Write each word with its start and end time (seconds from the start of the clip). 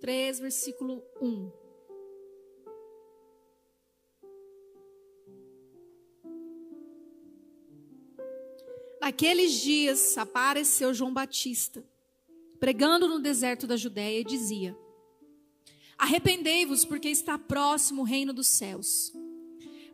3, 0.00 0.40
versículo 0.40 1.04
1. 1.20 1.52
Naqueles 9.00 9.52
dias 9.60 10.16
apareceu 10.16 10.94
João 10.94 11.12
Batista, 11.12 11.84
pregando 12.58 13.08
no 13.08 13.18
deserto 13.18 13.66
da 13.66 13.76
Judéia, 13.76 14.20
e 14.20 14.24
dizia: 14.24 14.76
Arrependei-vos, 15.98 16.84
porque 16.84 17.08
está 17.08 17.38
próximo 17.38 18.02
o 18.02 18.04
reino 18.04 18.32
dos 18.32 18.46
céus. 18.46 19.12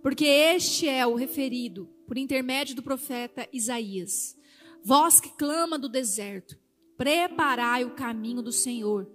Porque 0.02 0.24
este 0.24 0.88
é 0.88 1.04
o 1.04 1.16
referido 1.16 1.86
por 2.06 2.16
intermédio 2.16 2.76
do 2.76 2.82
profeta 2.82 3.48
Isaías. 3.52 4.38
Vós 4.84 5.20
que 5.20 5.30
clama 5.30 5.76
do 5.76 5.88
deserto, 5.88 6.56
preparai 6.96 7.84
o 7.84 7.94
caminho 7.94 8.40
do 8.40 8.52
Senhor, 8.52 9.10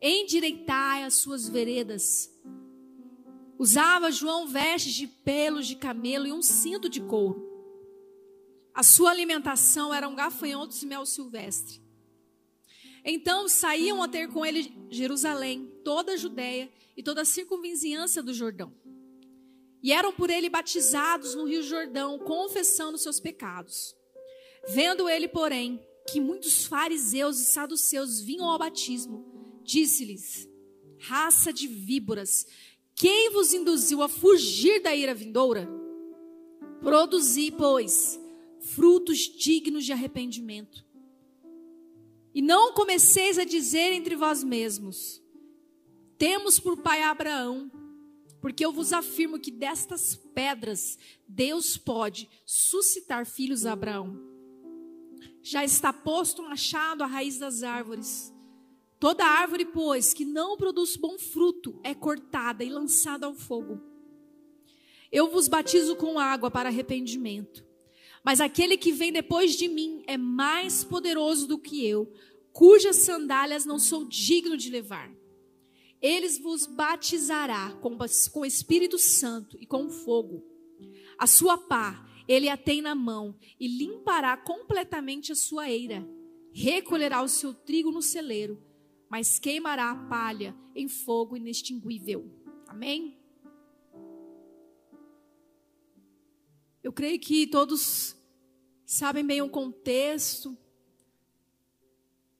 endireitai 0.00 1.04
as 1.04 1.14
suas 1.14 1.48
veredas. 1.48 2.30
Usava 3.58 4.10
João 4.10 4.46
vestes 4.46 4.94
de 4.94 5.06
pelos 5.06 5.66
de 5.66 5.76
camelo 5.76 6.26
e 6.26 6.32
um 6.32 6.42
cinto 6.42 6.88
de 6.88 7.00
couro. 7.00 7.44
A 8.74 8.82
sua 8.82 9.10
alimentação 9.10 9.94
eram 9.94 10.14
gafanhotos 10.14 10.82
e 10.82 10.86
mel 10.86 11.06
silvestre. 11.06 11.80
Então 13.02 13.48
saíam 13.48 14.02
a 14.02 14.08
ter 14.08 14.28
com 14.28 14.44
ele 14.44 14.76
Jerusalém, 14.90 15.72
toda 15.84 16.12
a 16.12 16.16
Judéia 16.16 16.70
e 16.96 17.02
toda 17.02 17.22
a 17.22 17.24
circunvizinhança 17.24 18.22
do 18.22 18.34
Jordão. 18.34 18.74
E 19.82 19.92
eram 19.92 20.12
por 20.12 20.28
ele 20.28 20.50
batizados 20.50 21.34
no 21.34 21.44
Rio 21.44 21.62
Jordão, 21.62 22.18
confessando 22.18 22.98
seus 22.98 23.20
pecados. 23.20 23.94
Vendo 24.68 25.08
ele, 25.08 25.28
porém, 25.28 25.80
que 26.10 26.20
muitos 26.20 26.64
fariseus 26.64 27.40
e 27.40 27.46
saduceus 27.46 28.20
vinham 28.20 28.50
ao 28.50 28.58
batismo, 28.58 29.35
disse-lhes: 29.66 30.48
Raça 30.98 31.52
de 31.52 31.66
víboras, 31.66 32.46
quem 32.94 33.30
vos 33.30 33.52
induziu 33.52 34.02
a 34.02 34.08
fugir 34.08 34.80
da 34.80 34.94
ira 34.94 35.14
vindoura? 35.14 35.68
Produzi, 36.80 37.50
pois, 37.50 38.18
frutos 38.60 39.18
dignos 39.18 39.84
de 39.84 39.92
arrependimento. 39.92 40.86
E 42.34 42.40
não 42.40 42.72
comeceis 42.72 43.38
a 43.38 43.44
dizer 43.44 43.92
entre 43.92 44.14
vós 44.14 44.44
mesmos: 44.44 45.22
Temos 46.16 46.58
por 46.60 46.76
pai 46.78 47.02
Abraão, 47.02 47.70
porque 48.40 48.64
eu 48.64 48.72
vos 48.72 48.92
afirmo 48.92 49.38
que 49.38 49.50
destas 49.50 50.14
pedras 50.34 50.98
Deus 51.26 51.76
pode 51.76 52.28
suscitar 52.44 53.26
filhos 53.26 53.66
a 53.66 53.72
Abraão. 53.72 54.18
Já 55.42 55.64
está 55.64 55.92
posto 55.92 56.42
um 56.42 56.48
machado 56.48 57.02
à 57.02 57.06
raiz 57.06 57.38
das 57.38 57.62
árvores. 57.62 58.32
Toda 59.06 59.24
árvore, 59.24 59.64
pois, 59.66 60.12
que 60.12 60.24
não 60.24 60.56
produz 60.56 60.96
bom 60.96 61.16
fruto, 61.16 61.78
é 61.84 61.94
cortada 61.94 62.64
e 62.64 62.68
lançada 62.68 63.24
ao 63.24 63.36
fogo. 63.36 63.80
Eu 65.12 65.30
vos 65.30 65.46
batizo 65.46 65.94
com 65.94 66.18
água 66.18 66.50
para 66.50 66.70
arrependimento. 66.70 67.64
Mas 68.24 68.40
aquele 68.40 68.76
que 68.76 68.90
vem 68.90 69.12
depois 69.12 69.54
de 69.54 69.68
mim 69.68 70.02
é 70.08 70.16
mais 70.16 70.82
poderoso 70.82 71.46
do 71.46 71.56
que 71.56 71.86
eu, 71.86 72.12
cujas 72.52 72.96
sandálias 72.96 73.64
não 73.64 73.78
sou 73.78 74.04
digno 74.04 74.56
de 74.56 74.70
levar. 74.70 75.08
Eles 76.02 76.36
vos 76.36 76.66
batizará 76.66 77.78
com, 77.80 77.96
com 78.32 78.40
o 78.40 78.44
Espírito 78.44 78.98
Santo 78.98 79.56
e 79.60 79.66
com 79.66 79.88
fogo. 79.88 80.42
A 81.16 81.28
sua 81.28 81.56
pá 81.56 82.04
ele 82.26 82.48
a 82.48 82.56
tem 82.56 82.82
na 82.82 82.96
mão 82.96 83.38
e 83.60 83.68
limpará 83.68 84.36
completamente 84.36 85.30
a 85.30 85.36
sua 85.36 85.70
eira. 85.70 86.04
Recolherá 86.52 87.22
o 87.22 87.28
seu 87.28 87.54
trigo 87.54 87.92
no 87.92 88.02
celeiro, 88.02 88.65
mas 89.08 89.38
queimará 89.38 89.90
a 89.90 90.08
palha 90.08 90.54
em 90.74 90.88
fogo 90.88 91.36
inextinguível. 91.36 92.30
Amém? 92.66 93.18
Eu 96.82 96.92
creio 96.92 97.18
que 97.18 97.46
todos 97.46 98.16
sabem 98.84 99.24
bem 99.24 99.42
o 99.42 99.50
contexto 99.50 100.56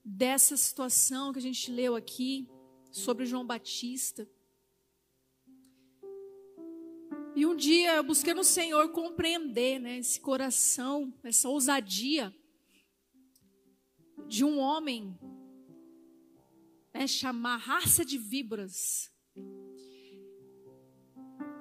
dessa 0.04 0.56
situação 0.56 1.32
que 1.32 1.38
a 1.38 1.42
gente 1.42 1.70
leu 1.70 1.96
aqui 1.96 2.48
sobre 2.92 3.26
João 3.26 3.44
Batista. 3.44 4.28
E 7.34 7.44
um 7.44 7.56
dia 7.56 7.96
eu 7.96 8.04
busquei 8.04 8.32
no 8.32 8.44
Senhor 8.44 8.88
compreender 8.92 9.78
né, 9.78 9.98
esse 9.98 10.20
coração, 10.20 11.12
essa 11.22 11.48
ousadia 11.48 12.34
de 14.26 14.44
um 14.44 14.58
homem 14.58 15.18
né, 16.96 17.06
chamar 17.06 17.56
raça 17.58 18.04
de 18.04 18.18
víboras. 18.18 19.10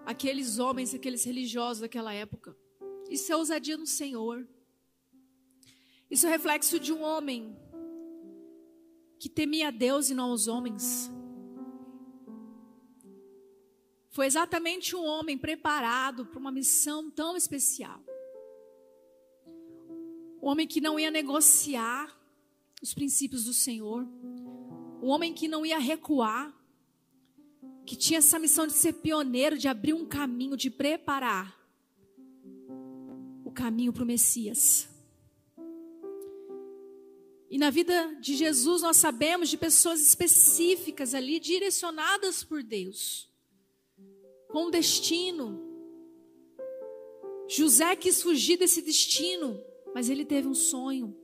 Aqueles 0.06 0.60
homens, 0.60 0.94
aqueles 0.94 1.24
religiosos 1.24 1.82
daquela 1.82 2.14
época. 2.14 2.56
Isso 3.10 3.32
é 3.32 3.36
ousadia 3.36 3.78
no 3.78 3.86
Senhor. 3.86 4.48
Isso 6.10 6.26
é 6.28 6.30
reflexo 6.30 6.80
de 6.80 6.94
um 6.94 7.02
homem 7.02 7.58
que 9.20 9.30
temia 9.30 9.70
a 9.70 9.72
Deus 9.72 10.10
e 10.10 10.14
não 10.14 10.32
os 10.32 10.48
homens. 10.48 11.12
Foi 14.10 14.26
exatamente 14.26 14.96
um 14.96 15.04
homem 15.04 15.38
preparado 15.38 16.26
para 16.26 16.40
uma 16.40 16.52
missão 16.52 17.12
tão 17.12 17.36
especial. 17.36 18.02
Um 20.42 20.48
homem 20.48 20.68
que 20.68 20.80
não 20.80 21.00
ia 21.00 21.12
negociar 21.12 22.16
os 22.82 22.94
princípios 22.94 23.44
do 23.46 23.54
Senhor. 23.54 24.08
Um 25.06 25.10
homem 25.10 25.36
que 25.36 25.48
não 25.48 25.64
ia 25.64 25.78
recuar. 25.78 26.52
Que 27.86 27.96
tinha 27.96 28.18
essa 28.18 28.40
missão 28.40 28.66
de 28.66 28.74
ser 28.74 28.94
pioneiro, 28.94 29.56
de 29.56 29.68
abrir 29.68 29.94
um 29.94 30.04
caminho, 30.04 30.58
de 30.58 30.72
preparar 30.72 31.56
o 33.46 33.52
caminho 33.52 33.94
para 33.94 34.02
o 34.02 34.06
Messias. 34.08 34.90
E 37.52 37.60
na 37.60 37.70
vida 37.70 38.18
de 38.20 38.36
Jesus 38.36 38.82
nós 38.82 38.98
sabemos 38.98 39.50
de 39.50 39.58
pessoas 39.58 40.02
específicas 40.02 41.14
ali, 41.14 41.40
direcionadas 41.40 42.44
por 42.44 42.64
Deus, 42.64 43.30
com 44.50 44.70
um 44.70 44.72
destino. 44.72 45.62
José 47.48 47.96
quis 47.96 48.24
fugir 48.24 48.58
desse 48.58 48.82
destino, 48.82 49.64
mas 49.94 50.10
ele 50.10 50.26
teve 50.26 50.48
um 50.48 50.56
sonho. 50.56 51.16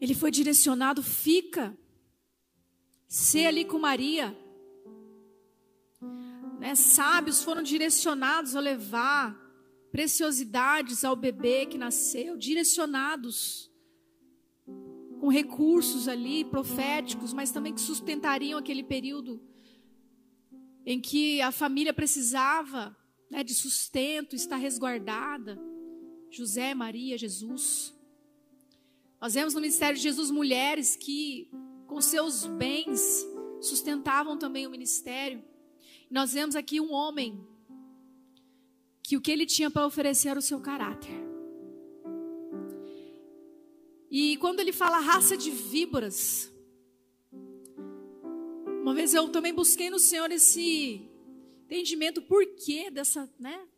Ele 0.00 0.14
foi 0.16 0.32
direcionado, 0.32 1.00
fica, 1.00 1.78
ser 3.12 3.44
ali 3.44 3.66
com 3.66 3.78
Maria. 3.78 4.34
Né? 6.58 6.74
Sábios 6.74 7.42
foram 7.42 7.62
direcionados 7.62 8.56
a 8.56 8.60
levar 8.60 9.38
preciosidades 9.90 11.04
ao 11.04 11.14
bebê 11.14 11.66
que 11.66 11.76
nasceu, 11.76 12.38
direcionados 12.38 13.70
com 15.20 15.28
recursos 15.28 16.08
ali 16.08 16.42
proféticos, 16.42 17.34
mas 17.34 17.50
também 17.50 17.74
que 17.74 17.82
sustentariam 17.82 18.58
aquele 18.58 18.82
período 18.82 19.42
em 20.86 20.98
que 20.98 21.42
a 21.42 21.52
família 21.52 21.92
precisava 21.92 22.96
né, 23.30 23.44
de 23.44 23.52
sustento, 23.52 24.34
estar 24.34 24.56
resguardada. 24.56 25.60
José, 26.30 26.74
Maria, 26.74 27.18
Jesus. 27.18 27.94
Nós 29.20 29.34
vemos 29.34 29.52
no 29.52 29.60
ministério 29.60 29.96
de 29.96 30.02
Jesus 30.02 30.30
mulheres 30.30 30.96
que, 30.96 31.50
com 31.92 32.00
seus 32.00 32.46
bens, 32.46 33.26
sustentavam 33.60 34.38
também 34.38 34.66
o 34.66 34.70
ministério. 34.70 35.44
nós 36.10 36.32
vemos 36.32 36.56
aqui 36.56 36.80
um 36.80 36.90
homem 36.90 37.46
que 39.02 39.14
o 39.14 39.20
que 39.20 39.30
ele 39.30 39.44
tinha 39.44 39.70
para 39.70 39.86
oferecer 39.86 40.28
era 40.28 40.38
o 40.38 40.42
seu 40.42 40.58
caráter. 40.58 41.12
E 44.10 44.38
quando 44.38 44.60
ele 44.60 44.72
fala 44.72 45.00
raça 45.00 45.36
de 45.36 45.50
víboras, 45.50 46.50
uma 48.80 48.94
vez 48.94 49.12
eu 49.12 49.28
também 49.28 49.52
busquei 49.52 49.90
no 49.90 49.98
Senhor 49.98 50.30
esse 50.30 51.10
entendimento 51.64 52.22
por 52.22 52.44
que 52.56 52.90
dessa, 52.90 53.30
né? 53.38 53.68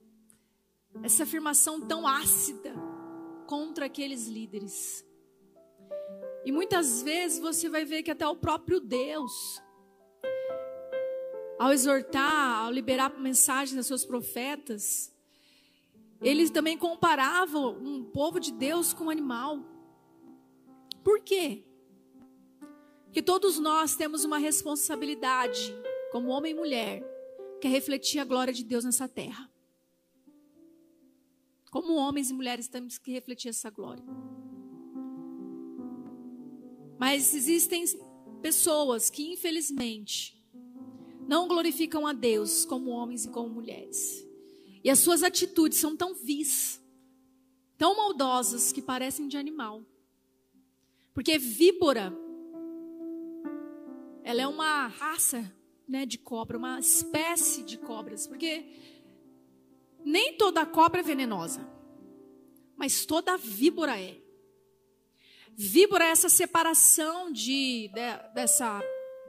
Essa 1.02 1.24
afirmação 1.24 1.80
tão 1.80 2.06
ácida 2.06 2.74
contra 3.48 3.86
aqueles 3.86 4.28
líderes. 4.28 5.04
E 6.44 6.52
muitas 6.52 7.02
vezes 7.02 7.38
você 7.38 7.68
vai 7.68 7.84
ver 7.84 8.02
que 8.02 8.10
até 8.10 8.26
o 8.26 8.36
próprio 8.36 8.78
Deus, 8.78 9.62
ao 11.58 11.72
exortar, 11.72 12.64
ao 12.64 12.70
liberar 12.70 13.18
mensagens 13.18 13.78
aos 13.78 13.86
seus 13.86 14.04
profetas, 14.04 15.14
eles 16.20 16.50
também 16.50 16.76
comparavam 16.76 17.78
um 17.78 18.04
povo 18.04 18.38
de 18.38 18.52
Deus 18.52 18.92
com 18.92 19.04
um 19.04 19.10
animal. 19.10 19.58
Por 21.02 21.20
quê? 21.20 21.64
Porque 23.04 23.22
todos 23.22 23.58
nós 23.58 23.94
temos 23.94 24.24
uma 24.24 24.38
responsabilidade, 24.38 25.74
como 26.10 26.28
homem 26.28 26.52
e 26.52 26.54
mulher, 26.54 27.02
que 27.60 27.66
é 27.66 27.70
refletir 27.70 28.18
a 28.18 28.24
glória 28.24 28.52
de 28.52 28.64
Deus 28.64 28.84
nessa 28.84 29.08
terra. 29.08 29.50
Como 31.70 31.94
homens 31.94 32.30
e 32.30 32.34
mulheres 32.34 32.68
temos 32.68 32.98
que 32.98 33.12
refletir 33.12 33.48
essa 33.48 33.70
glória. 33.70 34.04
Mas 37.04 37.34
existem 37.34 37.84
pessoas 38.40 39.10
que, 39.10 39.30
infelizmente, 39.30 40.42
não 41.28 41.46
glorificam 41.46 42.06
a 42.06 42.14
Deus 42.14 42.64
como 42.64 42.92
homens 42.92 43.26
e 43.26 43.28
como 43.28 43.50
mulheres. 43.50 44.26
E 44.82 44.88
as 44.88 45.00
suas 45.00 45.22
atitudes 45.22 45.76
são 45.76 45.94
tão 45.94 46.14
vis, 46.14 46.82
tão 47.76 47.94
maldosas, 47.94 48.72
que 48.72 48.80
parecem 48.80 49.28
de 49.28 49.36
animal. 49.36 49.84
Porque 51.12 51.36
víbora, 51.36 52.10
ela 54.22 54.40
é 54.40 54.46
uma 54.46 54.86
raça 54.86 55.54
né, 55.86 56.06
de 56.06 56.16
cobra, 56.16 56.56
uma 56.56 56.80
espécie 56.80 57.64
de 57.64 57.76
cobras. 57.76 58.26
Porque 58.26 58.64
nem 60.02 60.38
toda 60.38 60.64
cobra 60.64 61.00
é 61.00 61.04
venenosa, 61.04 61.70
mas 62.78 63.04
toda 63.04 63.36
víbora 63.36 64.00
é. 64.00 64.23
Víbora 65.56 66.04
é 66.04 66.08
essa 66.08 66.28
separação 66.28 67.32
de, 67.32 67.88
de 67.88 68.34
dessa, 68.34 68.82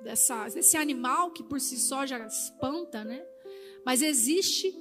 dessa, 0.03 0.47
desse 0.49 0.75
animal 0.75 1.31
que 1.31 1.43
por 1.43 1.59
si 1.59 1.77
só 1.77 2.05
já 2.05 2.25
espanta, 2.25 3.03
né? 3.03 3.23
Mas 3.85 4.01
existe 4.01 4.73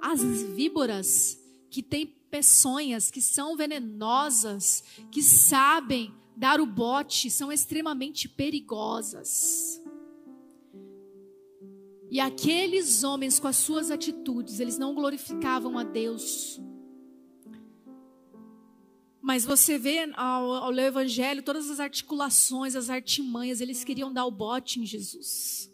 as 0.00 0.22
víboras 0.22 1.38
que 1.70 1.82
têm 1.82 2.06
peçonhas, 2.30 3.10
que 3.10 3.22
são 3.22 3.56
venenosas, 3.56 4.84
que 5.10 5.22
sabem 5.22 6.14
dar 6.36 6.60
o 6.60 6.66
bote, 6.66 7.30
são 7.30 7.50
extremamente 7.50 8.28
perigosas. 8.28 9.80
E 12.10 12.20
aqueles 12.20 13.02
homens, 13.02 13.40
com 13.40 13.48
as 13.48 13.56
suas 13.56 13.90
atitudes, 13.90 14.60
eles 14.60 14.78
não 14.78 14.94
glorificavam 14.94 15.78
a 15.78 15.84
Deus. 15.84 16.60
Mas 19.24 19.42
você 19.42 19.78
vê 19.78 20.00
ao, 20.16 20.52
ao 20.52 20.70
ler 20.70 20.82
o 20.82 20.88
Evangelho, 20.88 21.42
todas 21.42 21.70
as 21.70 21.80
articulações, 21.80 22.76
as 22.76 22.90
artimanhas, 22.90 23.62
eles 23.62 23.82
queriam 23.82 24.12
dar 24.12 24.26
o 24.26 24.30
bote 24.30 24.78
em 24.78 24.84
Jesus. 24.84 25.72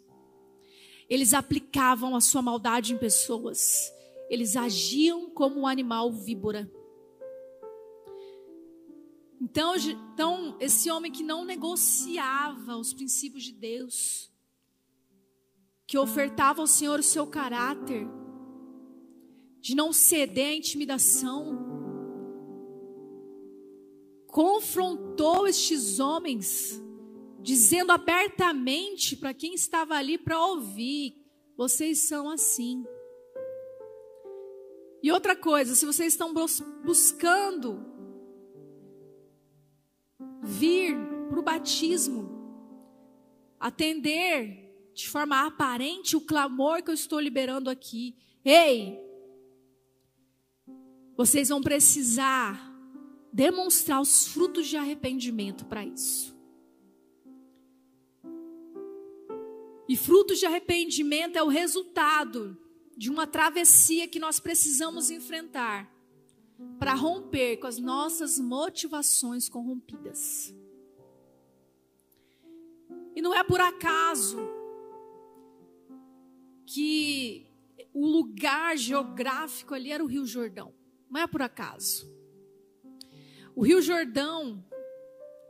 Eles 1.09 1.33
aplicavam 1.33 2.15
a 2.15 2.21
sua 2.21 2.41
maldade 2.41 2.93
em 2.93 2.97
pessoas. 2.97 3.91
Eles 4.29 4.55
agiam 4.55 5.29
como 5.29 5.59
um 5.59 5.67
animal 5.67 6.13
víbora. 6.13 6.71
Então, 9.41 9.75
então, 9.75 10.55
esse 10.61 10.89
homem 10.89 11.11
que 11.11 11.21
não 11.21 11.43
negociava 11.43 12.77
os 12.77 12.93
princípios 12.93 13.43
de 13.43 13.51
Deus, 13.51 14.31
que 15.85 15.97
ofertava 15.97 16.61
ao 16.61 16.67
Senhor 16.67 17.01
o 17.01 17.03
seu 17.03 17.27
caráter, 17.27 18.07
de 19.59 19.75
não 19.75 19.91
ceder 19.91 20.51
à 20.51 20.55
intimidação, 20.55 21.70
confrontou 24.31 25.45
estes 25.45 25.99
homens, 25.99 26.81
dizendo 27.41 27.91
abertamente 27.91 29.15
para 29.15 29.33
quem 29.33 29.53
estava 29.53 29.95
ali 29.95 30.17
para 30.17 30.43
ouvir: 30.43 31.15
vocês 31.55 32.07
são 32.07 32.29
assim. 32.29 32.83
E 35.03 35.11
outra 35.11 35.35
coisa, 35.35 35.75
se 35.75 35.85
vocês 35.85 36.13
estão 36.13 36.33
buscando 36.83 37.85
vir 40.43 40.95
para 41.27 41.39
o 41.39 41.43
batismo, 41.43 42.29
atender 43.59 44.91
de 44.93 45.09
forma 45.09 45.45
aparente 45.45 46.15
o 46.15 46.21
clamor 46.21 46.83
que 46.83 46.89
eu 46.89 46.93
estou 46.93 47.19
liberando 47.19 47.69
aqui. 47.69 48.15
Ei, 48.45 48.99
vocês 51.15 51.49
vão 51.49 51.61
precisar 51.61 52.70
demonstrar 53.31 54.01
os 54.01 54.27
frutos 54.27 54.67
de 54.67 54.77
arrependimento 54.77 55.65
para 55.65 55.85
isso. 55.85 56.35
E 59.87 59.95
frutos 59.95 60.39
de 60.39 60.45
arrependimento 60.45 61.35
é 61.35 61.43
o 61.43 61.47
resultado 61.47 62.57
de 62.95 63.09
uma 63.09 63.27
travessia 63.27 64.07
que 64.07 64.19
nós 64.19 64.39
precisamos 64.39 65.09
enfrentar 65.09 65.91
para 66.79 66.93
romper 66.93 67.57
com 67.57 67.67
as 67.67 67.77
nossas 67.77 68.39
motivações 68.39 69.49
corrompidas. 69.49 70.53
E 73.15 73.21
não 73.21 73.33
é 73.33 73.43
por 73.43 73.59
acaso 73.59 74.37
que 76.65 77.45
o 77.93 78.07
lugar 78.07 78.77
geográfico 78.77 79.73
ali 79.73 79.91
era 79.91 80.03
o 80.03 80.07
Rio 80.07 80.25
Jordão. 80.25 80.73
Não 81.09 81.19
é 81.19 81.27
por 81.27 81.41
acaso. 81.41 82.09
O 83.55 83.63
Rio 83.63 83.81
Jordão, 83.81 84.63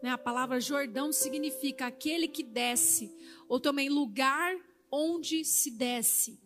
né, 0.01 0.09
a 0.09 0.18
palavra 0.18 0.59
Jordão 0.59 1.12
significa 1.12 1.86
aquele 1.86 2.27
que 2.27 2.44
desce, 2.44 3.15
ou 3.48 3.59
também 3.59 3.89
lugar 3.89 4.56
onde 4.92 5.45
se 5.45 5.69
desce. 5.71 6.39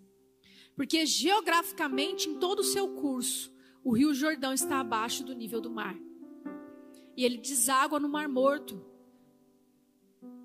Porque 0.76 1.06
geograficamente, 1.06 2.30
em 2.30 2.38
todo 2.38 2.60
o 2.60 2.64
seu 2.64 2.96
curso, 2.96 3.54
o 3.84 3.94
Rio 3.94 4.14
Jordão 4.14 4.54
está 4.54 4.80
abaixo 4.80 5.24
do 5.24 5.34
nível 5.34 5.62
do 5.62 5.70
mar. 5.70 5.96
E 7.16 7.24
ele 7.24 7.38
deságua 7.38 8.00
no 8.00 8.10
Mar 8.10 8.28
Morto, 8.28 8.86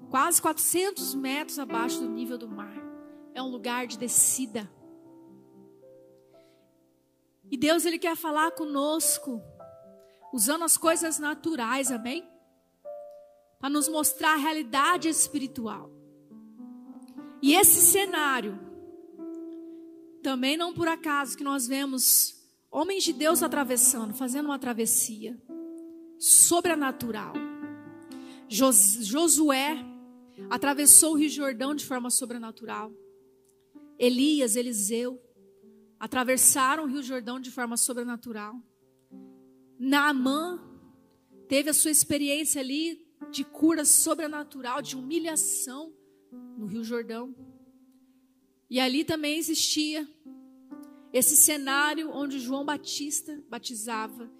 quase 0.08 0.40
400 0.40 1.14
metros 1.16 1.58
abaixo 1.58 2.00
do 2.00 2.08
nível 2.08 2.38
do 2.38 2.48
mar. 2.48 2.74
É 3.34 3.42
um 3.42 3.48
lugar 3.48 3.88
de 3.88 3.98
descida. 3.98 4.70
E 7.50 7.56
Deus 7.56 7.84
ele 7.84 7.98
quer 7.98 8.14
falar 8.14 8.52
conosco 8.52 9.42
usando 10.32 10.62
as 10.62 10.76
coisas 10.76 11.18
naturais, 11.18 11.90
amém? 11.90 12.28
Para 13.58 13.70
nos 13.70 13.88
mostrar 13.88 14.34
a 14.34 14.38
realidade 14.38 15.08
espiritual. 15.08 15.90
E 17.42 17.54
esse 17.54 17.80
cenário, 17.80 18.58
também 20.22 20.56
não 20.56 20.74
por 20.74 20.88
acaso 20.88 21.36
que 21.36 21.44
nós 21.44 21.66
vemos 21.66 22.34
homens 22.70 23.04
de 23.04 23.12
Deus 23.12 23.42
atravessando, 23.42 24.14
fazendo 24.14 24.46
uma 24.46 24.58
travessia 24.58 25.40
sobrenatural. 26.18 27.32
Josué 28.48 29.84
atravessou 30.50 31.12
o 31.12 31.16
Rio 31.16 31.30
Jordão 31.30 31.74
de 31.74 31.84
forma 31.84 32.10
sobrenatural. 32.10 32.92
Elias, 33.98 34.56
Eliseu 34.56 35.20
atravessaram 35.98 36.84
o 36.84 36.86
Rio 36.86 37.02
Jordão 37.02 37.38
de 37.38 37.50
forma 37.50 37.76
sobrenatural. 37.76 38.54
Naamã 39.82 40.60
teve 41.48 41.70
a 41.70 41.72
sua 41.72 41.90
experiência 41.90 42.60
ali 42.60 43.02
de 43.30 43.44
cura 43.44 43.82
sobrenatural, 43.86 44.82
de 44.82 44.94
humilhação 44.94 45.90
no 46.58 46.66
Rio 46.66 46.84
Jordão. 46.84 47.34
E 48.68 48.78
ali 48.78 49.04
também 49.04 49.38
existia 49.38 50.06
esse 51.14 51.34
cenário 51.34 52.10
onde 52.12 52.38
João 52.38 52.62
Batista 52.62 53.42
batizava 53.48 54.30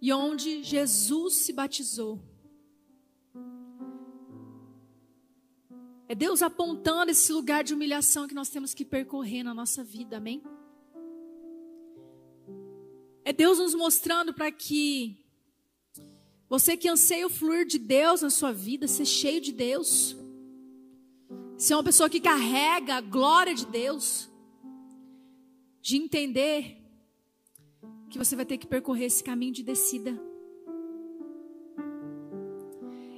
e 0.00 0.10
onde 0.10 0.62
Jesus 0.62 1.34
se 1.34 1.52
batizou. 1.52 2.18
É 6.08 6.14
Deus 6.14 6.40
apontando 6.40 7.10
esse 7.10 7.30
lugar 7.30 7.62
de 7.62 7.74
humilhação 7.74 8.26
que 8.26 8.34
nós 8.34 8.48
temos 8.48 8.72
que 8.72 8.86
percorrer 8.86 9.42
na 9.42 9.52
nossa 9.52 9.84
vida, 9.84 10.16
amém? 10.16 10.42
É 13.26 13.32
Deus 13.32 13.58
nos 13.58 13.74
mostrando 13.74 14.32
para 14.32 14.52
que 14.52 15.16
você 16.48 16.76
que 16.76 16.88
anseia 16.88 17.26
o 17.26 17.28
fluir 17.28 17.66
de 17.66 17.76
Deus 17.76 18.22
na 18.22 18.30
sua 18.30 18.52
vida, 18.52 18.86
ser 18.86 19.04
cheio 19.04 19.40
de 19.40 19.50
Deus, 19.50 20.16
ser 21.58 21.74
uma 21.74 21.82
pessoa 21.82 22.08
que 22.08 22.20
carrega 22.20 22.94
a 22.94 23.00
glória 23.00 23.52
de 23.52 23.66
Deus, 23.66 24.30
de 25.82 25.96
entender 25.96 26.80
que 28.08 28.16
você 28.16 28.36
vai 28.36 28.46
ter 28.46 28.58
que 28.58 28.66
percorrer 28.68 29.06
esse 29.06 29.24
caminho 29.24 29.54
de 29.54 29.64
descida. 29.64 30.16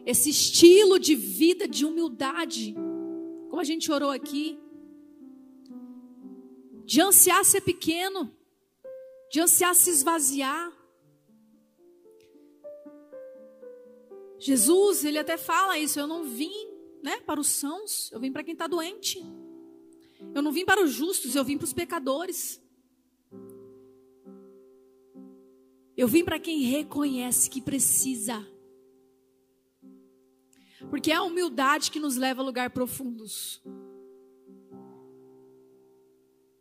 Esse 0.06 0.30
estilo 0.30 0.98
de 0.98 1.14
vida 1.14 1.68
de 1.68 1.84
humildade, 1.84 2.74
como 3.50 3.60
a 3.60 3.64
gente 3.64 3.92
orou 3.92 4.10
aqui, 4.10 4.58
de 6.86 6.98
ansiar 6.98 7.44
ser 7.44 7.60
pequeno, 7.60 8.37
de 9.30 9.40
ansiar 9.40 9.74
se 9.74 9.90
esvaziar. 9.90 10.72
Jesus, 14.38 15.04
ele 15.04 15.18
até 15.18 15.36
fala 15.36 15.78
isso, 15.78 15.98
eu 15.98 16.06
não 16.06 16.24
vim, 16.24 16.68
né, 17.02 17.20
para 17.20 17.40
os 17.40 17.48
sãos, 17.48 18.10
eu 18.12 18.20
vim 18.20 18.32
para 18.32 18.44
quem 18.44 18.52
está 18.52 18.66
doente. 18.66 19.20
Eu 20.34 20.42
não 20.42 20.52
vim 20.52 20.64
para 20.64 20.82
os 20.82 20.92
justos, 20.92 21.34
eu 21.34 21.44
vim 21.44 21.56
para 21.56 21.64
os 21.64 21.72
pecadores. 21.72 22.62
Eu 25.96 26.06
vim 26.06 26.24
para 26.24 26.38
quem 26.38 26.60
reconhece 26.62 27.50
que 27.50 27.60
precisa. 27.60 28.46
Porque 30.90 31.10
é 31.10 31.16
a 31.16 31.22
humildade 31.22 31.90
que 31.90 31.98
nos 31.98 32.16
leva 32.16 32.40
a 32.40 32.44
lugar 32.44 32.70
profundos. 32.70 33.60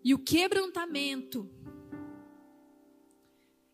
E 0.04 0.14
o 0.14 0.20
quebrantamento 0.20 1.50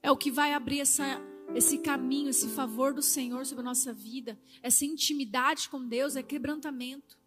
é 0.03 0.11
o 0.11 0.17
que 0.17 0.29
vai 0.29 0.53
abrir 0.53 0.81
essa, 0.81 1.21
esse 1.55 1.77
caminho, 1.77 2.29
esse 2.29 2.49
favor 2.49 2.93
do 2.93 3.01
Senhor 3.01 3.45
sobre 3.45 3.61
a 3.61 3.65
nossa 3.65 3.93
vida. 3.93 4.37
Essa 4.61 4.83
intimidade 4.83 5.69
com 5.69 5.87
Deus 5.87 6.17
é 6.17 6.21
quebrantamento. 6.21 7.17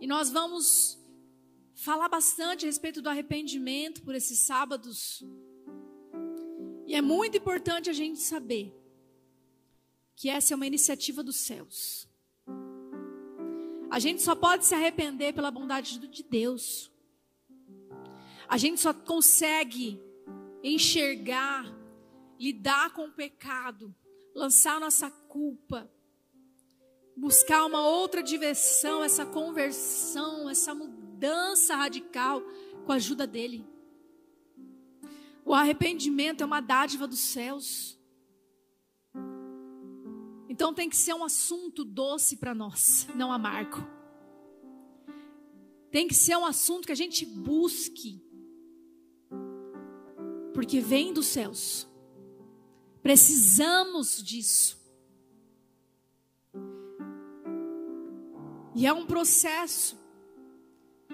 E 0.00 0.06
nós 0.06 0.30
vamos 0.30 0.98
falar 1.76 2.08
bastante 2.08 2.64
a 2.64 2.68
respeito 2.68 3.00
do 3.00 3.08
arrependimento 3.08 4.02
por 4.02 4.16
esses 4.16 4.40
sábados. 4.40 5.24
E 6.86 6.94
é 6.94 7.00
muito 7.00 7.38
importante 7.38 7.88
a 7.88 7.92
gente 7.92 8.18
saber 8.18 8.74
que 10.16 10.28
essa 10.28 10.54
é 10.54 10.56
uma 10.56 10.66
iniciativa 10.66 11.22
dos 11.22 11.36
céus. 11.36 12.08
A 13.88 14.00
gente 14.00 14.22
só 14.22 14.34
pode 14.34 14.66
se 14.66 14.74
arrepender 14.74 15.32
pela 15.32 15.52
bondade 15.52 16.00
de 16.00 16.22
Deus. 16.24 16.90
A 18.54 18.56
gente 18.56 18.80
só 18.80 18.94
consegue 18.94 20.00
enxergar, 20.62 21.66
lidar 22.38 22.92
com 22.92 23.06
o 23.06 23.12
pecado, 23.12 23.92
lançar 24.32 24.78
nossa 24.78 25.10
culpa, 25.10 25.90
buscar 27.16 27.64
uma 27.66 27.84
outra 27.84 28.22
diversão, 28.22 29.02
essa 29.02 29.26
conversão, 29.26 30.48
essa 30.48 30.72
mudança 30.72 31.74
radical 31.74 32.42
com 32.86 32.92
a 32.92 32.94
ajuda 32.94 33.26
dele. 33.26 33.66
O 35.44 35.52
arrependimento 35.52 36.42
é 36.42 36.46
uma 36.46 36.60
dádiva 36.60 37.08
dos 37.08 37.18
céus. 37.18 37.98
Então 40.48 40.72
tem 40.72 40.88
que 40.88 40.96
ser 40.96 41.14
um 41.14 41.24
assunto 41.24 41.84
doce 41.84 42.36
para 42.36 42.54
nós, 42.54 43.08
não 43.16 43.32
amargo. 43.32 43.84
Tem 45.90 46.06
que 46.06 46.14
ser 46.14 46.36
um 46.36 46.46
assunto 46.46 46.86
que 46.86 46.92
a 46.92 46.96
gente 46.96 47.26
busque, 47.26 48.23
porque 50.54 50.80
vem 50.80 51.12
dos 51.12 51.26
céus. 51.26 51.86
Precisamos 53.02 54.22
disso. 54.22 54.82
E 58.74 58.86
é 58.86 58.92
um 58.92 59.04
processo 59.04 59.98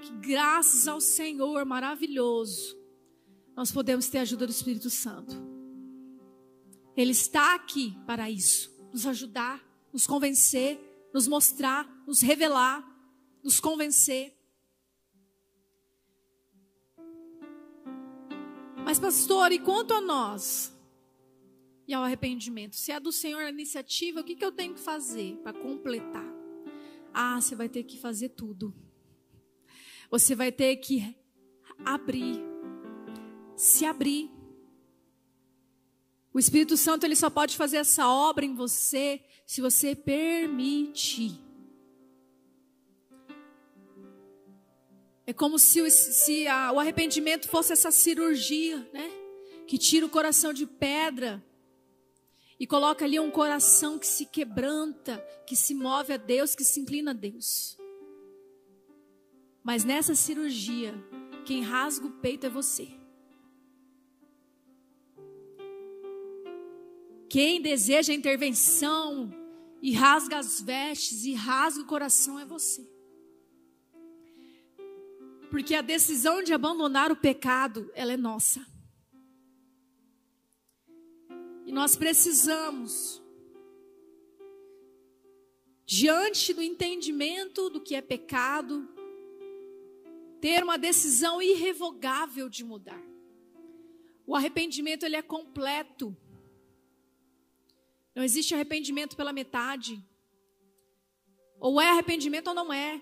que, 0.01 0.13
graças 0.19 0.87
ao 0.87 1.01
Senhor 1.01 1.65
maravilhoso, 1.65 2.79
nós 3.57 3.73
podemos 3.73 4.09
ter 4.09 4.19
a 4.19 4.23
ajuda 4.23 4.47
do 4.47 4.53
Espírito 4.53 4.89
Santo. 4.89 5.35
Ele 6.97 7.11
está 7.11 7.55
aqui 7.55 7.97
para 8.07 8.31
isso 8.31 8.71
nos 8.93 9.07
ajudar, 9.07 9.65
nos 9.93 10.07
convencer, 10.07 10.79
nos 11.13 11.27
mostrar, 11.27 11.89
nos 12.07 12.21
revelar, 12.21 12.85
nos 13.43 13.61
convencer. 13.61 14.37
Mas, 18.91 18.99
pastor, 18.99 19.53
e 19.53 19.59
quanto 19.61 19.95
a 19.95 20.01
nós 20.01 20.77
e 21.87 21.95
ao 21.95 22.03
arrependimento? 22.03 22.75
Se 22.75 22.91
é 22.91 22.99
do 22.99 23.13
Senhor 23.13 23.41
a 23.41 23.49
iniciativa, 23.49 24.19
o 24.19 24.25
que, 24.25 24.35
que 24.35 24.45
eu 24.45 24.51
tenho 24.51 24.75
que 24.75 24.81
fazer 24.81 25.37
para 25.45 25.53
completar? 25.53 26.27
Ah, 27.15 27.41
você 27.41 27.55
vai 27.55 27.69
ter 27.69 27.85
que 27.85 28.01
fazer 28.01 28.31
tudo. 28.31 28.75
Você 30.11 30.35
vai 30.35 30.51
ter 30.51 30.75
que 30.79 31.17
abrir, 31.85 32.43
se 33.55 33.85
abrir. 33.85 34.29
O 36.35 36.41
Espírito 36.41 36.77
Santo 36.77 37.05
ele 37.05 37.15
só 37.15 37.31
pode 37.31 37.57
fazer 37.57 37.77
essa 37.77 38.09
obra 38.09 38.45
em 38.45 38.57
você 38.57 39.25
se 39.47 39.61
você 39.61 39.95
permitir. 39.95 41.39
É 45.31 45.33
como 45.33 45.61
se, 45.61 45.81
o, 45.81 45.89
se 45.89 46.49
a, 46.49 46.73
o 46.73 46.81
arrependimento 46.81 47.49
fosse 47.49 47.73
essa 47.73 47.93
cirurgia, 47.93 48.79
né? 48.93 49.09
Que 49.65 49.79
tira 49.79 50.05
o 50.05 50.09
coração 50.09 50.53
de 50.53 50.67
pedra 50.67 51.41
e 52.59 52.67
coloca 52.67 53.05
ali 53.05 53.21
um 53.21 53.31
coração 53.31 53.97
que 53.97 54.09
se 54.09 54.27
quebranta, 54.27 55.25
que 55.47 55.55
se 55.55 55.73
move 55.73 56.13
a 56.13 56.17
Deus, 56.17 56.57
que 56.57 56.65
se 56.65 56.81
inclina 56.81 57.13
a 57.13 57.15
Deus. 57.15 57.79
Mas 59.63 59.85
nessa 59.85 60.17
cirurgia, 60.17 60.93
quem 61.45 61.63
rasga 61.63 62.09
o 62.09 62.11
peito 62.19 62.47
é 62.47 62.51
você. 62.51 62.89
Quem 67.29 67.63
deseja 67.63 68.13
intervenção 68.13 69.33
e 69.81 69.93
rasga 69.93 70.39
as 70.39 70.61
vestes 70.61 71.23
e 71.25 71.35
rasga 71.35 71.85
o 71.85 71.87
coração 71.87 72.37
é 72.37 72.45
você. 72.45 72.90
Porque 75.51 75.75
a 75.75 75.83
decisão 75.83 76.43
de 76.43 76.53
abandonar 76.53 77.11
o 77.11 77.17
pecado, 77.17 77.91
ela 77.95 78.13
é 78.13 78.17
nossa. 78.17 78.65
E 81.67 81.73
nós 81.73 81.97
precisamos, 81.97 83.21
diante 85.85 86.55
do 86.55 86.63
entendimento 86.63 87.69
do 87.69 87.81
que 87.81 87.97
é 87.97 88.01
pecado, 88.01 88.89
ter 90.41 90.63
uma 90.63 90.79
decisão 90.79 91.43
irrevogável 91.43 92.49
de 92.49 92.65
mudar. 92.65 93.03
O 94.27 94.37
arrependimento 94.37 95.05
ele 95.05 95.17
é 95.17 95.23
completo. 95.23 96.17
Não 98.15 98.23
existe 98.23 98.55
arrependimento 98.55 99.17
pela 99.17 99.33
metade. 99.33 100.01
Ou 101.59 101.81
é 101.81 101.91
arrependimento 101.91 102.49
ou 102.49 102.55
não 102.55 102.73
é. 102.73 103.01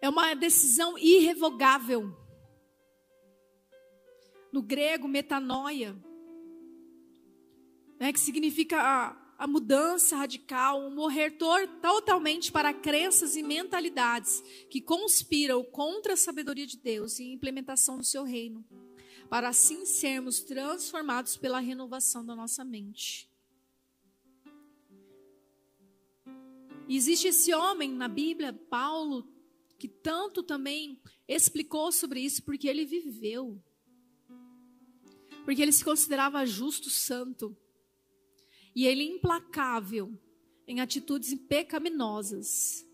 É 0.00 0.08
uma 0.08 0.34
decisão 0.34 0.96
irrevogável. 0.98 2.16
No 4.52 4.62
grego, 4.62 5.06
metanoia, 5.06 5.96
né, 7.98 8.12
que 8.12 8.18
significa 8.18 8.80
a, 8.80 9.16
a 9.38 9.46
mudança 9.46 10.16
radical, 10.16 10.80
um 10.80 10.94
morrer 10.94 11.36
totalmente 11.80 12.50
para 12.50 12.74
crenças 12.74 13.36
e 13.36 13.42
mentalidades 13.42 14.42
que 14.68 14.80
conspiram 14.80 15.62
contra 15.62 16.14
a 16.14 16.16
sabedoria 16.16 16.66
de 16.66 16.76
Deus 16.76 17.18
e 17.20 17.24
a 17.24 17.34
implementação 17.34 17.96
do 17.96 18.04
seu 18.04 18.24
reino 18.24 18.64
para 19.30 19.48
assim 19.48 19.86
sermos 19.86 20.40
transformados 20.40 21.36
pela 21.36 21.60
renovação 21.60 22.26
da 22.26 22.34
nossa 22.34 22.64
mente. 22.64 23.30
Existe 26.88 27.28
esse 27.28 27.54
homem 27.54 27.92
na 27.92 28.08
Bíblia, 28.08 28.52
Paulo, 28.52 29.29
que 29.80 29.88
tanto 29.88 30.42
também 30.42 31.00
explicou 31.26 31.90
sobre 31.90 32.20
isso, 32.20 32.42
porque 32.42 32.68
ele 32.68 32.84
viveu. 32.84 33.58
Porque 35.42 35.62
ele 35.62 35.72
se 35.72 35.82
considerava 35.82 36.44
justo, 36.44 36.90
santo. 36.90 37.56
E 38.76 38.86
ele 38.86 39.04
implacável 39.04 40.12
em 40.68 40.80
atitudes 40.80 41.34
pecaminosas. 41.48 42.86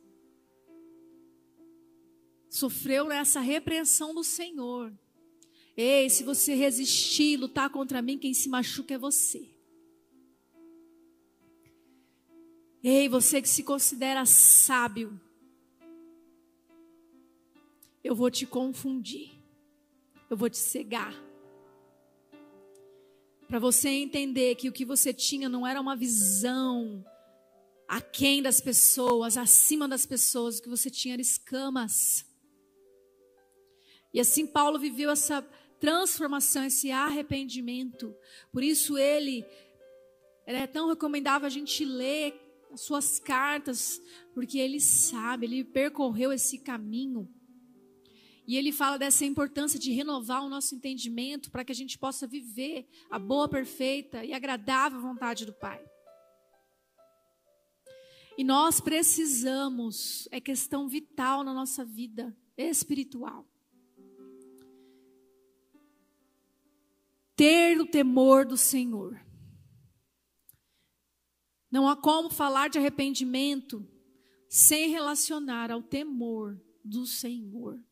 Sofreu 2.48 3.06
nessa 3.06 3.40
repreensão 3.40 4.14
do 4.14 4.22
Senhor. 4.22 4.96
Ei, 5.76 6.08
se 6.08 6.22
você 6.22 6.54
resistir, 6.54 7.36
lutar 7.36 7.68
contra 7.68 8.00
mim, 8.00 8.16
quem 8.16 8.32
se 8.32 8.48
machuca 8.48 8.94
é 8.94 8.98
você. 8.98 9.50
Ei, 12.80 13.08
você 13.08 13.42
que 13.42 13.48
se 13.48 13.64
considera 13.64 14.24
sábio, 14.24 15.20
eu 18.06 18.14
vou 18.14 18.30
te 18.30 18.46
confundir, 18.46 19.32
eu 20.30 20.36
vou 20.36 20.48
te 20.48 20.58
cegar. 20.58 21.12
Para 23.48 23.58
você 23.58 23.88
entender 23.88 24.54
que 24.54 24.68
o 24.68 24.72
que 24.72 24.84
você 24.84 25.12
tinha 25.12 25.48
não 25.48 25.66
era 25.66 25.80
uma 25.80 25.96
visão 25.96 27.04
aquém 27.88 28.40
das 28.40 28.60
pessoas, 28.60 29.36
acima 29.36 29.88
das 29.88 30.06
pessoas, 30.06 30.58
o 30.58 30.62
que 30.62 30.68
você 30.68 30.88
tinha 30.88 31.14
era 31.14 31.22
escamas. 31.22 32.24
E 34.14 34.20
assim 34.20 34.46
Paulo 34.46 34.78
viveu 34.78 35.10
essa 35.10 35.42
transformação, 35.80 36.64
esse 36.64 36.92
arrependimento. 36.92 38.14
Por 38.52 38.62
isso 38.62 38.96
ele, 38.96 39.44
é 40.46 40.66
tão 40.66 40.88
recomendável 40.88 41.46
a 41.46 41.50
gente 41.50 41.84
ler 41.84 42.40
as 42.70 42.82
suas 42.82 43.18
cartas, 43.18 44.00
porque 44.32 44.58
ele 44.58 44.80
sabe, 44.80 45.46
ele 45.46 45.64
percorreu 45.64 46.32
esse 46.32 46.58
caminho. 46.58 47.28
E 48.46 48.56
ele 48.56 48.70
fala 48.70 48.96
dessa 48.96 49.24
importância 49.24 49.78
de 49.78 49.90
renovar 49.90 50.44
o 50.44 50.48
nosso 50.48 50.74
entendimento 50.74 51.50
para 51.50 51.64
que 51.64 51.72
a 51.72 51.74
gente 51.74 51.98
possa 51.98 52.26
viver 52.26 52.88
a 53.10 53.18
boa, 53.18 53.48
perfeita 53.48 54.24
e 54.24 54.32
agradável 54.32 55.00
vontade 55.00 55.44
do 55.44 55.52
Pai. 55.52 55.84
E 58.38 58.44
nós 58.44 58.80
precisamos, 58.80 60.28
é 60.30 60.40
questão 60.40 60.88
vital 60.88 61.42
na 61.42 61.52
nossa 61.52 61.84
vida 61.84 62.36
espiritual. 62.56 63.48
Ter 67.34 67.80
o 67.80 67.86
temor 67.86 68.46
do 68.46 68.56
Senhor. 68.56 69.20
Não 71.70 71.88
há 71.88 71.96
como 71.96 72.30
falar 72.30 72.68
de 72.68 72.78
arrependimento 72.78 73.86
sem 74.48 74.88
relacionar 74.88 75.70
ao 75.70 75.82
temor 75.82 76.60
do 76.84 77.06
Senhor. 77.06 77.82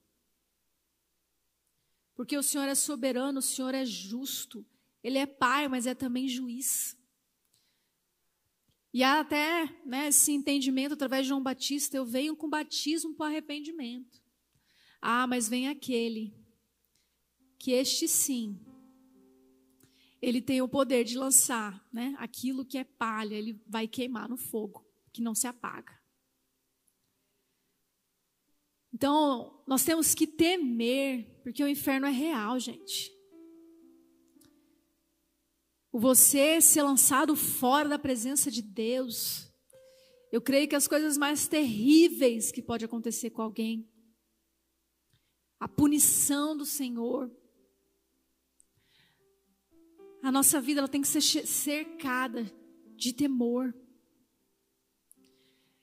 Porque 2.15 2.37
o 2.37 2.43
Senhor 2.43 2.69
é 2.69 2.75
soberano, 2.75 3.41
o 3.41 3.43
Senhor 3.43 3.75
é 3.75 3.85
justo, 3.85 4.65
Ele 5.03 5.19
é 5.19 5.27
Pai, 5.27 5.69
mas 5.69 5.87
é 5.87 5.95
também 5.95 6.29
juiz. 6.29 6.97
E 8.93 9.03
há 9.03 9.21
até 9.21 9.67
né, 9.85 10.07
esse 10.07 10.31
entendimento 10.31 10.95
através 10.95 11.25
de 11.25 11.31
João 11.31 11.43
Batista: 11.43 11.97
eu 11.97 12.07
venho 12.07 12.37
com 12.37 12.49
batismo 12.49 13.15
para 13.15 13.27
arrependimento. 13.27 14.23
Ah, 15.03 15.27
mas 15.27 15.49
vem 15.49 15.69
aquele, 15.69 16.33
que 17.59 17.73
este 17.73 18.07
sim, 18.07 18.59
ele 20.23 20.41
tem 20.41 20.63
o 20.63 20.69
poder 20.69 21.05
de 21.05 21.19
lançar 21.19 21.87
né, 21.93 22.15
aquilo 22.19 22.65
que 22.65 22.79
é 22.79 22.85
palha, 22.85 23.35
ele 23.35 23.61
vai 23.67 23.87
queimar 23.87 24.29
no 24.29 24.37
fogo, 24.37 24.87
que 25.13 25.21
não 25.21 25.35
se 25.35 25.47
apaga. 25.47 26.01
Então, 28.93 29.54
nós 29.67 29.85
temos 29.85 30.15
que 30.15 30.27
temer, 30.27 31.27
porque 31.43 31.63
o 31.65 31.69
inferno 31.69 32.07
é 32.07 32.11
real, 32.11 32.59
gente. 32.59 33.13
O 35.91 35.99
você 35.99 36.61
ser 36.61 36.83
lançado 36.83 37.35
fora 37.35 37.89
da 37.89 37.99
presença 37.99 38.51
de 38.51 38.61
Deus. 38.61 39.51
Eu 40.31 40.41
creio 40.41 40.69
que 40.69 40.75
as 40.75 40.89
coisas 40.89 41.17
mais 41.17 41.47
terríveis 41.47 42.51
que 42.51 42.61
pode 42.61 42.85
acontecer 42.85 43.31
com 43.31 43.41
alguém, 43.41 43.89
a 45.59 45.69
punição 45.69 46.57
do 46.57 46.67
Senhor. 46.67 47.31
A 50.23 50.33
nossa 50.33 50.61
vida 50.61 50.81
ela 50.81 50.89
tem 50.89 51.01
que 51.01 51.09
ser 51.09 51.23
cercada 51.23 52.45
de 52.97 53.13
temor. 53.13 53.75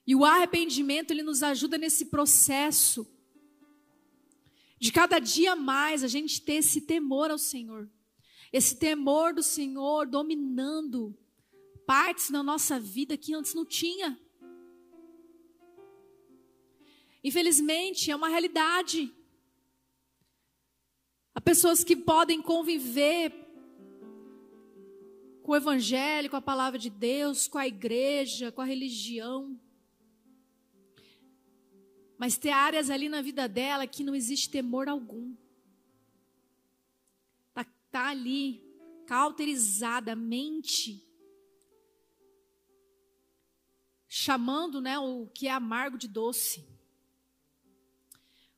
E 0.06 0.14
o 0.14 0.24
arrependimento, 0.24 1.10
ele 1.10 1.22
nos 1.22 1.42
ajuda 1.42 1.78
nesse 1.78 2.06
processo 2.06 3.11
de 4.82 4.90
cada 4.90 5.20
dia 5.20 5.54
mais 5.54 6.02
a 6.02 6.08
gente 6.08 6.42
ter 6.42 6.54
esse 6.54 6.80
temor 6.80 7.30
ao 7.30 7.38
Senhor. 7.38 7.88
Esse 8.52 8.76
temor 8.76 9.32
do 9.32 9.40
Senhor 9.40 10.08
dominando 10.08 11.16
partes 11.86 12.32
da 12.32 12.42
nossa 12.42 12.80
vida 12.80 13.16
que 13.16 13.32
antes 13.32 13.54
não 13.54 13.64
tinha. 13.64 14.20
Infelizmente, 17.22 18.10
é 18.10 18.16
uma 18.16 18.28
realidade. 18.28 19.14
Há 21.32 21.40
pessoas 21.40 21.84
que 21.84 21.94
podem 21.94 22.42
conviver 22.42 23.32
com 25.44 25.52
o 25.52 25.56
Evangelho, 25.56 26.28
com 26.28 26.36
a 26.36 26.42
palavra 26.42 26.76
de 26.76 26.90
Deus, 26.90 27.46
com 27.46 27.58
a 27.58 27.68
igreja, 27.68 28.50
com 28.50 28.60
a 28.60 28.64
religião, 28.64 29.56
mas 32.22 32.38
ter 32.38 32.50
áreas 32.50 32.88
ali 32.88 33.08
na 33.08 33.20
vida 33.20 33.48
dela 33.48 33.84
que 33.84 34.04
não 34.04 34.14
existe 34.14 34.48
temor 34.48 34.88
algum. 34.88 35.34
Tá, 37.52 37.64
tá 37.90 38.10
ali, 38.10 38.62
cauterizada, 39.08 40.14
mente, 40.14 41.04
chamando 44.06 44.80
né, 44.80 44.96
o 45.00 45.26
que 45.34 45.48
é 45.48 45.50
amargo 45.50 45.98
de 45.98 46.06
doce. 46.06 46.64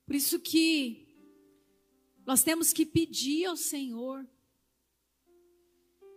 Por 0.05 0.15
isso 0.15 0.39
que 0.41 1.09
nós 2.27 2.43
temos 2.43 2.71
que 2.71 2.85
pedir 2.85 3.47
ao 3.47 3.57
Senhor 3.57 4.29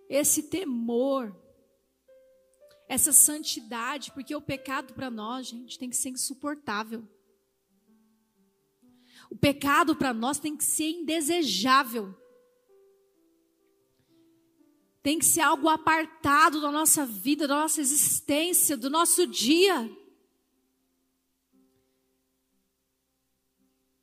esse 0.10 0.44
temor, 0.44 1.34
essa 2.90 3.14
santidade, 3.14 4.12
porque 4.12 4.36
o 4.36 4.42
pecado 4.42 4.94
para 4.94 5.10
nós, 5.10 5.48
gente, 5.48 5.80
tem 5.80 5.90
que 5.90 5.96
ser 5.96 6.10
insuportável. 6.10 7.08
O 9.30 9.36
pecado 9.36 9.96
para 9.96 10.14
nós 10.14 10.40
tem 10.40 10.56
que 10.56 10.64
ser 10.64 10.90
indesejável. 10.90 12.16
Tem 15.04 15.20
que 15.20 15.26
ser 15.26 15.42
algo 15.42 15.70
apartado 15.70 16.60
da 16.60 16.72
nossa 16.72 17.06
vida, 17.06 17.48
da 17.48 17.56
nossa 17.56 17.80
existência, 17.80 18.76
do 18.76 18.90
nosso 18.90 19.26
dia. 19.28 19.90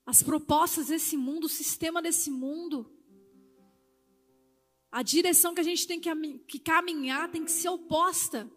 As 0.06 0.22
propostas 0.22 0.88
desse 0.88 1.16
mundo, 1.16 1.44
o 1.44 1.48
sistema 1.48 2.00
desse 2.00 2.30
mundo, 2.30 2.90
a 4.90 5.02
direção 5.02 5.54
que 5.54 5.60
a 5.60 5.64
gente 5.64 5.86
tem 5.86 6.00
que 6.00 6.58
caminhar 6.58 7.30
tem 7.30 7.44
que 7.44 7.50
ser 7.50 7.68
oposta. 7.68 8.50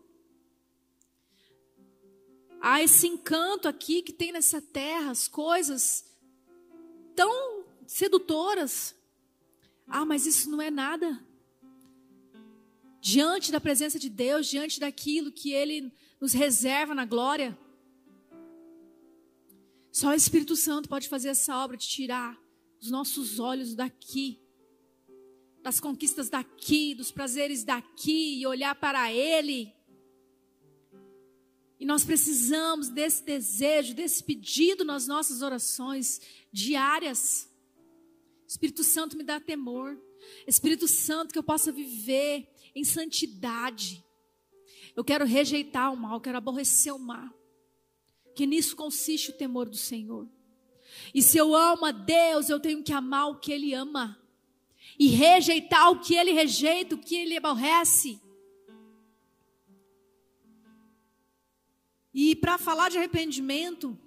Há 2.62 2.82
esse 2.82 3.08
encanto 3.08 3.68
aqui 3.68 4.02
que 4.02 4.14
tem 4.14 4.32
nessa 4.32 4.62
terra, 4.62 5.12
as 5.12 5.28
coisas 5.28 6.07
tão 7.18 7.66
sedutoras. 7.88 8.96
Ah, 9.88 10.06
mas 10.06 10.28
isso 10.28 10.50
não 10.52 10.62
é 10.62 10.70
nada. 10.70 11.20
Diante 13.02 13.52
da 13.52 13.60
presença 13.60 13.98
de 13.98 14.08
Deus, 14.08 14.48
diante 14.48 14.80
daquilo 14.80 15.32
que 15.32 15.52
Ele 15.52 15.92
nos 16.22 16.34
reserva 16.34 16.94
na 16.94 17.06
glória. 17.06 17.58
Só 19.92 20.10
o 20.10 20.14
Espírito 20.14 20.56
Santo 20.56 20.88
pode 20.88 21.10
fazer 21.10 21.30
essa 21.30 21.58
obra 21.58 21.76
de 21.76 21.88
tirar 21.88 22.40
os 22.80 22.92
nossos 22.92 23.40
olhos 23.40 23.74
daqui, 23.74 24.40
das 25.64 25.80
conquistas 25.80 26.30
daqui, 26.30 26.94
dos 26.94 27.12
prazeres 27.12 27.64
daqui 27.64 28.40
e 28.40 28.46
olhar 28.46 28.76
para 28.76 29.12
Ele. 29.12 29.74
E 31.80 31.86
nós 31.86 32.04
precisamos 32.04 32.90
desse 32.90 33.24
desejo, 33.24 33.96
desse 33.96 34.24
pedido 34.24 34.84
nas 34.84 35.08
nossas 35.08 35.42
orações 35.42 36.20
diárias. 36.58 37.48
Espírito 38.48 38.84
Santo 38.84 39.16
me 39.16 39.24
dá 39.24 39.40
temor. 39.40 39.98
Espírito 40.48 40.88
Santo, 40.88 41.32
que 41.32 41.38
eu 41.38 41.44
possa 41.44 41.72
viver 41.72 42.50
em 42.74 42.84
santidade. 42.84 44.04
Eu 44.96 45.04
quero 45.04 45.26
rejeitar 45.26 45.94
o 45.94 45.98
mal, 45.98 46.20
quero 46.20 46.38
aborrecer 46.38 46.94
o 46.94 47.00
mal. 47.00 47.30
Que 48.36 48.48
nisso 48.48 48.76
consiste 48.76 49.30
o 49.30 49.38
temor 49.38 49.70
do 49.70 49.78
Senhor. 49.78 50.28
E 51.14 51.22
se 51.22 51.38
eu 51.38 51.56
amo 51.56 51.86
a 51.86 51.92
Deus, 51.92 52.50
eu 52.50 52.60
tenho 52.60 52.84
que 52.84 52.94
amar 52.94 53.30
o 53.30 53.40
que 53.40 53.52
Ele 53.52 53.74
ama. 53.74 54.20
E 54.98 55.08
rejeitar 55.08 55.92
o 55.92 56.00
que 56.00 56.16
Ele 56.16 56.32
rejeita, 56.32 56.96
o 56.96 56.98
que 56.98 57.16
Ele 57.16 57.38
aborrece. 57.38 58.20
E 62.14 62.36
para 62.36 62.58
falar 62.58 62.90
de 62.90 62.98
arrependimento, 62.98 64.00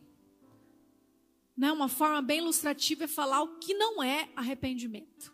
né, 1.61 1.70
uma 1.70 1.90
forma 1.90 2.23
bem 2.23 2.38
ilustrativa 2.38 3.05
é 3.05 3.07
falar 3.07 3.42
o 3.42 3.59
que 3.59 3.75
não 3.75 4.03
é 4.03 4.33
arrependimento. 4.35 5.31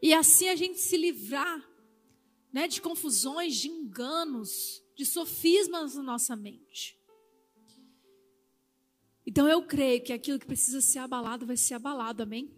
E 0.00 0.14
assim 0.14 0.48
a 0.48 0.54
gente 0.54 0.78
se 0.78 0.96
livrar 0.96 1.68
né, 2.52 2.68
de 2.68 2.80
confusões, 2.80 3.56
de 3.56 3.66
enganos, 3.66 4.84
de 4.94 5.04
sofismas 5.04 5.96
na 5.96 6.02
nossa 6.04 6.36
mente. 6.36 6.96
Então 9.26 9.48
eu 9.48 9.66
creio 9.66 10.00
que 10.00 10.12
aquilo 10.12 10.38
que 10.38 10.46
precisa 10.46 10.80
ser 10.80 11.00
abalado 11.00 11.44
vai 11.44 11.56
ser 11.56 11.74
abalado, 11.74 12.22
amém? 12.22 12.54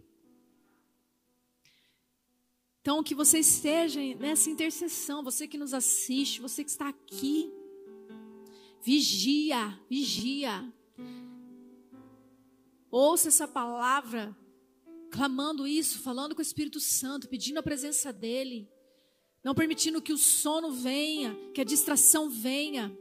Então 2.81 3.01
que 3.01 3.15
você 3.15 3.39
esteja 3.39 3.99
nessa 4.15 4.47
intercessão, 4.47 5.23
você 5.23 5.47
que 5.47 5.57
nos 5.57 5.73
assiste, 5.73 6.39
você 6.39 6.63
que 6.63 6.69
está 6.69 6.87
aqui, 6.87 7.51
Vigia, 8.87 9.77
vigia. 9.89 10.73
Ouça 12.89 13.27
essa 13.27 13.47
palavra, 13.47 14.35
clamando 15.11 15.67
isso, 15.67 15.99
falando 15.99 16.33
com 16.33 16.39
o 16.39 16.41
Espírito 16.41 16.79
Santo, 16.79 17.27
pedindo 17.27 17.57
a 17.57 17.63
presença 17.63 18.13
dEle, 18.13 18.69
não 19.43 19.53
permitindo 19.53 20.01
que 20.01 20.13
o 20.13 20.17
sono 20.17 20.71
venha, 20.71 21.35
que 21.53 21.61
a 21.61 21.65
distração 21.65 22.29
venha. 22.29 22.97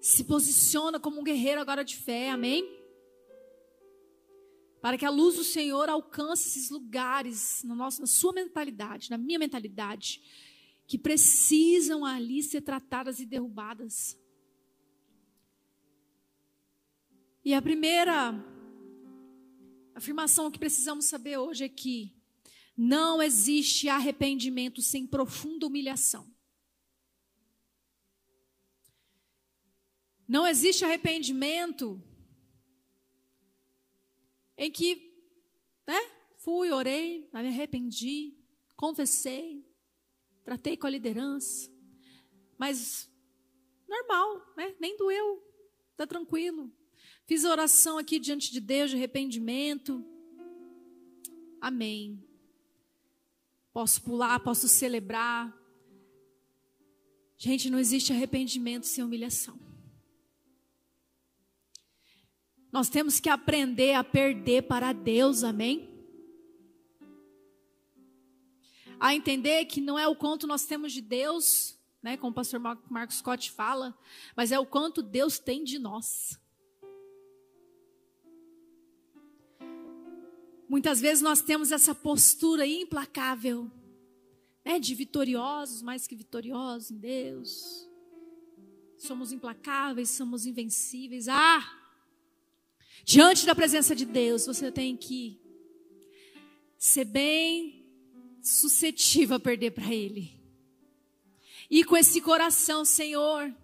Se 0.00 0.24
posiciona 0.24 0.98
como 0.98 1.20
um 1.20 1.24
guerreiro 1.24 1.60
agora 1.60 1.84
de 1.84 1.96
fé, 1.96 2.30
amém? 2.30 2.64
Para 4.80 4.96
que 4.96 5.04
a 5.04 5.10
luz 5.10 5.36
do 5.36 5.44
Senhor 5.44 5.88
alcance 5.88 6.48
esses 6.48 6.70
lugares 6.70 7.62
na, 7.64 7.74
nossa, 7.74 8.00
na 8.00 8.06
sua 8.06 8.32
mentalidade, 8.32 9.10
na 9.10 9.18
minha 9.18 9.38
mentalidade, 9.38 10.22
que 10.86 10.96
precisam 10.96 12.04
ali 12.04 12.42
ser 12.42 12.60
tratadas 12.60 13.18
e 13.18 13.26
derrubadas. 13.26 14.16
E 17.46 17.54
a 17.54 17.62
primeira 17.62 18.34
afirmação 19.94 20.50
que 20.50 20.58
precisamos 20.58 21.04
saber 21.04 21.36
hoje 21.38 21.62
é 21.62 21.68
que 21.68 22.20
não 22.76 23.22
existe 23.22 23.88
arrependimento 23.88 24.82
sem 24.82 25.06
profunda 25.06 25.64
humilhação. 25.64 26.28
Não 30.26 30.44
existe 30.44 30.84
arrependimento 30.84 32.02
em 34.58 34.68
que, 34.68 35.16
né, 35.86 36.00
fui, 36.38 36.72
orei, 36.72 37.30
me 37.32 37.46
arrependi, 37.46 38.36
confessei, 38.74 39.64
tratei 40.42 40.76
com 40.76 40.88
a 40.88 40.90
liderança, 40.90 41.70
mas 42.58 43.08
normal, 43.86 44.52
né? 44.56 44.74
Nem 44.80 44.96
doeu, 44.96 45.40
tá 45.96 46.08
tranquilo. 46.08 46.74
Fiz 47.26 47.44
oração 47.44 47.98
aqui 47.98 48.20
diante 48.20 48.52
de 48.52 48.60
Deus 48.60 48.90
de 48.90 48.96
arrependimento. 48.96 50.04
Amém. 51.60 52.22
Posso 53.72 54.00
pular, 54.00 54.38
posso 54.38 54.68
celebrar. 54.68 55.52
Gente, 57.36 57.68
não 57.68 57.80
existe 57.80 58.12
arrependimento 58.12 58.86
sem 58.86 59.02
humilhação. 59.02 59.58
Nós 62.70 62.88
temos 62.88 63.18
que 63.18 63.28
aprender 63.28 63.94
a 63.94 64.04
perder 64.04 64.62
para 64.62 64.92
Deus, 64.92 65.42
amém? 65.42 65.90
A 69.00 69.16
entender 69.16 69.64
que 69.64 69.80
não 69.80 69.98
é 69.98 70.06
o 70.06 70.14
quanto 70.14 70.46
nós 70.46 70.64
temos 70.64 70.92
de 70.92 71.00
Deus, 71.00 71.76
né, 72.00 72.16
como 72.16 72.30
o 72.30 72.34
pastor 72.34 72.60
Marcos 72.60 73.16
Scott 73.16 73.50
fala, 73.50 73.98
mas 74.36 74.52
é 74.52 74.58
o 74.60 74.64
quanto 74.64 75.02
Deus 75.02 75.40
tem 75.40 75.64
de 75.64 75.78
nós. 75.78 76.38
Muitas 80.68 81.00
vezes 81.00 81.22
nós 81.22 81.40
temos 81.40 81.70
essa 81.70 81.94
postura 81.94 82.66
implacável, 82.66 83.70
né, 84.64 84.80
de 84.80 84.94
vitoriosos, 84.94 85.80
mais 85.80 86.06
que 86.06 86.16
vitoriosos 86.16 86.90
em 86.90 86.98
Deus. 86.98 87.88
Somos 88.98 89.30
implacáveis, 89.30 90.10
somos 90.10 90.44
invencíveis. 90.44 91.28
Ah! 91.28 91.62
Diante 93.04 93.46
da 93.46 93.54
presença 93.54 93.94
de 93.94 94.04
Deus, 94.04 94.46
você 94.46 94.72
tem 94.72 94.96
que 94.96 95.40
ser 96.76 97.04
bem 97.04 97.86
suscetível 98.42 99.36
a 99.36 99.40
perder 99.40 99.70
para 99.70 99.94
Ele. 99.94 100.36
E 101.70 101.84
com 101.84 101.96
esse 101.96 102.20
coração, 102.20 102.84
Senhor, 102.84 103.54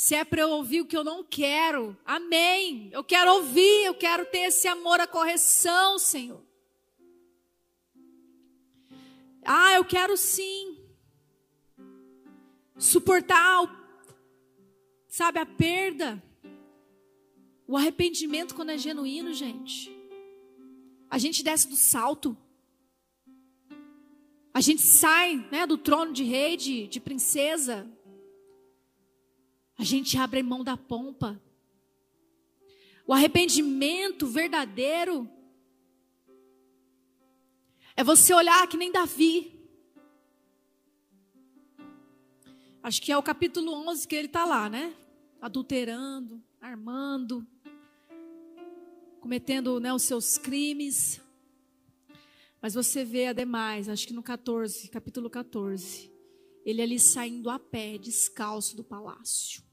se 0.00 0.14
é 0.14 0.24
para 0.24 0.42
eu 0.42 0.50
ouvir 0.50 0.82
o 0.82 0.86
que 0.86 0.96
eu 0.96 1.02
não 1.02 1.24
quero, 1.24 1.98
amém. 2.06 2.88
Eu 2.92 3.02
quero 3.02 3.32
ouvir, 3.32 3.84
eu 3.84 3.92
quero 3.92 4.24
ter 4.26 4.42
esse 4.46 4.68
amor 4.68 5.00
à 5.00 5.08
correção, 5.08 5.98
Senhor. 5.98 6.40
Ah, 9.44 9.74
eu 9.74 9.84
quero 9.84 10.16
sim. 10.16 10.78
Suportar, 12.78 13.68
sabe, 15.08 15.40
a 15.40 15.46
perda. 15.46 16.22
O 17.66 17.76
arrependimento 17.76 18.54
quando 18.54 18.70
é 18.70 18.78
genuíno, 18.78 19.34
gente. 19.34 19.90
A 21.10 21.18
gente 21.18 21.42
desce 21.42 21.66
do 21.66 21.74
salto. 21.74 22.38
A 24.54 24.60
gente 24.60 24.80
sai 24.80 25.44
né, 25.50 25.66
do 25.66 25.76
trono 25.76 26.12
de 26.12 26.22
rei, 26.22 26.56
de, 26.56 26.86
de 26.86 27.00
princesa, 27.00 27.84
a 29.78 29.84
gente 29.84 30.18
abre 30.18 30.42
mão 30.42 30.64
da 30.64 30.76
pompa. 30.76 31.40
O 33.06 33.14
arrependimento 33.14 34.26
verdadeiro 34.26 35.30
é 37.96 38.02
você 38.02 38.34
olhar 38.34 38.66
que 38.68 38.76
nem 38.76 38.90
Davi. 38.90 39.56
Acho 42.82 43.00
que 43.00 43.12
é 43.12 43.16
o 43.16 43.22
capítulo 43.22 43.72
11 43.88 44.06
que 44.06 44.16
ele 44.16 44.26
está 44.26 44.44
lá, 44.44 44.68
né? 44.68 44.94
Adulterando, 45.40 46.42
armando, 46.60 47.46
cometendo 49.20 49.78
né, 49.78 49.94
os 49.94 50.02
seus 50.02 50.36
crimes. 50.36 51.20
Mas 52.60 52.74
você 52.74 53.04
vê, 53.04 53.26
ademais, 53.26 53.88
acho 53.88 54.08
que 54.08 54.12
no 54.12 54.22
14, 54.22 54.88
capítulo 54.88 55.30
14, 55.30 56.12
ele 56.64 56.82
ali 56.82 56.98
saindo 56.98 57.48
a 57.48 57.58
pé, 57.60 57.96
descalço 57.96 58.76
do 58.76 58.82
palácio. 58.82 59.67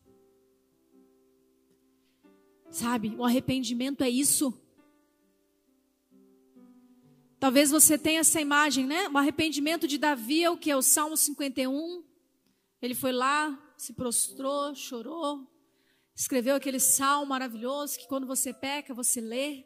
Sabe, 2.75 3.15
o 3.17 3.23
arrependimento 3.23 4.03
é 4.03 4.09
isso. 4.09 4.53
Talvez 7.39 7.71
você 7.71 7.97
tenha 7.97 8.19
essa 8.19 8.41
imagem, 8.41 8.85
né? 8.85 9.07
O 9.07 9.17
arrependimento 9.17 9.87
de 9.87 9.97
Davi 9.97 10.43
é 10.43 10.49
o 10.49 10.57
que? 10.57 10.75
O 10.75 10.81
Salmo 10.81 11.15
51. 11.15 12.03
Ele 12.81 12.93
foi 12.93 13.13
lá, 13.13 13.57
se 13.77 13.93
prostrou, 13.93 14.75
chorou, 14.75 15.49
escreveu 16.13 16.53
aquele 16.53 16.81
salmo 16.81 17.27
maravilhoso 17.27 17.97
que 17.97 18.09
quando 18.09 18.27
você 18.27 18.53
peca, 18.53 18.93
você 18.93 19.21
lê, 19.21 19.63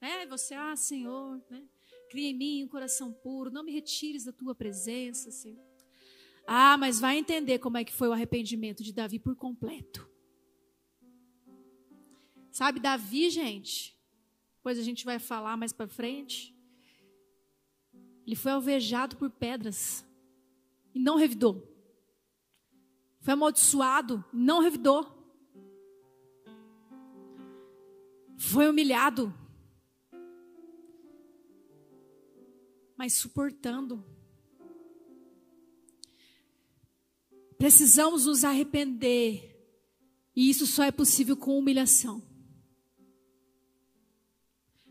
né? 0.00 0.26
Você, 0.26 0.54
ah, 0.54 0.74
Senhor, 0.74 1.40
né? 1.48 1.62
Cria 2.10 2.28
em 2.28 2.36
mim 2.36 2.64
um 2.64 2.68
coração 2.68 3.12
puro, 3.12 3.52
não 3.52 3.62
me 3.62 3.70
retires 3.70 4.24
da 4.24 4.32
tua 4.32 4.52
presença, 4.52 5.30
Senhor. 5.30 5.64
Ah, 6.44 6.76
mas 6.76 6.98
vai 6.98 7.18
entender 7.18 7.60
como 7.60 7.76
é 7.76 7.84
que 7.84 7.92
foi 7.94 8.08
o 8.08 8.12
arrependimento 8.12 8.82
de 8.82 8.92
Davi 8.92 9.20
por 9.20 9.36
completo. 9.36 10.17
Sabe, 12.58 12.80
Davi, 12.80 13.30
gente, 13.30 13.96
depois 14.56 14.80
a 14.80 14.82
gente 14.82 15.04
vai 15.04 15.20
falar 15.20 15.56
mais 15.56 15.72
para 15.72 15.86
frente. 15.86 16.52
Ele 18.26 18.34
foi 18.34 18.50
alvejado 18.50 19.16
por 19.16 19.30
pedras 19.30 20.04
e 20.92 20.98
não 20.98 21.14
revidou. 21.14 21.62
Foi 23.20 23.34
amaldiçoado, 23.34 24.24
não 24.32 24.60
revidou. 24.60 25.06
Foi 28.36 28.68
humilhado, 28.68 29.32
mas 32.96 33.12
suportando. 33.12 34.04
Precisamos 37.56 38.26
nos 38.26 38.42
arrepender, 38.42 39.56
e 40.34 40.50
isso 40.50 40.66
só 40.66 40.82
é 40.82 40.90
possível 40.90 41.36
com 41.36 41.56
humilhação 41.56 42.27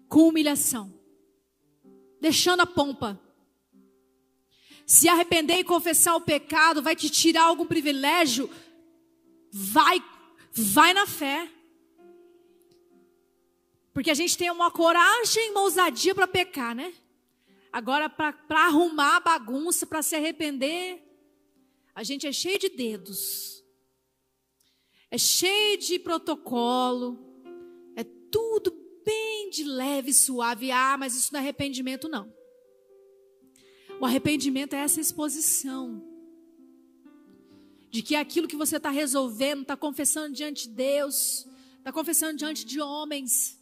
com 0.08 0.28
humilhação, 0.28 0.94
deixando 2.20 2.62
a 2.62 2.66
pompa. 2.66 3.20
Se 4.86 5.10
arrepender 5.10 5.60
e 5.60 5.64
confessar 5.64 6.16
o 6.16 6.22
pecado 6.22 6.82
vai 6.82 6.96
te 6.96 7.10
tirar 7.10 7.44
algum 7.44 7.66
privilégio, 7.66 8.50
vai, 9.52 10.02
vai 10.52 10.94
na 10.94 11.06
fé. 11.06 11.52
Porque 13.94 14.12
a 14.12 14.14
gente 14.14 14.38
tem 14.38 14.50
uma 14.50 14.72
coragem 14.72 15.52
uma 15.52 15.62
ousadia 15.62 16.16
para 16.16 16.28
pecar, 16.28 16.74
né? 16.74 16.94
Agora, 17.72 18.10
para 18.10 18.66
arrumar 18.66 19.18
a 19.18 19.20
bagunça, 19.20 19.86
para 19.86 20.02
se 20.02 20.16
arrepender, 20.16 21.04
a 21.94 22.04
gente 22.04 22.26
é 22.26 22.32
cheio 22.32 22.58
de 22.58 22.70
dedos, 22.70 23.64
é 25.12 25.18
cheio 25.18 25.78
de 25.78 26.00
protocolo, 26.00 27.20
é 27.96 28.04
tudo 28.32 28.72
de 29.50 29.64
leve, 29.64 30.14
suave. 30.14 30.72
Ah, 30.72 30.98
mas 30.98 31.16
isso 31.16 31.34
não 31.34 31.40
é 31.40 31.44
arrependimento, 31.44 32.08
não. 32.08 32.32
O 34.00 34.06
arrependimento 34.06 34.74
é 34.74 34.80
essa 34.80 35.02
exposição 35.02 36.04
de 37.90 38.02
que 38.02 38.16
aquilo 38.16 38.48
que 38.48 38.56
você 38.56 38.78
está 38.78 38.90
resolvendo, 38.90 39.62
está 39.62 39.76
confessando 39.76 40.36
diante 40.36 40.68
de 40.68 40.76
Deus, 40.76 41.48
está 41.78 41.92
confessando 41.92 42.38
diante 42.38 42.66
de 42.66 42.80
homens, 42.80 43.60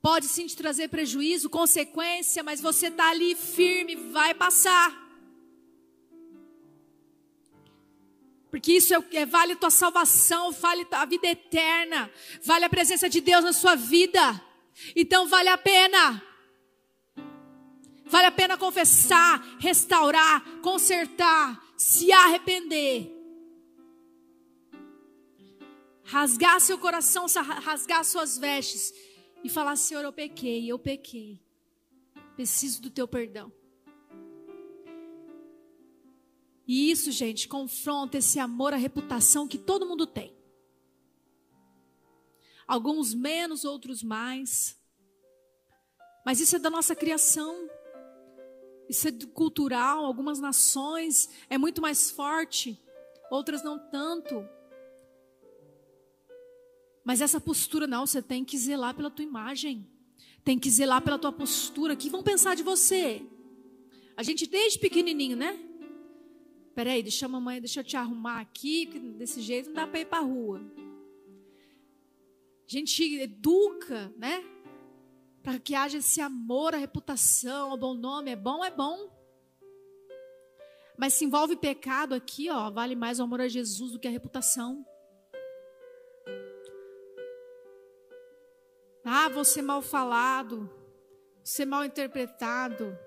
pode 0.00 0.26
sim 0.26 0.46
te 0.46 0.56
trazer 0.56 0.88
prejuízo, 0.88 1.50
consequência, 1.50 2.42
mas 2.42 2.60
você 2.60 2.86
está 2.86 3.10
ali 3.10 3.34
firme, 3.34 3.96
vai 3.96 4.32
passar. 4.34 5.08
Porque 8.50 8.72
isso 8.72 8.94
é, 8.94 9.04
é, 9.12 9.26
vale 9.26 9.56
tua 9.56 9.70
salvação, 9.70 10.50
vale 10.52 10.86
a 10.90 11.04
vida 11.04 11.26
eterna, 11.28 12.10
vale 12.42 12.64
a 12.64 12.70
presença 12.70 13.08
de 13.08 13.20
Deus 13.20 13.44
na 13.44 13.52
sua 13.52 13.74
vida. 13.74 14.47
Então 14.94 15.26
vale 15.26 15.48
a 15.48 15.58
pena. 15.58 16.22
Vale 18.06 18.26
a 18.26 18.30
pena 18.30 18.56
confessar, 18.56 19.58
restaurar, 19.58 20.60
consertar, 20.60 21.62
se 21.76 22.10
arrepender. 22.10 23.14
Rasgar 26.04 26.58
seu 26.60 26.78
coração, 26.78 27.26
rasgar 27.26 28.04
suas 28.04 28.38
vestes 28.38 28.94
e 29.44 29.48
falar: 29.48 29.76
Senhor, 29.76 30.02
eu 30.02 30.12
pequei, 30.12 30.70
eu 30.70 30.78
pequei. 30.78 31.38
Preciso 32.34 32.80
do 32.80 32.88
teu 32.88 33.06
perdão. 33.06 33.52
E 36.66 36.90
isso, 36.90 37.10
gente, 37.10 37.48
confronta 37.48 38.18
esse 38.18 38.38
amor 38.38 38.72
à 38.72 38.76
reputação 38.76 39.48
que 39.48 39.58
todo 39.58 39.86
mundo 39.86 40.06
tem 40.06 40.37
alguns 42.68 43.14
menos, 43.14 43.64
outros 43.64 44.02
mais. 44.02 44.78
Mas 46.24 46.38
isso 46.38 46.56
é 46.56 46.58
da 46.58 46.68
nossa 46.68 46.94
criação. 46.94 47.68
Isso 48.88 49.08
é 49.08 49.12
cultural. 49.32 50.04
Algumas 50.04 50.38
nações 50.38 51.30
é 51.48 51.56
muito 51.56 51.80
mais 51.80 52.10
forte, 52.10 52.78
outras 53.30 53.64
não 53.64 53.78
tanto. 53.90 54.46
Mas 57.02 57.22
essa 57.22 57.40
postura 57.40 57.86
não, 57.86 58.06
você 58.06 58.20
tem 58.20 58.44
que 58.44 58.58
zelar 58.58 58.94
pela 58.94 59.10
tua 59.10 59.24
imagem. 59.24 59.90
Tem 60.44 60.58
que 60.58 60.70
zelar 60.70 61.00
pela 61.02 61.18
tua 61.18 61.32
postura. 61.32 61.94
O 61.94 61.96
que 61.96 62.10
vão 62.10 62.22
pensar 62.22 62.54
de 62.54 62.62
você? 62.62 63.22
A 64.14 64.22
gente 64.22 64.46
desde 64.46 64.78
pequenininho, 64.78 65.36
né? 65.36 65.58
Peraí, 66.74 67.02
deixa 67.02 67.26
a 67.26 67.28
mamãe, 67.28 67.60
deixa 67.60 67.80
eu 67.80 67.84
te 67.84 67.96
arrumar 67.96 68.40
aqui, 68.40 68.86
desse 69.16 69.40
jeito 69.40 69.68
não 69.68 69.74
dá 69.76 69.86
para 69.86 70.00
ir 70.00 70.04
para 70.04 70.20
rua. 70.20 70.60
A 72.68 72.70
gente 72.70 73.18
educa, 73.18 74.12
né? 74.18 74.44
Para 75.42 75.58
que 75.58 75.74
haja 75.74 75.96
esse 75.96 76.20
amor 76.20 76.74
à 76.74 76.76
reputação, 76.76 77.70
ao 77.70 77.78
bom 77.78 77.94
nome. 77.94 78.30
É 78.30 78.36
bom, 78.36 78.62
é 78.62 78.70
bom. 78.70 79.10
Mas 80.98 81.14
se 81.14 81.24
envolve 81.24 81.56
pecado 81.56 82.14
aqui, 82.14 82.50
ó, 82.50 82.70
vale 82.70 82.94
mais 82.94 83.20
o 83.20 83.22
amor 83.22 83.40
a 83.40 83.48
Jesus 83.48 83.92
do 83.92 83.98
que 83.98 84.06
a 84.06 84.10
reputação. 84.10 84.84
Ah, 89.02 89.44
ser 89.44 89.62
mal 89.62 89.80
falado, 89.80 90.70
ser 91.42 91.64
mal 91.64 91.86
interpretado. 91.86 92.98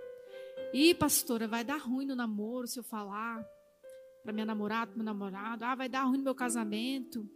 Ih, 0.73 0.95
pastora, 0.95 1.47
vai 1.47 1.63
dar 1.63 1.77
ruim 1.77 2.07
no 2.07 2.15
namoro 2.15 2.65
se 2.65 2.79
eu 2.79 2.83
falar 2.83 3.45
para 4.23 4.33
minha 4.33 4.45
namorada, 4.45 4.91
meu 4.95 5.05
namorado. 5.05 5.63
Ah, 5.63 5.75
vai 5.75 5.87
dar 5.87 6.05
ruim 6.05 6.17
no 6.17 6.23
meu 6.23 6.33
casamento. 6.33 7.29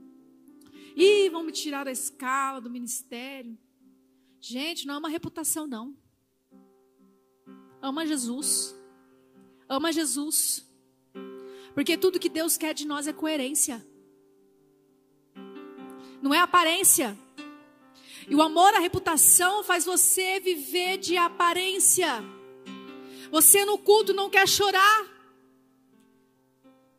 Ih, 0.96 1.30
vão 1.30 1.44
me 1.44 1.52
tirar 1.52 1.84
da 1.84 1.92
escala 1.92 2.62
do 2.62 2.70
ministério. 2.70 3.58
Gente, 4.40 4.88
não 4.88 4.96
ama 4.96 5.10
reputação, 5.10 5.68
não. 5.68 5.96
Ama 7.82 8.06
Jesus. 8.06 8.76
Ama 9.68 9.92
Jesus. 9.92 10.66
Porque 11.74 11.98
tudo 11.98 12.20
que 12.20 12.30
Deus 12.30 12.56
quer 12.58 12.74
de 12.74 12.88
nós 12.88 13.08
é 13.08 13.14
coerência. 13.14 13.86
Não 16.22 16.34
é 16.34 16.40
aparência. 16.40 17.18
E 18.28 18.34
o 18.34 18.42
amor 18.42 18.74
à 18.74 18.80
reputação 18.80 19.64
faz 19.64 19.86
você 19.86 20.40
viver 20.40 20.98
de 20.98 21.18
aparência. 21.18 22.08
Você 23.30 23.66
no 23.66 23.78
culto 23.78 24.14
não 24.14 24.30
quer 24.30 24.48
chorar. 24.48 25.16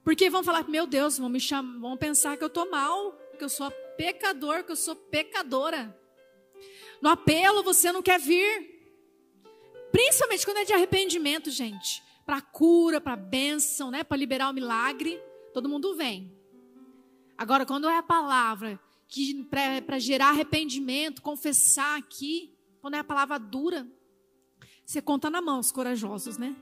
Porque 0.05 0.31
vão 0.31 0.45
falar, 0.45 0.69
meu 0.69 0.87
Deus, 0.87 1.19
vão 1.19 1.29
me 1.29 1.41
chamar, 1.41 1.81
vão 1.81 1.97
pensar 1.97 2.37
que 2.37 2.45
eu 2.45 2.49
estou 2.49 2.71
mal, 2.71 3.13
que 3.37 3.43
eu 3.43 3.49
sou 3.49 3.67
pecador, 3.97 4.65
que 4.65 4.73
eu 4.73 4.77
sou 4.77 4.95
pecadora. 4.95 5.97
No 7.01 7.09
apelo 7.09 7.63
você 7.63 7.93
não 7.93 8.03
quer 8.03 8.19
vir. 8.19 8.75
Principalmente 9.93 10.45
quando 10.45 10.59
é 10.59 10.65
de 10.65 10.73
arrependimento, 10.73 11.51
gente. 11.51 12.03
Para 12.25 12.41
cura, 12.41 13.01
para 13.01 13.17
bênção, 13.17 13.91
né? 13.91 14.03
para 14.03 14.17
liberar 14.17 14.51
o 14.51 14.55
milagre, 14.55 15.21
todo 15.55 15.69
mundo 15.69 15.95
vem. 15.95 16.37
Agora, 17.39 17.65
quando 17.65 17.89
é 17.89 17.97
a 17.97 18.03
palavra 18.03 18.81
que 19.09 19.45
para 19.45 19.99
gerar 19.99 20.31
arrependimento, 20.31 21.23
confessar 21.23 21.97
aqui, 21.99 22.53
quando 22.81 22.95
é 22.95 22.99
a 22.99 23.05
palavra 23.05 23.39
dura, 23.39 23.87
você 24.85 25.01
conta 25.01 25.31
na 25.31 25.41
mão 25.41 25.59
os 25.59 25.71
corajosos, 25.71 26.39
né? 26.39 26.57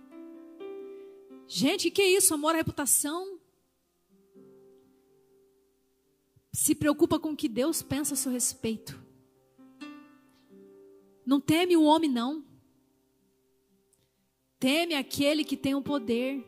Gente, 1.46 1.90
que 1.90 2.02
é 2.02 2.08
isso? 2.08 2.34
Amor 2.34 2.54
à 2.54 2.58
reputação? 2.58 3.33
Se 6.54 6.72
preocupa 6.72 7.18
com 7.18 7.32
o 7.32 7.36
que 7.36 7.48
Deus 7.48 7.82
pensa 7.82 8.14
a 8.14 8.16
seu 8.16 8.30
respeito. 8.30 8.96
Não 11.26 11.40
teme 11.40 11.76
o 11.76 11.82
homem, 11.82 12.08
não. 12.08 12.44
Teme 14.60 14.94
aquele 14.94 15.42
que 15.42 15.56
tem 15.56 15.74
o 15.74 15.82
poder 15.82 16.46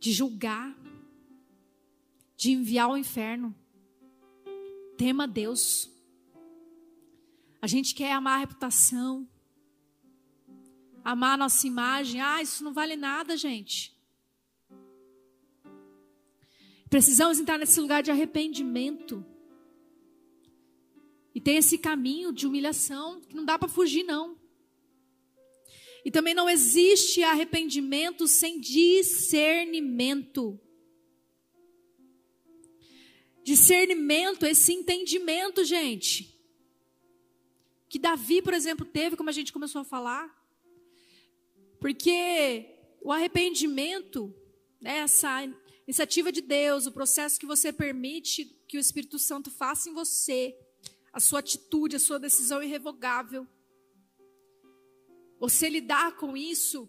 de 0.00 0.12
julgar, 0.12 0.74
de 2.38 2.52
enviar 2.52 2.86
ao 2.86 2.96
inferno. 2.96 3.54
Tema 4.96 5.28
Deus. 5.28 5.90
A 7.60 7.66
gente 7.66 7.94
quer 7.94 8.12
amar 8.12 8.36
a 8.36 8.40
reputação, 8.40 9.28
amar 11.04 11.34
a 11.34 11.36
nossa 11.36 11.66
imagem. 11.66 12.18
Ah, 12.18 12.40
isso 12.40 12.64
não 12.64 12.72
vale 12.72 12.96
nada, 12.96 13.36
gente. 13.36 13.97
Precisamos 16.88 17.38
entrar 17.38 17.58
nesse 17.58 17.80
lugar 17.80 18.02
de 18.02 18.10
arrependimento. 18.10 19.24
E 21.34 21.40
tem 21.40 21.56
esse 21.56 21.78
caminho 21.78 22.32
de 22.32 22.46
humilhação 22.46 23.20
que 23.20 23.36
não 23.36 23.44
dá 23.44 23.58
para 23.58 23.68
fugir, 23.68 24.02
não. 24.02 24.38
E 26.04 26.10
também 26.10 26.34
não 26.34 26.48
existe 26.48 27.22
arrependimento 27.22 28.26
sem 28.26 28.58
discernimento. 28.58 30.58
Discernimento, 33.44 34.46
esse 34.46 34.72
entendimento, 34.72 35.64
gente. 35.64 36.34
Que 37.88 37.98
Davi, 37.98 38.42
por 38.42 38.54
exemplo, 38.54 38.86
teve, 38.86 39.16
como 39.16 39.28
a 39.28 39.32
gente 39.32 39.52
começou 39.52 39.82
a 39.82 39.84
falar. 39.84 40.34
Porque 41.80 42.66
o 43.00 43.12
arrependimento, 43.12 44.34
né, 44.80 44.98
essa 44.98 45.46
iniciativa 45.88 46.30
de 46.30 46.42
Deus, 46.42 46.84
o 46.84 46.92
processo 46.92 47.40
que 47.40 47.46
você 47.46 47.72
permite 47.72 48.44
que 48.68 48.76
o 48.76 48.80
Espírito 48.80 49.18
Santo 49.18 49.50
faça 49.50 49.88
em 49.88 49.94
você, 49.94 50.54
a 51.10 51.18
sua 51.18 51.38
atitude, 51.38 51.96
a 51.96 51.98
sua 51.98 52.18
decisão 52.18 52.62
irrevogável. 52.62 53.48
Você 55.40 55.70
lidar 55.70 56.14
com 56.18 56.36
isso, 56.36 56.86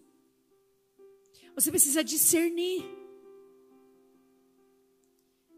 você 1.54 1.70
precisa 1.70 2.04
discernir. 2.04 2.84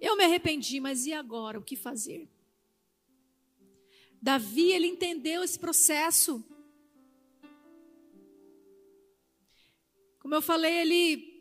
Eu 0.01 0.17
me 0.17 0.23
arrependi, 0.23 0.79
mas 0.79 1.05
e 1.07 1.13
agora? 1.13 1.59
O 1.59 1.65
que 1.65 1.75
fazer? 1.75 2.31
Davi, 4.21 4.71
ele 4.71 4.87
entendeu 4.87 5.43
esse 5.43 5.59
processo. 5.59 6.45
Como 10.21 10.33
eu 10.33 10.41
falei, 10.41 10.75
ele, 10.75 11.32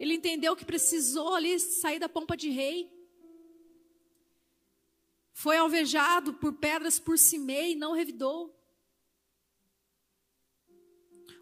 ele 0.00 0.14
entendeu 0.14 0.56
que 0.56 0.64
precisou 0.64 1.34
ali 1.34 1.60
sair 1.60 1.98
da 1.98 2.08
pompa 2.08 2.34
de 2.34 2.48
rei. 2.48 2.90
Foi 5.30 5.58
alvejado 5.58 6.32
por 6.32 6.54
pedras 6.54 6.98
por 6.98 7.18
Simei 7.18 7.72
e 7.72 7.76
não 7.76 7.92
revidou. 7.92 8.58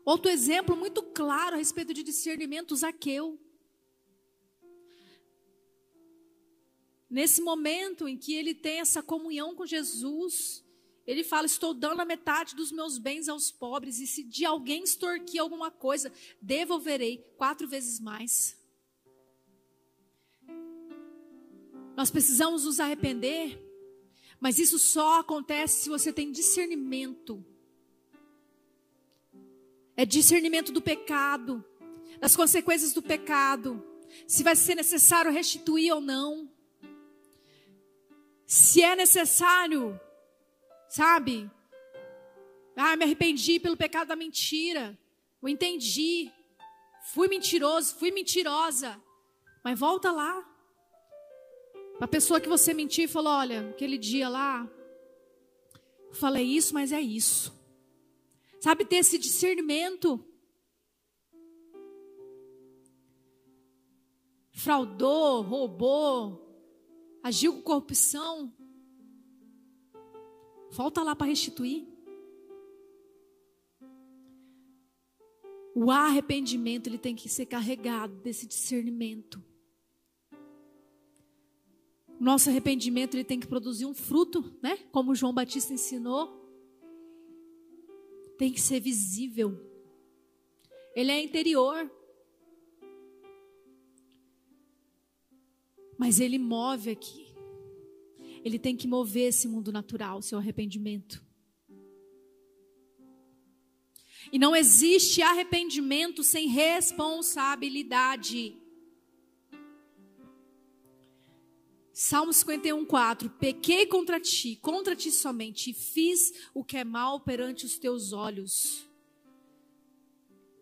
Outro 0.04 0.28
exemplo 0.28 0.76
muito 0.76 1.04
claro 1.04 1.54
a 1.54 1.58
respeito 1.58 1.94
de 1.94 2.02
discernimento, 2.02 2.74
Zaqueu. 2.74 3.38
Nesse 7.08 7.40
momento 7.40 8.08
em 8.08 8.18
que 8.18 8.34
ele 8.34 8.54
tem 8.56 8.80
essa 8.80 9.00
comunhão 9.04 9.54
com 9.54 9.64
Jesus, 9.64 10.64
ele 11.08 11.24
fala: 11.24 11.46
Estou 11.46 11.72
dando 11.72 12.00
a 12.00 12.04
metade 12.04 12.54
dos 12.54 12.70
meus 12.70 12.98
bens 12.98 13.30
aos 13.30 13.50
pobres, 13.50 13.98
e 13.98 14.06
se 14.06 14.22
de 14.22 14.44
alguém 14.44 14.84
extorquir 14.84 15.40
alguma 15.40 15.70
coisa, 15.70 16.12
devolverei 16.40 17.24
quatro 17.38 17.66
vezes 17.66 17.98
mais. 17.98 18.54
Nós 21.96 22.10
precisamos 22.10 22.66
nos 22.66 22.78
arrepender, 22.78 23.58
mas 24.38 24.58
isso 24.58 24.78
só 24.78 25.20
acontece 25.20 25.84
se 25.84 25.88
você 25.88 26.12
tem 26.12 26.30
discernimento. 26.30 27.42
É 29.96 30.04
discernimento 30.04 30.70
do 30.70 30.82
pecado, 30.82 31.64
das 32.20 32.36
consequências 32.36 32.92
do 32.92 33.02
pecado, 33.02 33.82
se 34.26 34.42
vai 34.42 34.54
ser 34.54 34.74
necessário 34.74 35.32
restituir 35.32 35.90
ou 35.90 36.02
não. 36.02 36.52
Se 38.44 38.82
é 38.82 38.94
necessário 38.94 39.98
Sabe? 40.88 41.50
Ah, 42.74 42.96
me 42.96 43.04
arrependi 43.04 43.58
pelo 43.60 43.76
pecado 43.76 44.08
da 44.08 44.16
mentira. 44.16 44.98
Eu 45.42 45.48
entendi. 45.48 46.32
Fui 47.12 47.28
mentiroso, 47.28 47.94
fui 47.96 48.10
mentirosa. 48.10 49.00
Mas 49.64 49.78
volta 49.78 50.10
lá. 50.10 50.44
A 52.00 52.06
pessoa 52.06 52.40
que 52.40 52.48
você 52.48 52.72
mentiu 52.72 53.04
e 53.04 53.08
falou: 53.08 53.32
olha, 53.32 53.70
aquele 53.70 53.98
dia 53.98 54.28
lá, 54.28 54.70
eu 56.08 56.14
falei 56.14 56.44
isso, 56.44 56.72
mas 56.72 56.92
é 56.92 57.00
isso. 57.00 57.52
Sabe, 58.60 58.84
ter 58.84 58.96
esse 58.96 59.18
discernimento. 59.18 60.24
Fraudou, 64.52 65.42
roubou, 65.42 66.44
agiu 67.22 67.54
com 67.54 67.62
corrupção. 67.62 68.52
Volta 70.70 71.02
lá 71.02 71.16
para 71.16 71.26
restituir. 71.26 71.86
O 75.74 75.90
arrependimento 75.90 76.88
ele 76.88 76.98
tem 76.98 77.14
que 77.14 77.28
ser 77.28 77.46
carregado 77.46 78.14
desse 78.16 78.46
discernimento. 78.46 79.42
Nosso 82.18 82.50
arrependimento 82.50 83.14
ele 83.14 83.22
tem 83.22 83.38
que 83.38 83.46
produzir 83.46 83.86
um 83.86 83.94
fruto, 83.94 84.52
né? 84.60 84.76
Como 84.90 85.14
João 85.14 85.32
Batista 85.32 85.72
ensinou. 85.72 86.36
tem 88.36 88.52
que 88.52 88.60
ser 88.60 88.80
visível. 88.80 89.56
Ele 90.94 91.12
é 91.12 91.22
interior. 91.22 91.90
Mas 95.96 96.18
ele 96.18 96.38
move 96.38 96.90
aqui. 96.90 97.27
Ele 98.48 98.58
tem 98.58 98.74
que 98.74 98.88
mover 98.88 99.28
esse 99.28 99.46
mundo 99.46 99.70
natural, 99.70 100.22
seu 100.22 100.38
arrependimento. 100.38 101.22
E 104.32 104.38
não 104.38 104.56
existe 104.56 105.20
arrependimento 105.20 106.24
sem 106.24 106.48
responsabilidade. 106.48 108.56
Salmo 111.92 112.32
51, 112.32 112.86
4. 112.86 113.28
Pequei 113.30 113.86
contra 113.86 114.18
ti, 114.18 114.56
contra 114.56 114.96
ti 114.96 115.10
somente, 115.10 115.70
e 115.70 115.74
fiz 115.74 116.32
o 116.54 116.64
que 116.64 116.78
é 116.78 116.84
mal 116.84 117.20
perante 117.20 117.66
os 117.66 117.78
teus 117.78 118.14
olhos. 118.14 118.88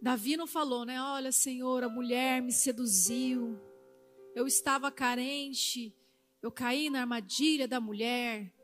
Davi 0.03 0.37
não 0.37 0.49
falou, 0.49 0.85
né? 0.85 1.01
Olha, 1.01 1.31
Senhor, 1.31 1.85
a 1.85 1.89
mulher 1.89 2.43
me 2.43 2.53
seduziu. 2.53 3.61
Eu 4.35 4.45
estava 4.47 4.91
carente. 4.91 5.95
Eu 6.47 6.53
caí 6.53 6.89
na 6.89 7.01
armadilha 7.01 7.67
da 7.67 7.81
mulher. 7.81 8.55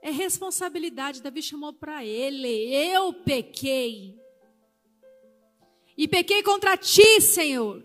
É 0.00 0.12
responsabilidade. 0.12 1.20
Davi 1.20 1.42
chamou 1.42 1.72
para 1.72 2.04
ele. 2.04 2.72
Eu 2.72 3.12
pequei. 3.12 4.16
E 5.96 6.06
pequei 6.06 6.40
contra 6.44 6.76
ti, 6.76 7.20
Senhor. 7.20 7.84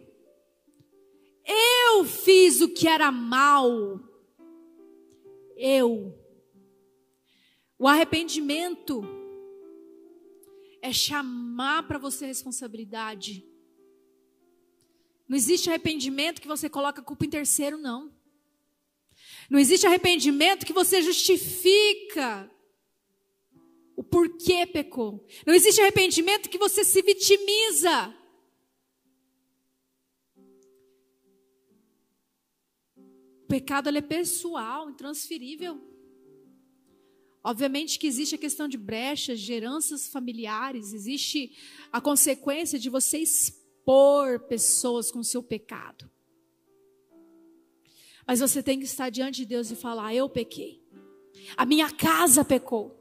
Eu 1.43 2.05
fiz 2.05 2.61
o 2.61 2.71
que 2.71 2.87
era 2.87 3.11
mal. 3.11 3.99
Eu. 5.57 6.15
O 7.79 7.87
arrependimento 7.87 9.01
é 10.79 10.93
chamar 10.93 11.87
para 11.87 11.97
você 11.97 12.27
responsabilidade. 12.27 13.43
Não 15.27 15.35
existe 15.35 15.71
arrependimento 15.71 16.39
que 16.39 16.47
você 16.47 16.69
coloca 16.69 17.01
a 17.01 17.03
culpa 17.03 17.25
em 17.25 17.31
terceiro, 17.31 17.79
não. 17.79 18.21
Não 19.49 19.59
existe 19.59 19.85
arrependimento 19.85 20.65
que 20.65 20.73
você 20.73 21.01
justifica 21.01 22.49
o 23.95 24.03
porquê 24.03 24.65
pecou. 24.65 25.25
Não 25.45 25.53
existe 25.53 25.81
arrependimento 25.81 26.49
que 26.49 26.57
você 26.57 26.83
se 26.83 27.01
vitimiza. 27.01 28.13
O 33.43 33.47
pecado 33.47 33.89
é 33.89 34.01
pessoal, 34.01 34.89
intransferível. 34.89 35.79
Obviamente 37.43 37.99
que 37.99 38.07
existe 38.07 38.35
a 38.35 38.37
questão 38.37 38.69
de 38.69 38.77
brechas, 38.77 39.39
de 39.41 39.51
heranças 39.51 40.07
familiares, 40.07 40.93
existe 40.93 41.51
a 41.91 41.99
consequência 41.99 42.79
de 42.79 42.89
você 42.89 43.17
expor 43.17 44.39
pessoas 44.47 45.11
com 45.11 45.21
seu 45.21 45.43
pecado. 45.43 46.09
Mas 48.25 48.39
você 48.39 48.63
tem 48.63 48.79
que 48.79 48.85
estar 48.85 49.09
diante 49.09 49.37
de 49.37 49.45
Deus 49.45 49.69
e 49.71 49.75
falar: 49.75 50.13
Eu 50.13 50.29
pequei. 50.29 50.81
A 51.57 51.65
minha 51.65 51.91
casa 51.91 52.43
pecou. 52.43 52.99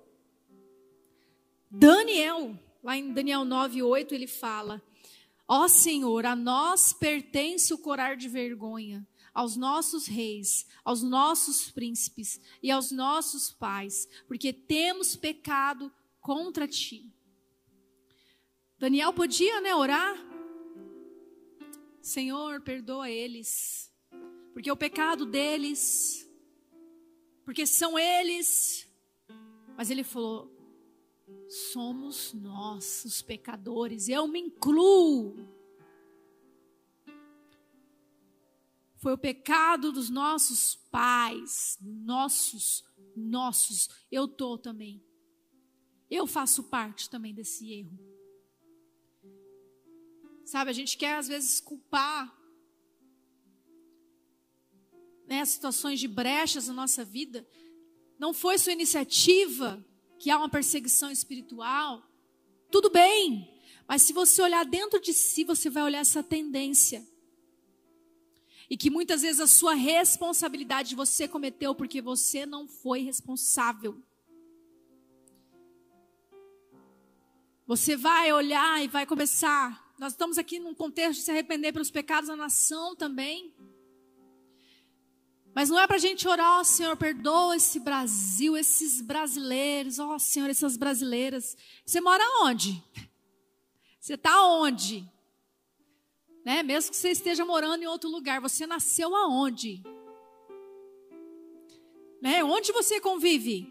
Daniel, 1.71 2.59
lá 2.83 2.97
em 2.97 3.13
Daniel 3.13 3.45
9, 3.45 3.83
8, 3.83 4.15
ele 4.15 4.27
fala: 4.27 4.83
Ó 5.47 5.69
Senhor, 5.69 6.27
a 6.27 6.35
nós 6.35 6.93
pertence 6.93 7.73
o 7.73 7.79
corar 7.79 8.17
de 8.17 8.29
vergonha, 8.29 9.07
aos 9.33 9.57
nossos 9.57 10.07
reis, 10.07 10.67
aos 10.85 11.03
nossos 11.03 11.71
príncipes 11.71 12.41
e 12.63 12.71
aos 12.71 12.91
nossos 12.91 13.51
pais, 13.51 14.09
porque 14.27 14.53
temos 14.53 15.15
pecado 15.15 15.93
contra 16.21 16.67
ti. 16.67 17.11
Daniel 18.79 19.13
podia, 19.13 19.61
né, 19.61 19.75
orar? 19.75 20.17
Senhor, 22.01 22.61
perdoa 22.63 23.09
eles 23.09 23.92
porque 24.53 24.71
o 24.71 24.77
pecado 24.77 25.25
deles, 25.25 26.29
porque 27.45 27.67
são 27.67 27.99
eles. 27.99 28.89
Mas 29.77 29.91
ele 29.91 30.05
falou: 30.05 30.51
somos 31.49 32.33
nós 32.35 33.05
os 33.05 33.23
pecadores, 33.23 34.09
eu 34.09 34.27
me 34.27 34.41
incluo. 34.41 35.37
Foi 38.97 39.13
o 39.13 39.19
pecado 39.19 39.91
dos 39.91 40.09
nossos 40.09 40.77
pais, 40.77 41.77
nossos, 41.81 42.85
nossos. 43.17 43.89
Eu 44.13 44.29
tô 44.29 44.57
também. 44.57 45.03
Eu 46.09 46.27
faço 46.27 46.65
parte 46.65 47.11
também 47.11 47.35
desse 47.35 47.73
erro. 47.73 47.99
Sabe, 50.45 50.71
a 50.71 50.75
gente 50.75 50.97
quer 50.97 51.17
às 51.17 51.27
vezes 51.27 51.61
culpar 51.61 52.42
né, 55.27 55.45
situações 55.45 56.01
de 56.01 56.09
brechas 56.09 56.69
na 56.69 56.75
nossa 56.75 57.05
vida, 57.05 57.47
não 58.19 58.33
foi 58.33 58.59
sua 58.59 58.73
iniciativa 58.73 59.85
que 60.19 60.31
há 60.31 60.39
uma 60.39 60.49
perseguição 60.49 61.11
espiritual, 61.11 62.03
tudo 62.71 62.89
bem, 62.89 63.53
mas 63.87 64.03
se 64.03 64.13
você 64.13 64.41
olhar 64.41 64.65
dentro 64.65 65.01
de 65.01 65.13
si, 65.13 65.45
você 65.45 65.69
vai 65.69 65.83
olhar 65.83 65.99
essa 65.99 66.23
tendência. 66.23 67.07
E 68.71 68.77
que 68.77 68.89
muitas 68.89 69.21
vezes 69.21 69.41
a 69.41 69.47
sua 69.47 69.75
responsabilidade 69.75 70.95
você 70.95 71.29
cometeu 71.29 71.75
porque 71.75 72.01
você 72.01 72.47
não 72.47 72.67
foi 72.67 73.01
responsável. 73.03 74.03
Você 77.67 77.97
vai 77.97 78.33
olhar 78.33 78.83
e 78.83 78.89
vai 78.89 79.05
começar. 79.05 79.93
Nós 79.99 80.15
estamos 80.15 80.39
aqui 80.39 80.59
num 80.59 80.75
contexto 80.75 81.19
de 81.19 81.25
se 81.25 81.31
arrepender 81.31 81.73
pelos 81.73 81.91
pecados 81.91 82.29
da 82.29 82.37
nação 82.37 82.97
também. 82.97 83.55
Mas 85.55 85.69
não 85.69 85.79
é 85.79 85.87
para 85.87 85.97
a 85.97 86.01
gente 86.01 86.27
orar, 86.27 86.59
ó 86.59 86.61
oh, 86.61 86.65
Senhor, 86.65 86.97
perdoa 86.97 87.57
esse 87.57 87.79
Brasil, 87.79 88.57
esses 88.57 89.03
brasileiros, 89.03 89.99
ó 89.99 90.15
oh, 90.15 90.19
Senhor, 90.19 90.49
essas 90.49 90.77
brasileiras. 90.77 91.57
Você 91.85 92.01
mora 92.01 92.25
onde? 92.43 92.83
Você 94.01 94.15
está 94.15 94.47
onde? 94.47 95.07
Né? 96.45 96.63
Mesmo 96.63 96.91
que 96.91 96.97
você 96.97 97.11
esteja 97.11 97.45
morando 97.45 97.83
em 97.83 97.87
outro 97.87 98.09
lugar, 98.11 98.41
você 98.41 98.67
nasceu 98.67 99.15
aonde? 99.15 99.83
Né? 102.21 102.43
Onde 102.43 102.73
você 102.73 103.01
convive? 103.01 103.71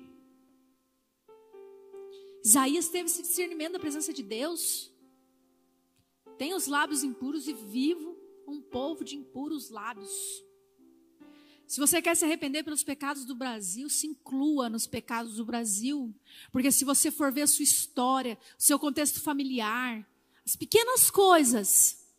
Isaías 2.43 2.89
teve 2.89 3.05
esse 3.05 3.23
discernimento 3.23 3.73
da 3.73 3.79
presença 3.79 4.13
de 4.13 4.21
Deus. 4.21 4.91
Tem 6.37 6.53
os 6.53 6.67
lábios 6.67 7.03
impuros 7.03 7.47
e 7.47 7.53
vivo 7.53 8.17
um 8.47 8.61
povo 8.61 9.03
de 9.03 9.15
impuros 9.15 9.69
lábios. 9.69 10.11
Se 11.71 11.79
você 11.79 12.01
quer 12.01 12.17
se 12.17 12.25
arrepender 12.25 12.65
pelos 12.65 12.83
pecados 12.83 13.23
do 13.23 13.33
Brasil, 13.33 13.89
se 13.89 14.05
inclua 14.05 14.69
nos 14.69 14.85
pecados 14.85 15.37
do 15.37 15.45
Brasil. 15.45 16.13
Porque 16.51 16.69
se 16.69 16.83
você 16.83 17.09
for 17.09 17.31
ver 17.31 17.43
a 17.43 17.47
sua 17.47 17.63
história, 17.63 18.37
o 18.59 18.61
seu 18.61 18.77
contexto 18.77 19.21
familiar, 19.21 20.05
as 20.45 20.53
pequenas 20.53 21.09
coisas, 21.09 22.13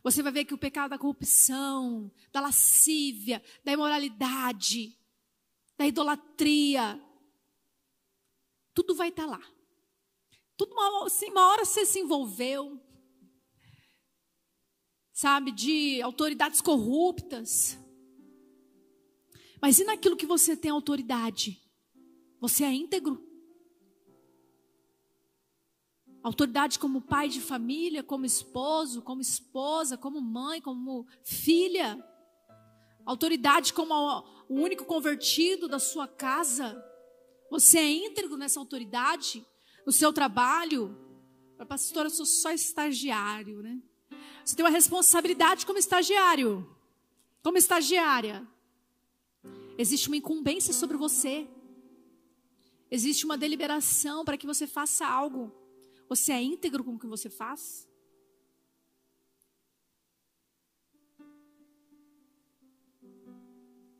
você 0.00 0.22
vai 0.22 0.30
ver 0.30 0.44
que 0.44 0.54
o 0.54 0.58
pecado 0.58 0.90
da 0.90 0.98
corrupção, 0.98 2.08
da 2.30 2.38
lascívia, 2.38 3.42
da 3.64 3.72
imoralidade, 3.72 4.96
da 5.76 5.84
idolatria, 5.84 7.02
tudo 8.72 8.94
vai 8.94 9.08
estar 9.08 9.26
lá. 9.26 9.42
Tudo 10.56 10.72
uma, 10.72 11.06
assim, 11.06 11.32
uma 11.32 11.48
hora 11.48 11.64
você 11.64 11.84
se 11.84 11.98
envolveu, 11.98 12.80
sabe, 15.12 15.50
de 15.50 16.00
autoridades 16.00 16.60
corruptas. 16.60 17.84
Mas 19.60 19.78
e 19.78 19.84
naquilo 19.84 20.16
que 20.16 20.26
você 20.26 20.56
tem 20.56 20.70
autoridade? 20.70 21.60
Você 22.40 22.64
é 22.64 22.72
íntegro? 22.72 23.24
Autoridade 26.22 26.78
como 26.78 27.00
pai 27.00 27.28
de 27.28 27.40
família, 27.40 28.02
como 28.02 28.26
esposo, 28.26 29.00
como 29.00 29.20
esposa, 29.20 29.96
como 29.96 30.20
mãe, 30.20 30.60
como 30.60 31.06
filha. 31.24 32.04
Autoridade 33.04 33.72
como 33.72 33.94
o 34.48 34.54
único 34.54 34.84
convertido 34.84 35.68
da 35.68 35.78
sua 35.78 36.08
casa. 36.08 36.82
Você 37.50 37.78
é 37.78 37.88
íntegro 37.88 38.36
nessa 38.36 38.58
autoridade? 38.58 39.46
No 39.86 39.92
seu 39.92 40.12
trabalho? 40.12 40.98
Para 41.56 41.64
pastora, 41.64 42.06
eu 42.06 42.10
sou 42.10 42.26
só 42.26 42.50
estagiário, 42.50 43.62
né? 43.62 43.80
Você 44.44 44.56
tem 44.56 44.64
uma 44.64 44.70
responsabilidade 44.70 45.64
como 45.64 45.78
estagiário, 45.78 46.68
como 47.42 47.56
estagiária. 47.56 48.46
Existe 49.78 50.08
uma 50.08 50.16
incumbência 50.16 50.72
sobre 50.72 50.96
você. 50.96 51.46
Existe 52.90 53.24
uma 53.24 53.36
deliberação 53.36 54.24
para 54.24 54.36
que 54.36 54.46
você 54.46 54.66
faça 54.66 55.06
algo. 55.06 55.52
Você 56.08 56.32
é 56.32 56.42
íntegro 56.42 56.84
com 56.84 56.94
o 56.94 56.98
que 56.98 57.06
você 57.06 57.28
faz? 57.28 57.88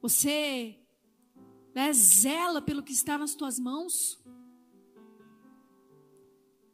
Você 0.00 0.78
né, 1.74 1.92
zela 1.92 2.62
pelo 2.62 2.82
que 2.82 2.92
está 2.92 3.18
nas 3.18 3.34
tuas 3.34 3.58
mãos? 3.58 4.18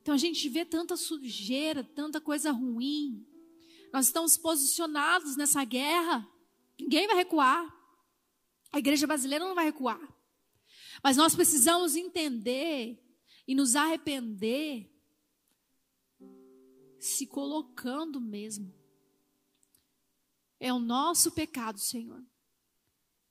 Então 0.02 0.14
a 0.14 0.18
gente 0.18 0.48
vê 0.48 0.64
tanta 0.64 0.96
sujeira, 0.96 1.82
tanta 1.82 2.20
coisa 2.20 2.52
ruim. 2.52 3.26
Nós 3.92 4.06
estamos 4.06 4.36
posicionados 4.36 5.36
nessa 5.36 5.64
guerra. 5.64 6.28
Ninguém 6.78 7.06
vai 7.06 7.16
recuar. 7.16 7.81
A 8.72 8.78
igreja 8.78 9.06
brasileira 9.06 9.44
não 9.44 9.54
vai 9.54 9.66
recuar. 9.66 10.00
Mas 11.02 11.16
nós 11.16 11.34
precisamos 11.34 11.94
entender 11.94 12.98
e 13.46 13.54
nos 13.54 13.76
arrepender, 13.76 14.90
se 16.98 17.26
colocando 17.26 18.20
mesmo. 18.20 18.72
É 20.58 20.72
o 20.72 20.78
nosso 20.78 21.32
pecado, 21.32 21.78
Senhor. 21.78 22.24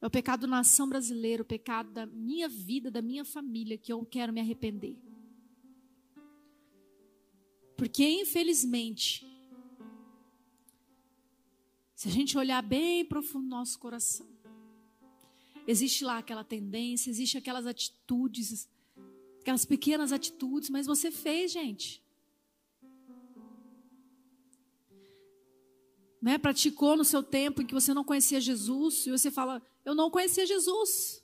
É 0.01 0.07
o 0.07 0.11
pecado 0.11 0.41
da 0.41 0.47
nação 0.47 0.89
brasileira, 0.89 1.43
o 1.43 1.45
pecado 1.45 1.91
da 1.91 2.05
minha 2.05 2.49
vida, 2.49 2.91
da 2.91 3.01
minha 3.01 3.23
família, 3.23 3.77
que 3.77 3.93
eu 3.93 4.05
quero 4.05 4.33
me 4.33 4.41
arrepender. 4.41 4.97
Porque, 7.77 8.03
infelizmente, 8.03 9.25
se 11.95 12.07
a 12.07 12.11
gente 12.11 12.37
olhar 12.37 12.61
bem 12.61 13.05
profundo 13.05 13.43
no 13.43 13.49
nosso 13.49 13.79
coração, 13.79 14.27
existe 15.71 16.03
lá 16.03 16.17
aquela 16.17 16.43
tendência, 16.43 17.09
existe 17.09 17.37
aquelas 17.37 17.65
atitudes, 17.65 18.69
aquelas 19.39 19.65
pequenas 19.65 20.11
atitudes, 20.11 20.69
mas 20.69 20.85
você 20.85 21.09
fez, 21.09 21.51
gente. 21.51 22.03
Né? 26.21 26.37
Praticou 26.37 26.95
no 26.95 27.03
seu 27.03 27.23
tempo 27.23 27.61
em 27.61 27.65
que 27.65 27.73
você 27.73 27.93
não 27.93 28.03
conhecia 28.03 28.39
Jesus, 28.39 29.07
e 29.07 29.11
você 29.11 29.31
fala, 29.31 29.61
eu 29.83 29.95
não 29.95 30.11
conhecia 30.11 30.45
Jesus. 30.45 31.23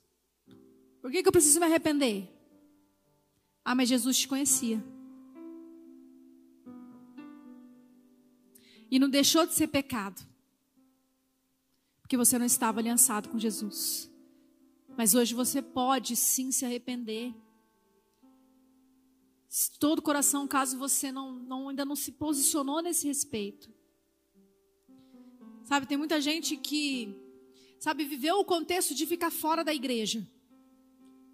Por 1.00 1.12
que, 1.12 1.22
que 1.22 1.28
eu 1.28 1.32
preciso 1.32 1.60
me 1.60 1.66
arrepender? 1.66 2.28
Ah, 3.64 3.74
mas 3.74 3.88
Jesus 3.88 4.18
te 4.18 4.26
conhecia. 4.26 4.82
E 8.90 8.98
não 8.98 9.08
deixou 9.08 9.46
de 9.46 9.54
ser 9.54 9.68
pecado. 9.68 10.26
Porque 12.00 12.16
você 12.16 12.38
não 12.38 12.46
estava 12.46 12.80
aliançado 12.80 13.28
com 13.28 13.38
Jesus. 13.38 14.07
Mas 14.98 15.14
hoje 15.14 15.32
você 15.32 15.62
pode 15.62 16.16
sim 16.16 16.50
se 16.50 16.64
arrepender. 16.64 17.32
Todo 19.78 20.02
coração, 20.02 20.48
caso 20.48 20.76
você 20.76 21.12
não, 21.12 21.34
não, 21.34 21.68
ainda 21.68 21.84
não 21.84 21.94
se 21.94 22.10
posicionou 22.10 22.82
nesse 22.82 23.06
respeito. 23.06 23.72
Sabe, 25.62 25.86
tem 25.86 25.96
muita 25.96 26.20
gente 26.20 26.56
que, 26.56 27.14
sabe, 27.78 28.04
viveu 28.04 28.40
o 28.40 28.44
contexto 28.44 28.92
de 28.92 29.06
ficar 29.06 29.30
fora 29.30 29.62
da 29.62 29.72
igreja. 29.72 30.28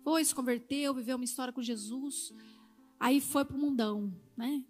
Foi, 0.03 0.23
se 0.23 0.35
converteu, 0.35 0.93
viveu 0.93 1.17
uma 1.17 1.25
história 1.25 1.51
com 1.51 1.63
Jesus. 1.63 2.35
Aí 3.01 3.19
foi 3.19 3.47
para 3.47 3.57
o 3.57 3.59
mundão, 3.59 4.15
né? 4.37 4.63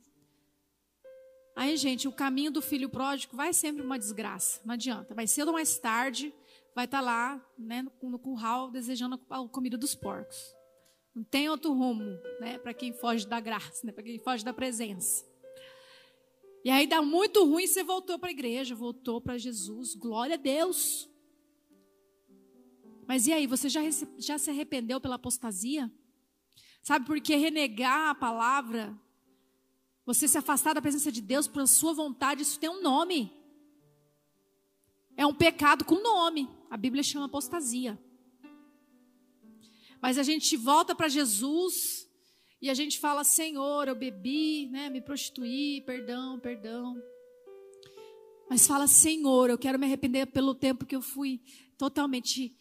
Aí, 1.56 1.76
gente, 1.76 2.06
o 2.06 2.12
caminho 2.12 2.52
do 2.52 2.62
filho 2.62 2.88
pródigo 2.88 3.36
vai 3.36 3.52
sempre 3.52 3.82
uma 3.82 3.98
desgraça. 3.98 4.60
Não 4.64 4.74
adianta. 4.74 5.16
Vai 5.16 5.26
cedo 5.26 5.48
ou 5.48 5.54
mais 5.54 5.76
tarde, 5.78 6.32
vai 6.74 6.84
estar 6.84 6.98
tá 6.98 7.04
lá, 7.04 7.46
né, 7.58 7.82
no, 7.82 8.10
no 8.10 8.18
curral, 8.18 8.70
desejando 8.70 9.20
a 9.30 9.48
comida 9.48 9.76
dos 9.78 9.94
porcos. 9.94 10.54
Não 11.14 11.22
tem 11.22 11.48
outro 11.48 11.72
rumo, 11.72 12.18
né, 12.40 12.58
para 12.58 12.74
quem 12.74 12.92
foge 12.92 13.26
da 13.26 13.38
graça, 13.38 13.86
né, 13.86 13.92
para 13.92 14.02
quem 14.02 14.18
foge 14.18 14.44
da 14.44 14.52
presença. 14.52 15.24
E 16.64 16.70
aí 16.70 16.86
dá 16.86 17.02
muito 17.02 17.44
ruim, 17.44 17.66
você 17.66 17.84
voltou 17.84 18.18
para 18.18 18.30
a 18.30 18.32
igreja, 18.32 18.74
voltou 18.74 19.20
para 19.20 19.36
Jesus. 19.36 19.94
Glória 19.94 20.34
a 20.34 20.38
Deus. 20.38 21.08
Mas 23.06 23.26
e 23.26 23.32
aí, 23.32 23.46
você 23.46 23.68
já, 23.68 23.80
já 24.16 24.38
se 24.38 24.50
arrependeu 24.50 24.98
pela 24.98 25.16
apostasia? 25.16 25.92
Sabe, 26.82 27.06
porque 27.06 27.36
renegar 27.36 28.08
a 28.08 28.14
palavra 28.14 28.98
você 30.06 30.28
se 30.28 30.36
afastar 30.36 30.74
da 30.74 30.82
presença 30.82 31.10
de 31.10 31.20
Deus 31.22 31.48
por 31.48 31.66
sua 31.66 31.94
vontade, 31.94 32.42
isso 32.42 32.58
tem 32.58 32.68
um 32.68 32.82
nome. 32.82 33.32
É 35.16 35.26
um 35.26 35.34
pecado 35.34 35.84
com 35.84 36.02
nome. 36.02 36.48
A 36.70 36.76
Bíblia 36.76 37.02
chama 37.02 37.26
apostasia. 37.26 37.98
Mas 40.00 40.18
a 40.18 40.22
gente 40.22 40.56
volta 40.56 40.94
para 40.94 41.08
Jesus 41.08 42.08
e 42.60 42.68
a 42.68 42.74
gente 42.74 42.98
fala: 42.98 43.24
Senhor, 43.24 43.88
eu 43.88 43.94
bebi, 43.94 44.68
né, 44.70 44.90
me 44.90 45.00
prostituí, 45.00 45.82
perdão, 45.82 46.38
perdão. 46.40 47.00
Mas 48.50 48.66
fala: 48.66 48.86
Senhor, 48.86 49.50
eu 49.50 49.58
quero 49.58 49.78
me 49.78 49.86
arrepender 49.86 50.26
pelo 50.26 50.54
tempo 50.54 50.84
que 50.84 50.96
eu 50.96 51.02
fui 51.02 51.40
totalmente 51.78 52.56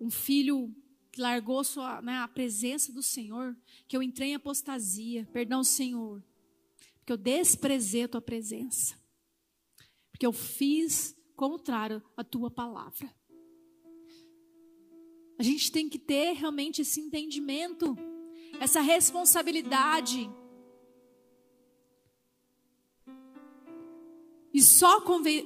um 0.00 0.10
filho 0.10 0.74
que 1.10 1.20
largou 1.20 1.62
sua, 1.64 2.00
né, 2.00 2.18
a 2.18 2.28
presença 2.28 2.92
do 2.92 3.02
Senhor, 3.02 3.56
que 3.86 3.96
eu 3.96 4.02
entrei 4.02 4.30
em 4.30 4.34
apostasia. 4.34 5.28
Perdão, 5.32 5.64
Senhor. 5.64 6.22
Porque 6.98 7.12
eu 7.12 7.16
desprezei 7.16 8.04
a 8.04 8.08
tua 8.08 8.20
presença. 8.20 8.96
Porque 10.10 10.26
eu 10.26 10.32
fiz 10.32 11.17
contrário 11.38 12.02
à 12.16 12.24
tua 12.24 12.50
palavra. 12.50 13.14
A 15.38 15.42
gente 15.44 15.70
tem 15.70 15.88
que 15.88 16.00
ter 16.00 16.32
realmente 16.32 16.82
esse 16.82 17.00
entendimento, 17.00 17.96
essa 18.58 18.80
responsabilidade. 18.80 20.28
E 24.52 24.60
só 24.60 25.00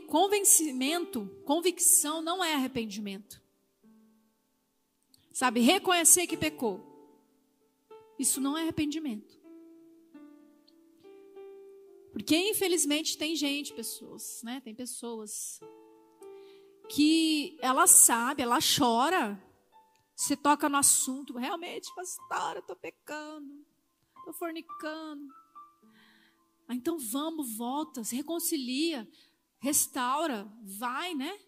convencimento, 0.06 1.26
convicção 1.44 2.22
não 2.22 2.42
é 2.42 2.54
arrependimento. 2.54 3.42
Sabe, 5.30 5.60
reconhecer 5.60 6.26
que 6.26 6.38
pecou. 6.38 6.80
Isso 8.18 8.40
não 8.40 8.56
é 8.56 8.62
arrependimento. 8.62 9.38
Porque 12.12 12.36
infelizmente 12.36 13.18
tem 13.18 13.34
gente, 13.34 13.74
pessoas, 13.74 14.42
né? 14.42 14.60
Tem 14.60 14.74
pessoas 14.74 15.60
que 16.94 17.56
ela 17.60 17.86
sabe, 17.86 18.42
ela 18.42 18.58
chora. 18.60 19.42
Você 20.14 20.36
toca 20.36 20.68
no 20.68 20.76
assunto, 20.76 21.36
realmente, 21.36 21.92
pastor, 21.94 22.56
eu 22.56 22.62
tô 22.62 22.76
pecando, 22.76 23.66
tô 24.24 24.32
fornicando. 24.32 25.26
Ah, 26.68 26.74
então 26.74 26.98
vamos, 26.98 27.56
volta, 27.56 28.04
se 28.04 28.14
reconcilia, 28.14 29.08
restaura, 29.58 30.46
vai, 30.78 31.14
né? 31.14 31.40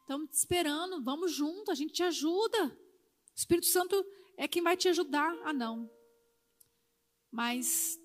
Estamos 0.00 0.30
te 0.30 0.34
esperando, 0.34 1.02
vamos 1.02 1.32
junto, 1.32 1.70
a 1.70 1.74
gente 1.74 1.92
te 1.92 2.02
ajuda. 2.02 2.66
O 2.66 3.36
Espírito 3.36 3.66
Santo 3.66 4.04
é 4.36 4.46
quem 4.46 4.62
vai 4.62 4.76
te 4.76 4.88
ajudar. 4.88 5.36
Ah, 5.44 5.52
não. 5.52 5.90
Mas 7.30 8.00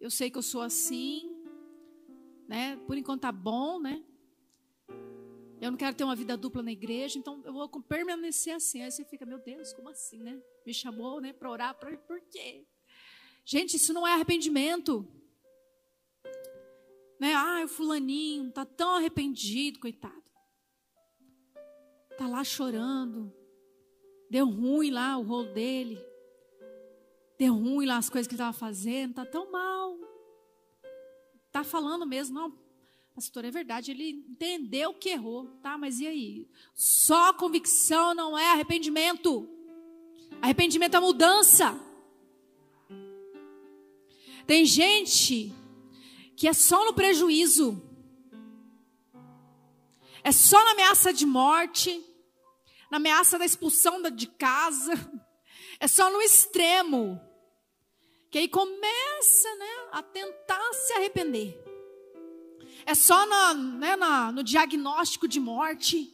eu 0.00 0.10
sei 0.10 0.30
que 0.30 0.38
eu 0.38 0.42
sou 0.42 0.62
assim, 0.62 1.30
né? 2.46 2.76
Por 2.86 2.96
enquanto 2.96 3.22
tá 3.22 3.32
bom, 3.32 3.80
né? 3.80 4.04
Eu 5.60 5.72
não 5.72 5.78
quero 5.78 5.96
ter 5.96 6.04
uma 6.04 6.14
vida 6.14 6.36
dupla 6.36 6.62
na 6.62 6.70
igreja, 6.70 7.18
então 7.18 7.42
eu 7.44 7.52
vou 7.52 7.68
permanecer 7.82 8.54
assim. 8.54 8.82
Aí 8.82 8.90
você 8.90 9.04
fica, 9.04 9.26
meu 9.26 9.38
Deus, 9.38 9.72
como 9.72 9.88
assim, 9.88 10.18
né? 10.18 10.40
Me 10.64 10.72
chamou, 10.72 11.20
né, 11.20 11.32
para 11.32 11.50
orar, 11.50 11.74
pra, 11.74 11.96
por 11.96 12.20
quê? 12.30 12.64
Gente, 13.44 13.76
isso 13.76 13.92
não 13.92 14.06
é 14.06 14.12
arrependimento. 14.12 15.06
Né? 17.18 17.34
Ah, 17.34 17.62
o 17.64 17.68
fulaninho 17.68 18.52
tá 18.52 18.64
tão 18.64 18.90
arrependido, 18.90 19.80
coitado. 19.80 20.22
Tá 22.16 22.28
lá 22.28 22.44
chorando. 22.44 23.34
Deu 24.30 24.46
ruim 24.46 24.90
lá 24.90 25.16
o 25.16 25.22
rolo 25.22 25.52
dele. 25.52 25.98
Deu 27.38 27.54
ruim 27.54 27.86
lá 27.86 27.96
as 27.96 28.10
coisas 28.10 28.28
que 28.28 28.34
ele 28.34 28.42
estava 28.42 28.56
fazendo, 28.56 29.14
tá 29.14 29.24
tão 29.24 29.50
mal. 29.50 29.96
Tá 31.50 31.64
falando 31.64 32.06
mesmo, 32.06 32.34
não, 32.34 32.67
pastor, 33.18 33.44
é 33.44 33.50
verdade, 33.50 33.90
ele 33.90 34.10
entendeu 34.10 34.94
que 34.94 35.08
errou, 35.08 35.46
tá? 35.60 35.76
Mas 35.76 35.98
e 35.98 36.06
aí? 36.06 36.48
Só 36.72 37.32
convicção 37.32 38.14
não 38.14 38.38
é 38.38 38.52
arrependimento. 38.52 39.50
Arrependimento 40.40 40.96
é 40.96 41.00
mudança. 41.00 41.76
Tem 44.46 44.64
gente 44.64 45.52
que 46.36 46.46
é 46.46 46.52
só 46.52 46.84
no 46.84 46.94
prejuízo, 46.94 47.82
é 50.22 50.30
só 50.30 50.64
na 50.64 50.70
ameaça 50.70 51.12
de 51.12 51.26
morte, 51.26 52.00
na 52.88 52.98
ameaça 52.98 53.36
da 53.36 53.44
expulsão 53.44 54.00
de 54.12 54.28
casa, 54.28 54.92
é 55.80 55.88
só 55.88 56.08
no 56.08 56.22
extremo. 56.22 57.20
Que 58.30 58.38
aí 58.38 58.48
começa 58.48 59.54
né, 59.56 59.88
a 59.90 60.02
tentar 60.04 60.72
se 60.72 60.92
arrepender. 60.92 61.67
É 62.88 62.94
só 62.94 63.26
na, 63.26 63.52
né, 63.52 63.96
na, 63.96 64.32
no 64.32 64.42
diagnóstico 64.42 65.28
de 65.28 65.38
morte. 65.38 66.10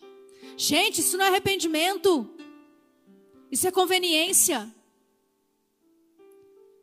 Gente, 0.57 1.03
isso 1.03 1.17
não 1.17 1.25
é 1.25 1.29
arrependimento. 1.29 2.29
Isso 3.49 3.69
é 3.69 3.71
conveniência. 3.71 4.75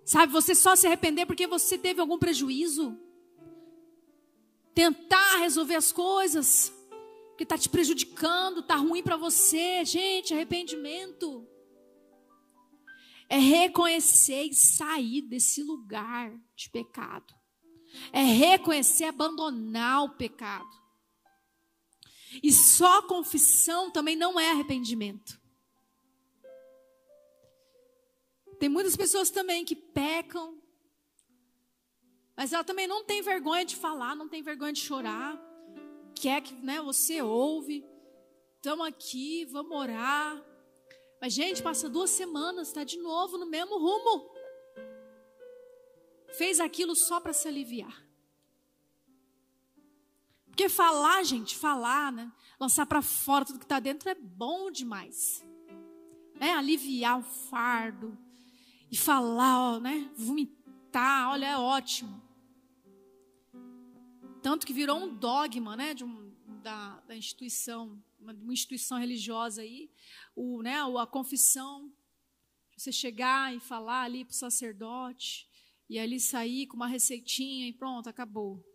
Sabe, 0.06 0.32
você 0.32 0.56
só 0.56 0.78
se 0.78 0.88
arrepender 0.88 1.26
porque 1.26 1.46
você 1.46 1.78
teve 1.78 2.00
algum 2.00 2.18
prejuízo. 2.18 2.98
Tentar 4.74 5.40
resolver 5.40 5.76
as 5.76 5.92
coisas 5.92 6.72
que 7.38 7.44
está 7.44 7.58
te 7.58 7.68
prejudicando, 7.68 8.62
está 8.62 8.76
ruim 8.76 9.04
para 9.04 9.18
você. 9.18 9.84
Gente, 9.84 10.34
arrependimento 10.34 11.46
É 13.28 13.38
reconhecer 13.38 14.44
e 14.44 14.54
sair 14.54 15.22
desse 15.22 15.62
lugar 15.62 16.34
de 16.56 16.70
pecado. 16.70 17.41
É 18.12 18.22
reconhecer, 18.22 19.06
abandonar 19.06 20.04
o 20.04 20.10
pecado. 20.10 20.70
E 22.42 22.52
só 22.52 23.02
confissão 23.02 23.92
também 23.92 24.16
não 24.16 24.40
é 24.40 24.52
arrependimento. 24.52 25.40
Tem 28.60 28.70
muitas 28.70 28.96
pessoas 28.96 29.30
também 29.30 29.66
que 29.66 29.76
pecam, 29.76 30.62
mas 32.38 32.54
ela 32.54 32.64
também 32.64 32.88
não 32.88 33.04
tem 33.04 33.22
vergonha 33.22 33.66
de 33.66 33.76
falar, 33.76 34.16
não 34.16 34.30
tem 34.30 34.42
vergonha 34.42 34.72
de 34.72 34.80
chorar. 34.80 35.40
Quer 36.16 36.42
que 36.42 36.54
né, 36.54 36.80
você 36.82 37.22
ouve, 37.22 37.84
estamos 38.58 38.86
aqui, 38.86 39.46
vamos 39.46 39.76
orar. 39.76 40.46
Mas, 41.20 41.34
gente, 41.34 41.62
passa 41.62 41.90
duas 41.90 42.10
semanas, 42.12 42.68
está 42.68 42.84
de 42.84 42.98
novo 42.98 43.38
no 43.38 43.46
mesmo 43.46 43.78
rumo. 43.78 44.31
Fez 46.38 46.60
aquilo 46.60 46.96
só 46.96 47.20
para 47.20 47.34
se 47.34 47.48
aliviar. 47.48 48.06
Porque 50.48 50.68
falar, 50.68 51.24
gente, 51.24 51.56
falar, 51.56 52.12
né? 52.12 52.32
Lançar 52.60 52.86
para 52.86 53.02
fora 53.02 53.46
tudo 53.46 53.60
que 53.60 53.66
está 53.66 53.80
dentro 53.80 54.10
é 54.10 54.16
bom 54.16 54.70
demais. 54.70 55.44
É 56.40 56.52
aliviar 56.52 57.20
o 57.20 57.24
fardo. 57.24 58.18
E 58.92 58.98
falar, 58.98 59.58
ó, 59.58 59.80
né? 59.80 60.12
Vomitar, 60.16 61.30
olha, 61.30 61.48
é 61.48 61.58
ótimo. 61.58 62.22
Tanto 64.42 64.66
que 64.66 64.74
virou 64.74 64.98
um 64.98 65.16
dogma, 65.16 65.78
né? 65.78 65.94
De 65.94 66.04
um, 66.04 66.34
da, 66.62 67.00
da 67.02 67.16
instituição, 67.16 68.02
uma, 68.20 68.34
uma 68.34 68.54
instituição 68.54 68.98
religiosa 68.98 69.62
aí. 69.62 69.90
O, 70.36 70.62
né, 70.62 70.76
a 70.82 71.08
confissão. 71.08 71.92
Você 72.78 72.92
chegar 72.92 73.56
e 73.56 73.60
falar 73.60 74.04
ali 74.04 74.26
para 74.26 74.34
o 74.34 74.36
sacerdote. 74.36 75.48
E 75.92 76.00
ali 76.00 76.22
sair 76.22 76.68
com 76.68 76.78
uma 76.78 76.88
receitinha 76.88 77.68
e 77.68 77.74
pronto, 77.74 78.08
acabou. 78.08 78.66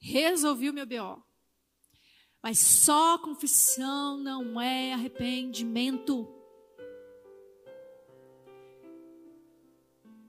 Resolvi 0.00 0.70
o 0.70 0.72
meu 0.72 0.86
BO. 0.86 1.22
Mas 2.42 2.58
só 2.60 3.18
confissão 3.18 4.16
não 4.16 4.58
é 4.58 4.94
arrependimento. 4.94 6.26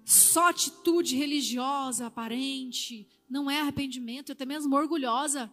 Só 0.03 0.49
atitude 0.49 1.15
religiosa 1.15 2.07
aparente 2.07 3.07
não 3.29 3.49
é 3.49 3.61
arrependimento, 3.61 4.33
até 4.33 4.45
mesmo 4.45 4.75
orgulhosa. 4.75 5.49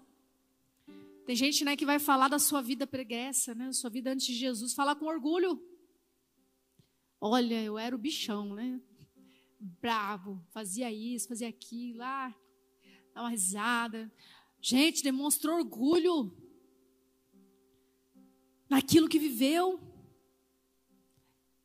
Tem 1.24 1.36
gente 1.36 1.64
né, 1.64 1.76
que 1.76 1.86
vai 1.86 2.00
falar 2.00 2.26
da 2.26 2.40
sua 2.40 2.60
vida 2.60 2.84
preguiça, 2.84 3.54
né, 3.54 3.72
sua 3.72 3.90
vida 3.90 4.10
antes 4.10 4.26
de 4.26 4.34
Jesus, 4.34 4.74
falar 4.74 4.96
com 4.96 5.06
orgulho. 5.06 5.62
Olha, 7.20 7.62
eu 7.62 7.78
era 7.78 7.94
o 7.94 7.98
bichão, 7.98 8.56
né? 8.56 8.80
Bravo, 9.60 10.42
fazia 10.52 10.90
isso, 10.90 11.28
fazia 11.28 11.48
aquilo, 11.48 11.98
lá, 11.98 12.28
ah, 12.28 12.34
dá 13.12 13.20
uma 13.20 13.28
risada. 13.28 14.10
Gente, 14.58 15.02
demonstrou 15.02 15.58
orgulho 15.58 16.34
naquilo 18.70 19.08
que 19.08 19.18
viveu. 19.18 19.78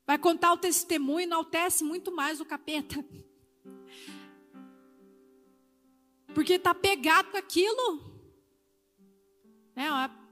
Vai 0.06 0.18
contar 0.20 0.52
o 0.52 0.58
testemunho, 0.58 1.22
enaltece 1.22 1.86
muito 1.86 2.12
mais 2.12 2.42
o 2.42 2.46
capeta. 2.46 3.04
Porque 6.34 6.54
está 6.54 6.76
pegado 6.76 7.32
com 7.32 7.38
aquilo. 7.38 8.14
Né? 9.74 9.86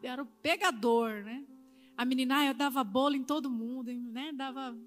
Era 0.04 0.22
o 0.22 0.26
pegador, 0.26 1.24
né? 1.24 1.48
A 1.96 2.04
menina, 2.04 2.46
eu 2.46 2.54
dava 2.54 2.84
bolo 2.84 3.16
em 3.16 3.24
todo 3.24 3.50
mundo, 3.50 3.94
né? 3.94 4.34
Dava 4.34 4.78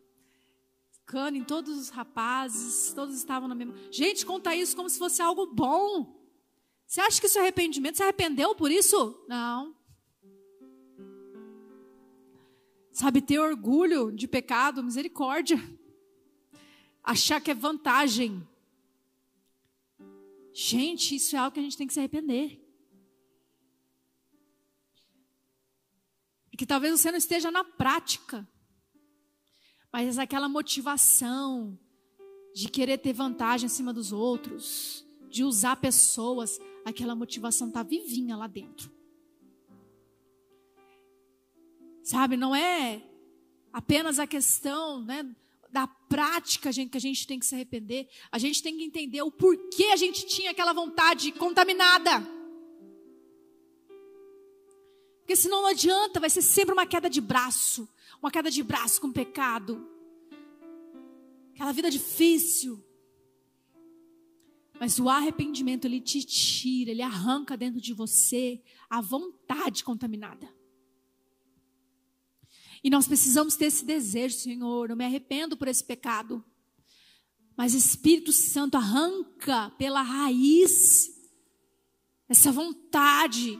cano 1.07 1.36
em 1.36 1.44
todos 1.44 1.78
os 1.78 1.88
rapazes, 1.88 2.92
todos 2.92 3.16
estavam 3.16 3.48
na 3.48 3.54
mesma. 3.54 3.74
Gente, 3.90 4.26
conta 4.26 4.54
isso 4.54 4.74
como 4.76 4.90
se 4.90 4.98
fosse 4.98 5.22
algo 5.22 5.46
bom. 5.46 6.20
Você 6.84 7.00
acha 7.00 7.20
que 7.20 7.26
isso 7.26 7.38
é 7.38 7.42
arrependimento? 7.42 7.96
Você 7.96 8.02
arrependeu 8.02 8.54
por 8.54 8.70
isso? 8.70 9.24
Não. 9.28 9.74
Sabe, 12.92 13.20
ter 13.20 13.38
orgulho 13.38 14.11
de 14.11 14.26
pecado, 14.26 14.82
misericórdia. 14.82 15.59
Achar 17.02 17.40
que 17.40 17.50
é 17.50 17.54
vantagem. 17.54 18.46
Gente, 20.52 21.14
isso 21.14 21.36
é 21.36 21.38
algo 21.38 21.52
que 21.54 21.61
a 21.61 21.62
gente 21.62 21.76
tem 21.76 21.86
que 21.86 21.92
se 21.92 22.00
arrepender. 22.00 22.61
E 26.50 26.57
que 26.57 26.66
talvez 26.66 26.98
você 26.98 27.11
não 27.11 27.18
esteja 27.18 27.50
na 27.50 27.62
prática, 27.62 28.48
mas 29.93 30.18
aquela 30.18 30.49
motivação 30.49 31.78
de 32.55 32.68
querer 32.68 32.99
ter 32.99 33.12
vantagem 33.12 33.66
acima 33.66 33.93
dos 33.93 34.12
outros, 34.12 35.07
de 35.28 35.45
usar 35.45 35.76
pessoas, 35.76 36.59
aquela 36.84 37.14
motivação 37.14 37.68
está 37.68 37.82
vivinha 37.82 38.37
lá 38.37 38.47
dentro. 38.47 38.91
Sabe, 42.03 42.37
não 42.37 42.55
é 42.55 43.03
apenas 43.72 44.18
a 44.18 44.26
questão, 44.26 45.03
né, 45.03 45.28
da 45.70 45.87
prática 45.87 46.72
gente, 46.72 46.91
que 46.91 46.97
a 46.97 47.01
gente 47.01 47.26
tem 47.26 47.39
que 47.39 47.45
se 47.45 47.55
arrepender. 47.55 48.09
A 48.32 48.39
gente 48.39 48.62
tem 48.62 48.76
que 48.76 48.84
entender 48.84 49.20
o 49.20 49.30
porquê 49.30 49.89
a 49.93 49.97
gente 49.97 50.26
tinha 50.26 50.53
aquela 50.53 50.72
vontade 50.72 51.30
contaminada. 51.32 52.26
Porque 55.18 55.37
senão 55.37 55.62
não 55.62 55.68
adianta, 55.68 56.20
vai 56.20 56.30
ser 56.30 56.41
sempre 56.41 56.72
uma 56.72 56.87
queda 56.87 57.11
de 57.11 57.20
braço. 57.20 57.87
Uma 58.22 58.30
queda 58.30 58.50
de 58.50 58.62
braço 58.62 59.00
com 59.00 59.12
pecado. 59.12 59.86
Aquela 61.54 61.72
vida 61.72 61.90
difícil. 61.90 62.84
Mas 64.78 64.98
o 64.98 65.08
arrependimento, 65.08 65.86
ele 65.86 66.00
te 66.00 66.22
tira, 66.22 66.90
ele 66.90 67.02
arranca 67.02 67.56
dentro 67.56 67.80
de 67.80 67.94
você 67.94 68.62
a 68.90 69.00
vontade 69.00 69.82
contaminada. 69.82 70.54
E 72.84 72.90
nós 72.90 73.08
precisamos 73.08 73.56
ter 73.56 73.66
esse 73.66 73.84
desejo, 73.84 74.36
Senhor. 74.36 74.90
Eu 74.90 74.96
me 74.96 75.04
arrependo 75.04 75.56
por 75.56 75.66
esse 75.66 75.82
pecado. 75.82 76.44
Mas 77.56 77.72
Espírito 77.72 78.32
Santo 78.32 78.76
arranca 78.76 79.70
pela 79.78 80.02
raiz 80.02 81.10
essa 82.28 82.50
vontade, 82.52 83.58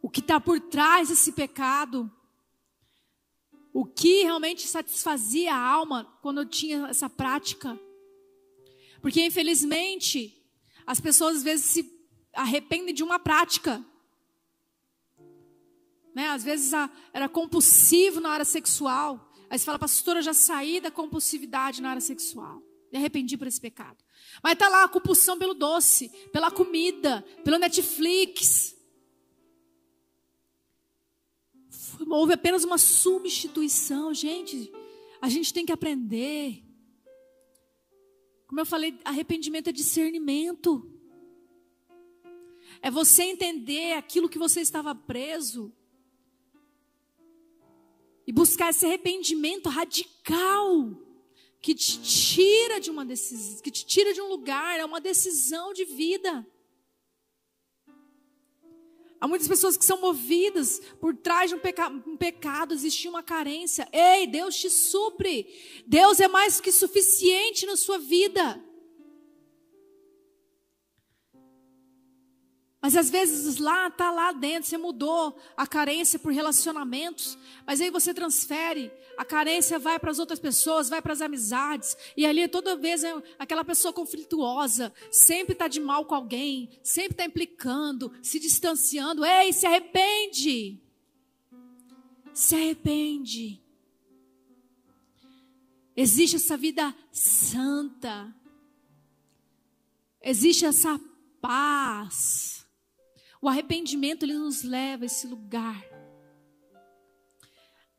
o 0.00 0.10
que 0.10 0.20
está 0.20 0.38
por 0.38 0.60
trás 0.60 1.08
desse 1.08 1.32
pecado, 1.32 2.10
o 3.78 3.84
que 3.84 4.22
realmente 4.22 4.66
satisfazia 4.66 5.54
a 5.54 5.58
alma 5.58 6.04
quando 6.20 6.38
eu 6.40 6.46
tinha 6.46 6.88
essa 6.88 7.08
prática. 7.08 7.78
Porque 9.00 9.24
infelizmente 9.24 10.34
as 10.86 11.00
pessoas 11.00 11.38
às 11.38 11.42
vezes 11.42 11.66
se 11.66 12.08
arrependem 12.32 12.94
de 12.94 13.02
uma 13.04 13.18
prática 13.18 13.84
né? 16.18 16.30
Às 16.30 16.42
vezes 16.42 16.74
a, 16.74 16.90
era 17.12 17.28
compulsivo 17.28 18.20
na 18.20 18.30
área 18.30 18.44
sexual. 18.44 19.32
Aí 19.48 19.56
você 19.56 19.64
fala, 19.64 19.78
pastora, 19.78 20.18
eu 20.18 20.22
já 20.24 20.34
saí 20.34 20.80
da 20.80 20.90
compulsividade 20.90 21.80
na 21.80 21.90
área 21.90 22.00
sexual. 22.00 22.60
Me 22.90 22.98
arrependi 22.98 23.36
por 23.36 23.46
esse 23.46 23.60
pecado. 23.60 23.98
Mas 24.42 24.54
está 24.54 24.68
lá 24.68 24.82
a 24.82 24.88
compulsão 24.88 25.38
pelo 25.38 25.54
doce, 25.54 26.08
pela 26.32 26.50
comida, 26.50 27.24
pelo 27.44 27.56
Netflix. 27.56 28.74
Houve 32.08 32.34
apenas 32.34 32.64
uma 32.64 32.78
substituição. 32.78 34.12
Gente, 34.14 34.72
a 35.20 35.28
gente 35.28 35.52
tem 35.52 35.66
que 35.66 35.72
aprender. 35.72 36.64
Como 38.46 38.60
eu 38.60 38.66
falei, 38.66 38.98
arrependimento 39.04 39.68
é 39.68 39.72
discernimento. 39.72 40.90
É 42.80 42.90
você 42.90 43.24
entender 43.24 43.92
aquilo 43.94 44.28
que 44.28 44.38
você 44.38 44.60
estava 44.60 44.94
preso 44.94 45.72
e 48.26 48.32
buscar 48.32 48.70
esse 48.70 48.86
arrependimento 48.86 49.68
radical 49.68 50.96
que 51.60 51.74
te 51.74 52.00
tira 52.00 52.78
de 52.78 52.90
uma 52.90 53.04
decisão, 53.04 53.62
que 53.62 53.70
te 53.70 53.84
tira 53.84 54.12
de 54.12 54.20
um 54.20 54.28
lugar, 54.28 54.78
é 54.78 54.84
uma 54.84 55.00
decisão 55.00 55.72
de 55.72 55.84
vida. 55.84 56.46
Há 59.20 59.26
muitas 59.26 59.48
pessoas 59.48 59.76
que 59.76 59.84
são 59.84 60.00
movidas 60.00 60.80
por 61.00 61.16
trás 61.16 61.50
de 61.50 61.56
um, 61.56 61.58
peca 61.58 61.88
um 61.88 62.16
pecado, 62.16 62.72
existe 62.72 63.08
uma 63.08 63.22
carência. 63.22 63.88
Ei, 63.92 64.26
Deus 64.26 64.56
te 64.56 64.70
supre. 64.70 65.46
Deus 65.86 66.20
é 66.20 66.28
mais 66.28 66.60
que 66.60 66.70
suficiente 66.70 67.66
na 67.66 67.76
sua 67.76 67.98
vida. 67.98 68.62
Mas 72.80 72.94
às 72.94 73.10
vezes 73.10 73.58
lá 73.58 73.88
está 73.88 74.10
lá 74.10 74.30
dentro, 74.30 74.68
você 74.68 74.78
mudou 74.78 75.36
a 75.56 75.66
carência 75.66 76.16
por 76.16 76.32
relacionamentos, 76.32 77.36
mas 77.66 77.80
aí 77.80 77.90
você 77.90 78.14
transfere, 78.14 78.92
a 79.16 79.24
carência 79.24 79.80
vai 79.80 79.98
para 79.98 80.12
as 80.12 80.20
outras 80.20 80.38
pessoas, 80.38 80.88
vai 80.88 81.02
para 81.02 81.12
as 81.12 81.20
amizades, 81.20 81.96
e 82.16 82.24
ali 82.24 82.46
toda 82.46 82.76
vez 82.76 83.02
é 83.02 83.20
aquela 83.36 83.64
pessoa 83.64 83.92
conflituosa, 83.92 84.92
sempre 85.10 85.54
está 85.54 85.66
de 85.66 85.80
mal 85.80 86.04
com 86.04 86.14
alguém, 86.14 86.70
sempre 86.80 87.14
está 87.14 87.24
implicando, 87.24 88.12
se 88.22 88.38
distanciando. 88.38 89.24
Ei, 89.24 89.52
se 89.52 89.66
arrepende! 89.66 90.80
Se 92.32 92.54
arrepende. 92.54 93.60
Existe 95.96 96.36
essa 96.36 96.56
vida 96.56 96.94
santa. 97.10 98.32
Existe 100.22 100.64
essa 100.64 101.00
paz. 101.40 102.57
O 103.40 103.48
arrependimento 103.48 104.24
ele 104.24 104.34
nos 104.34 104.62
leva 104.62 105.04
a 105.04 105.06
esse 105.06 105.26
lugar. 105.26 105.84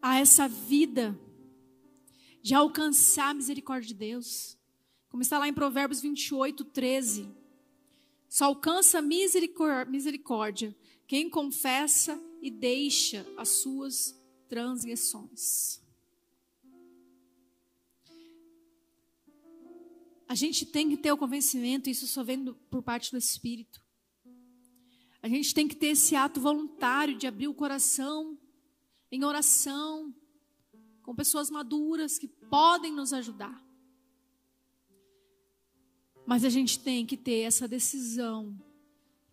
A 0.02 0.20
essa 0.20 0.48
vida 0.48 1.20
de 2.42 2.54
alcançar 2.54 3.30
a 3.30 3.34
misericórdia 3.34 3.88
de 3.88 3.94
Deus. 3.94 4.58
Como 5.10 5.22
está 5.22 5.38
lá 5.38 5.48
em 5.48 5.54
Provérbios 5.54 6.02
28, 6.02 6.64
13. 6.66 7.30
Só 8.28 8.46
alcança 8.46 9.02
misericórdia 9.02 10.76
quem 11.08 11.30
confessa 11.30 12.22
e 12.42 12.52
deixa 12.52 13.26
as 13.36 13.50
suas 13.50 14.16
transgressões. 14.48 15.82
A 20.28 20.36
gente 20.36 20.68
tem 20.68 20.88
que 20.88 20.98
ter 20.98 21.12
o 21.12 21.18
convencimento, 21.18 21.90
isso 21.90 22.06
só 22.06 22.24
vem 22.24 22.54
por 22.70 22.84
parte 22.84 23.12
do 23.12 23.18
Espírito. 23.18 23.82
A 25.22 25.28
gente 25.28 25.54
tem 25.54 25.68
que 25.68 25.76
ter 25.76 25.88
esse 25.88 26.16
ato 26.16 26.40
voluntário 26.40 27.18
de 27.18 27.28
abrir 27.28 27.48
o 27.48 27.54
coração 27.54 28.38
em 29.12 29.24
oração, 29.24 30.14
com 31.02 31.16
pessoas 31.16 31.50
maduras 31.50 32.18
que 32.18 32.28
podem 32.28 32.94
nos 32.94 33.12
ajudar. 33.12 33.66
Mas 36.26 36.46
a 36.46 36.50
gente 36.50 36.80
tem 36.80 37.06
que 37.06 37.18
ter 37.18 37.40
essa 37.40 37.68
decisão, 37.68 38.56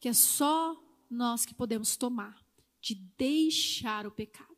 que 0.01 0.09
é 0.09 0.13
só 0.13 0.83
nós 1.11 1.45
que 1.45 1.55
podemos 1.55 1.97
tomar, 1.97 2.43
de 2.81 2.95
deixar 2.95 4.07
o 4.07 4.11
pecado, 4.11 4.57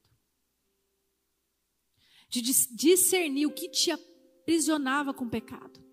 de 2.29 2.41
discernir 2.41 3.47
o 3.47 3.53
que 3.53 3.69
te 3.69 3.91
aprisionava 3.91 5.13
com 5.13 5.25
o 5.25 5.31
pecado. 5.31 5.88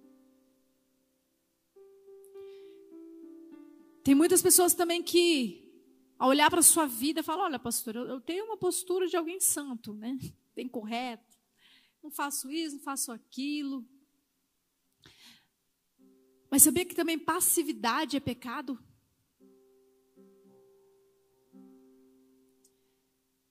Tem 4.05 4.13
muitas 4.13 4.39
pessoas 4.39 4.75
também 4.75 5.01
que, 5.01 5.67
ao 6.19 6.29
olhar 6.29 6.47
para 6.51 6.59
a 6.59 6.63
sua 6.63 6.85
vida, 6.85 7.23
falam: 7.23 7.45
Olha, 7.45 7.57
pastor, 7.57 7.95
eu, 7.95 8.21
tenho 8.21 8.45
uma 8.45 8.55
postura 8.55 9.07
de 9.07 9.17
alguém 9.17 9.39
santo, 9.39 9.95
né? 9.95 10.15
Bem 10.55 10.67
correto. 10.67 11.35
Não 12.03 12.11
faço 12.11 12.51
isso, 12.51 12.75
não 12.75 12.83
faço 12.83 13.11
aquilo. 13.11 13.83
Mas 16.51 16.61
sabia 16.61 16.85
que 16.85 16.93
também 16.93 17.17
passividade 17.17 18.15
é 18.15 18.19
pecado? 18.19 18.77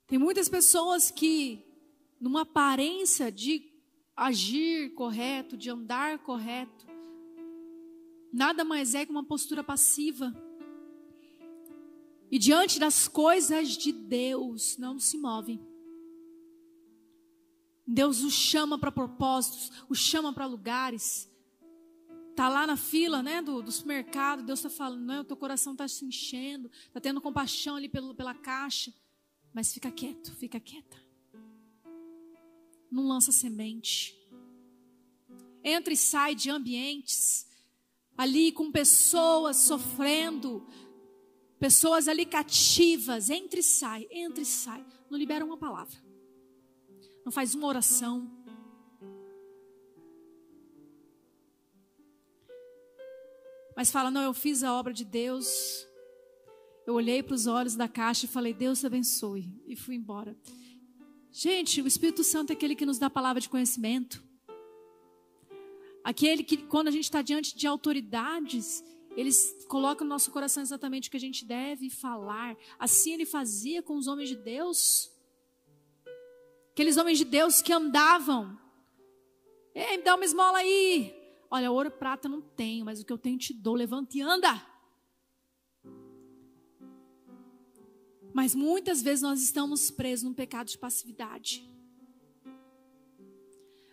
Tem 0.06 0.20
muitas 0.20 0.48
pessoas 0.48 1.10
que, 1.10 1.66
numa 2.20 2.42
aparência 2.42 3.32
de 3.32 3.72
agir 4.14 4.94
correto, 4.94 5.56
de 5.56 5.68
andar 5.68 6.20
correto, 6.20 6.86
nada 8.32 8.64
mais 8.64 8.94
é 8.94 9.04
que 9.04 9.10
uma 9.10 9.24
postura 9.24 9.64
passiva. 9.64 10.43
E 12.30 12.38
diante 12.38 12.78
das 12.78 13.06
coisas 13.06 13.70
de 13.70 13.92
Deus, 13.92 14.76
não 14.78 14.98
se 14.98 15.16
movem. 15.18 15.60
Deus 17.86 18.22
o 18.22 18.30
chama 18.30 18.78
para 18.78 18.90
propósitos, 18.90 19.70
o 19.88 19.94
chama 19.94 20.32
para 20.32 20.46
lugares. 20.46 21.30
Tá 22.34 22.48
lá 22.48 22.66
na 22.66 22.76
fila, 22.76 23.22
né, 23.22 23.40
do, 23.40 23.62
do 23.62 23.70
supermercado, 23.70 24.42
Deus 24.42 24.58
está 24.58 24.70
falando, 24.70 25.04
não, 25.04 25.24
teu 25.24 25.36
coração 25.36 25.72
está 25.72 25.86
se 25.86 26.04
enchendo, 26.04 26.70
está 26.86 27.00
tendo 27.00 27.20
compaixão 27.20 27.76
ali 27.76 27.88
pelo, 27.88 28.14
pela 28.14 28.34
caixa, 28.34 28.92
mas 29.52 29.72
fica 29.72 29.90
quieto, 29.90 30.34
fica 30.34 30.58
quieta. 30.58 31.00
Não 32.90 33.06
lança 33.06 33.30
semente. 33.30 34.16
Entra 35.62 35.92
e 35.92 35.96
sai 35.96 36.34
de 36.34 36.50
ambientes 36.50 37.46
ali 38.16 38.52
com 38.52 38.70
pessoas 38.70 39.56
sofrendo, 39.58 40.66
pessoas 41.64 42.08
ali 42.08 42.26
cativas, 42.26 43.30
entra 43.30 43.58
e 43.58 43.62
sai, 43.62 44.06
entra 44.10 44.42
e 44.42 44.44
sai. 44.44 44.84
Não 45.08 45.16
libera 45.16 45.42
uma 45.42 45.56
palavra. 45.56 45.96
Não 47.24 47.32
faz 47.32 47.54
uma 47.54 47.66
oração. 47.66 48.30
Mas 53.74 53.90
fala, 53.90 54.10
não, 54.10 54.20
eu 54.20 54.34
fiz 54.34 54.62
a 54.62 54.74
obra 54.74 54.92
de 54.92 55.06
Deus. 55.06 55.88
Eu 56.86 56.92
olhei 56.92 57.22
para 57.22 57.34
os 57.34 57.46
olhos 57.46 57.74
da 57.74 57.88
caixa 57.88 58.26
e 58.26 58.28
falei, 58.28 58.52
Deus 58.52 58.80
te 58.80 58.86
abençoe. 58.86 59.48
E 59.66 59.74
fui 59.74 59.94
embora. 59.94 60.36
Gente, 61.32 61.80
o 61.80 61.86
Espírito 61.86 62.22
Santo 62.22 62.50
é 62.50 62.52
aquele 62.52 62.76
que 62.76 62.84
nos 62.84 62.98
dá 62.98 63.06
a 63.06 63.10
palavra 63.18 63.40
de 63.40 63.48
conhecimento. 63.48 64.22
Aquele 66.04 66.44
que, 66.44 66.58
quando 66.58 66.88
a 66.88 66.90
gente 66.90 67.04
está 67.04 67.22
diante 67.22 67.56
de 67.56 67.66
autoridades, 67.66 68.84
eles 69.16 69.64
colocam 69.68 70.04
no 70.04 70.10
nosso 70.10 70.30
coração 70.30 70.62
exatamente 70.62 71.08
o 71.08 71.10
que 71.10 71.16
a 71.16 71.20
gente 71.20 71.44
deve 71.44 71.88
falar. 71.88 72.56
Assim 72.78 73.12
ele 73.12 73.24
fazia 73.24 73.82
com 73.82 73.96
os 73.96 74.06
homens 74.06 74.28
de 74.28 74.36
Deus. 74.36 75.12
Aqueles 76.72 76.96
homens 76.96 77.18
de 77.18 77.24
Deus 77.24 77.62
que 77.62 77.72
andavam. 77.72 78.58
Ei, 79.74 79.96
me 79.96 80.02
dá 80.02 80.14
uma 80.16 80.24
esmola 80.24 80.58
aí. 80.58 81.14
Olha, 81.50 81.70
ouro 81.70 81.88
e 81.88 81.92
prata 81.92 82.28
não 82.28 82.40
tenho, 82.40 82.84
mas 82.84 83.00
o 83.00 83.04
que 83.04 83.12
eu 83.12 83.18
tenho 83.18 83.38
te 83.38 83.52
dou. 83.52 83.74
Levanta 83.74 84.16
e 84.18 84.20
anda. 84.20 84.66
Mas 88.32 88.52
muitas 88.52 89.00
vezes 89.00 89.22
nós 89.22 89.40
estamos 89.40 89.92
presos 89.92 90.24
num 90.24 90.34
pecado 90.34 90.66
de 90.66 90.76
passividade. 90.76 91.70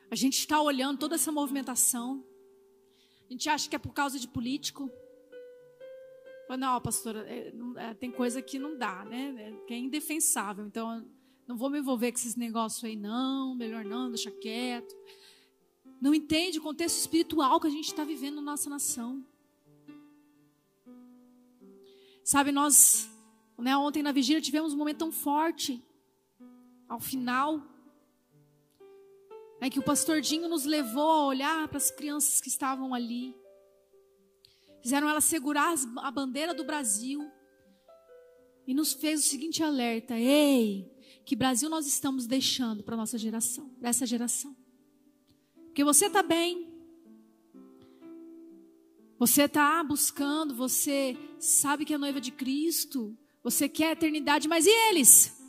A 0.10 0.16
gente 0.16 0.40
está 0.40 0.60
olhando 0.60 0.98
toda 0.98 1.14
essa 1.14 1.32
movimentação. 1.32 2.26
A 3.30 3.32
gente 3.32 3.48
acha 3.48 3.70
que 3.70 3.76
é 3.76 3.80
por 3.80 3.94
causa 3.94 4.20
de 4.20 4.28
político. 4.28 4.92
Não, 6.58 6.82
pastora, 6.82 7.26
é, 7.28 7.54
é, 7.78 7.94
tem 7.94 8.12
coisa 8.12 8.42
que 8.42 8.60
não 8.60 8.78
dá, 8.78 9.06
né? 9.06 9.36
É, 9.38 9.66
que 9.66 9.74
é 9.74 9.78
indefensável. 9.78 10.66
Então, 10.66 11.06
não 11.48 11.58
vou 11.58 11.70
me 11.70 11.80
envolver 11.80 12.12
com 12.12 12.18
esses 12.18 12.36
negócios 12.36 12.84
aí, 12.84 12.96
não. 12.96 13.56
Melhor 13.56 13.84
não, 13.84 14.10
deixa 14.10 14.32
quieto. 14.32 14.96
Não 16.00 16.14
entende 16.14 16.60
o 16.60 16.62
contexto 16.62 16.98
espiritual 16.98 17.60
que 17.60 17.68
a 17.68 17.72
gente 17.72 17.88
está 17.88 18.04
vivendo 18.04 18.36
na 18.36 18.42
nossa 18.42 18.70
nação. 18.70 19.24
Sabe, 22.24 22.52
nós, 22.52 23.10
né, 23.58 23.76
ontem 23.76 24.02
na 24.02 24.12
vigília 24.12 24.42
tivemos 24.42 24.74
um 24.74 24.78
momento 24.78 25.00
tão 25.00 25.12
forte. 25.12 25.84
Ao 26.88 27.00
final, 27.00 27.62
é 29.60 29.70
que 29.70 29.80
o 29.80 29.84
pastor 29.84 30.22
Dinho 30.22 30.50
nos 30.50 30.66
levou 30.66 31.10
a 31.10 31.26
olhar 31.28 31.68
para 31.68 31.78
as 31.78 31.92
crianças 31.92 32.42
que 32.42 32.48
estavam 32.48 32.94
ali. 32.94 33.36
Fizeram 34.82 35.08
elas 35.08 35.24
segurar 35.26 35.76
a 35.98 36.12
bandeira 36.12 36.54
do 36.54 36.64
Brasil. 36.64 37.32
E 38.66 38.74
nos 38.74 38.94
fez 38.94 39.20
o 39.20 39.28
seguinte 39.28 39.64
alerta: 39.64 40.18
Ei, 40.18 40.92
que 41.26 41.36
Brasil 41.36 41.70
nós 41.70 41.86
estamos 41.86 42.26
deixando 42.26 42.84
para 42.84 42.98
nossa 42.98 43.18
geração, 43.18 43.70
para 43.80 43.90
essa 43.90 44.06
geração. 44.06 44.56
Porque 45.68 45.84
você 45.84 46.08
está 46.08 46.24
bem. 46.24 46.70
Você 49.18 49.44
está 49.44 49.84
buscando, 49.84 50.56
você 50.56 51.16
sabe 51.40 51.86
que 51.86 51.94
é 51.94 51.98
noiva 51.98 52.20
de 52.20 52.32
Cristo, 52.32 53.16
você 53.44 53.70
quer 53.70 53.90
a 53.90 53.92
eternidade, 53.92 54.48
mas 54.48 54.66
e 54.66 54.72
eles? 54.90 55.40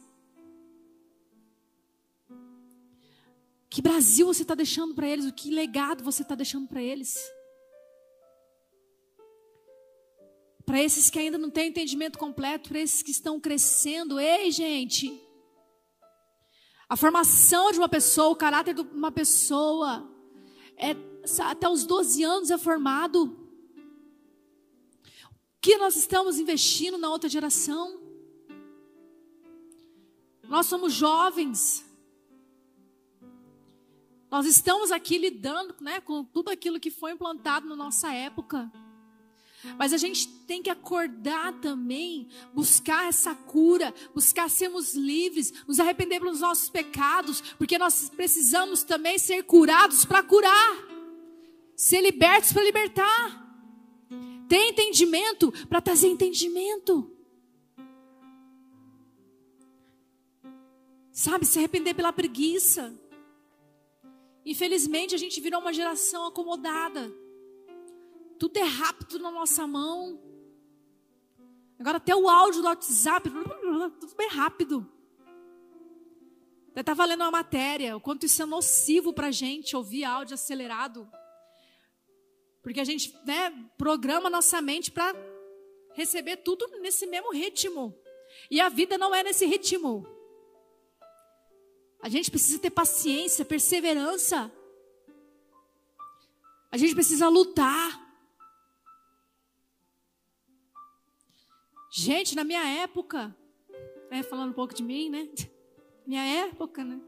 Que 3.71 3.81
Brasil 3.81 4.27
você 4.27 4.43
está 4.43 4.55
deixando 4.55 4.95
para 4.95 5.09
eles? 5.09 5.25
O 5.25 5.33
que 5.33 5.51
legado 5.51 6.05
você 6.05 6.21
está 6.21 6.35
deixando 6.35 6.69
para 6.69 6.83
eles? 6.83 7.17
Para 10.73 10.83
esses 10.83 11.11
que 11.11 11.19
ainda 11.19 11.37
não 11.37 11.51
têm 11.51 11.69
entendimento 11.69 12.19
completo, 12.19 12.71
para 12.71 12.81
esses 12.81 13.03
que 13.03 13.11
estão 13.11 13.39
crescendo, 13.39 14.19
ei, 14.19 14.51
gente. 14.51 15.21
A 16.89 16.97
formação 16.97 17.71
de 17.71 17.77
uma 17.77 17.91
pessoa, 17.91 18.31
o 18.31 18.37
caráter 18.37 18.77
de 18.77 18.81
uma 18.81 19.13
pessoa, 19.13 20.11
é, 20.79 20.97
até 21.43 21.69
os 21.69 21.85
12 21.85 22.23
anos 22.23 22.51
é 22.51 22.57
formado. 22.57 23.25
O 25.27 25.61
que 25.61 25.77
nós 25.77 25.95
estamos 25.95 26.39
investindo 26.39 26.97
na 26.97 27.11
outra 27.11 27.29
geração? 27.29 28.01
Nós 30.45 30.65
somos 30.65 30.95
jovens. 30.95 31.85
Nós 34.31 34.47
estamos 34.47 34.91
aqui 34.91 35.19
lidando 35.19 35.75
né, 35.83 36.01
com 36.01 36.25
tudo 36.25 36.49
aquilo 36.49 36.81
que 36.81 36.91
foi 36.91 37.13
implantado 37.13 37.69
na 37.69 37.77
nossa 37.77 38.11
época. 38.11 38.73
Mas 39.79 39.93
a 39.93 39.97
gente 39.97 40.29
tem 40.47 40.63
que 40.63 40.71
acordar 40.71 41.53
também, 41.61 42.29
buscar 42.53 43.09
essa 43.09 43.35
cura, 43.35 43.95
buscar 44.15 44.51
sermos 44.51 44.95
livres, 44.95 45.53
nos 45.67 45.79
arrepender 45.79 46.21
pelos 46.21 46.41
nossos 46.41 46.69
pecados, 46.69 47.41
porque 47.57 47.79
nós 47.79 48.11
precisamos 48.11 48.83
também 48.83 49.19
ser 49.19 49.43
curados 49.45 50.05
para 50.05 50.23
curar, 50.23 50.77
ser 51.77 52.01
libertos 52.01 52.53
para 52.53 52.63
libertar, 52.63 53.59
ter 54.49 54.69
entendimento 54.69 55.53
para 55.69 55.81
trazer 55.81 56.09
entendimento. 56.09 57.11
Sabe, 61.11 61.45
se 61.45 61.59
arrepender 61.59 61.95
pela 61.95 62.13
preguiça 62.13 62.99
Infelizmente, 64.45 65.15
a 65.15 65.19
gente 65.19 65.41
virou 65.41 65.61
uma 65.61 65.73
geração 65.73 66.27
acomodada. 66.27 67.13
Tudo 68.43 68.57
é 68.57 68.65
rápido 68.65 69.21
na 69.21 69.31
nossa 69.31 69.69
mão. 69.69 70.21
Agora 71.79 71.99
até 71.99 72.13
o 72.13 72.29
áudio 72.29 72.61
do 72.61 72.67
WhatsApp, 72.67 73.31
tudo 73.31 74.17
bem 74.17 74.29
rápido. 74.31 74.85
Eu 76.75 76.81
estava 76.81 77.05
lendo 77.05 77.21
uma 77.21 77.31
matéria, 77.31 77.97
o 77.97 78.01
quanto 78.01 78.27
isso 78.27 78.43
é 78.43 78.45
nocivo 78.45 79.13
para 79.13 79.29
a 79.29 79.31
gente 79.31 79.77
ouvir 79.77 80.03
áudio 80.03 80.35
acelerado. 80.35 81.09
Porque 82.65 82.81
a 82.81 82.85
gente 82.85 83.17
né, 83.25 83.49
programa 83.79 84.29
nossa 84.29 84.61
mente 84.61 84.91
para 84.91 85.15
receber 85.93 86.39
tudo 86.39 86.67
nesse 86.81 87.07
mesmo 87.07 87.31
ritmo. 87.31 87.97
E 88.51 88.61
a 88.61 88.69
vida 88.69 88.99
não 88.99 89.15
é 89.15 89.23
nesse 89.23 89.47
ritmo. 89.47 90.05
A 92.03 92.09
gente 92.09 92.29
precisa 92.29 92.59
ter 92.59 92.71
paciência, 92.71 93.45
perseverança. 93.45 94.51
A 96.73 96.77
gente 96.77 96.93
precisa 96.93 97.29
lutar. 97.29 98.02
Gente, 101.95 102.35
na 102.35 102.43
minha 102.43 102.67
época, 102.67 103.37
né, 104.11 104.23
falando 104.23 104.49
um 104.49 104.55
pouco 104.55 104.75
de 104.75 104.83
mim, 104.83 105.11
né? 105.11 105.29
Minha 106.07 106.25
época, 106.25 106.83
né? 106.83 106.99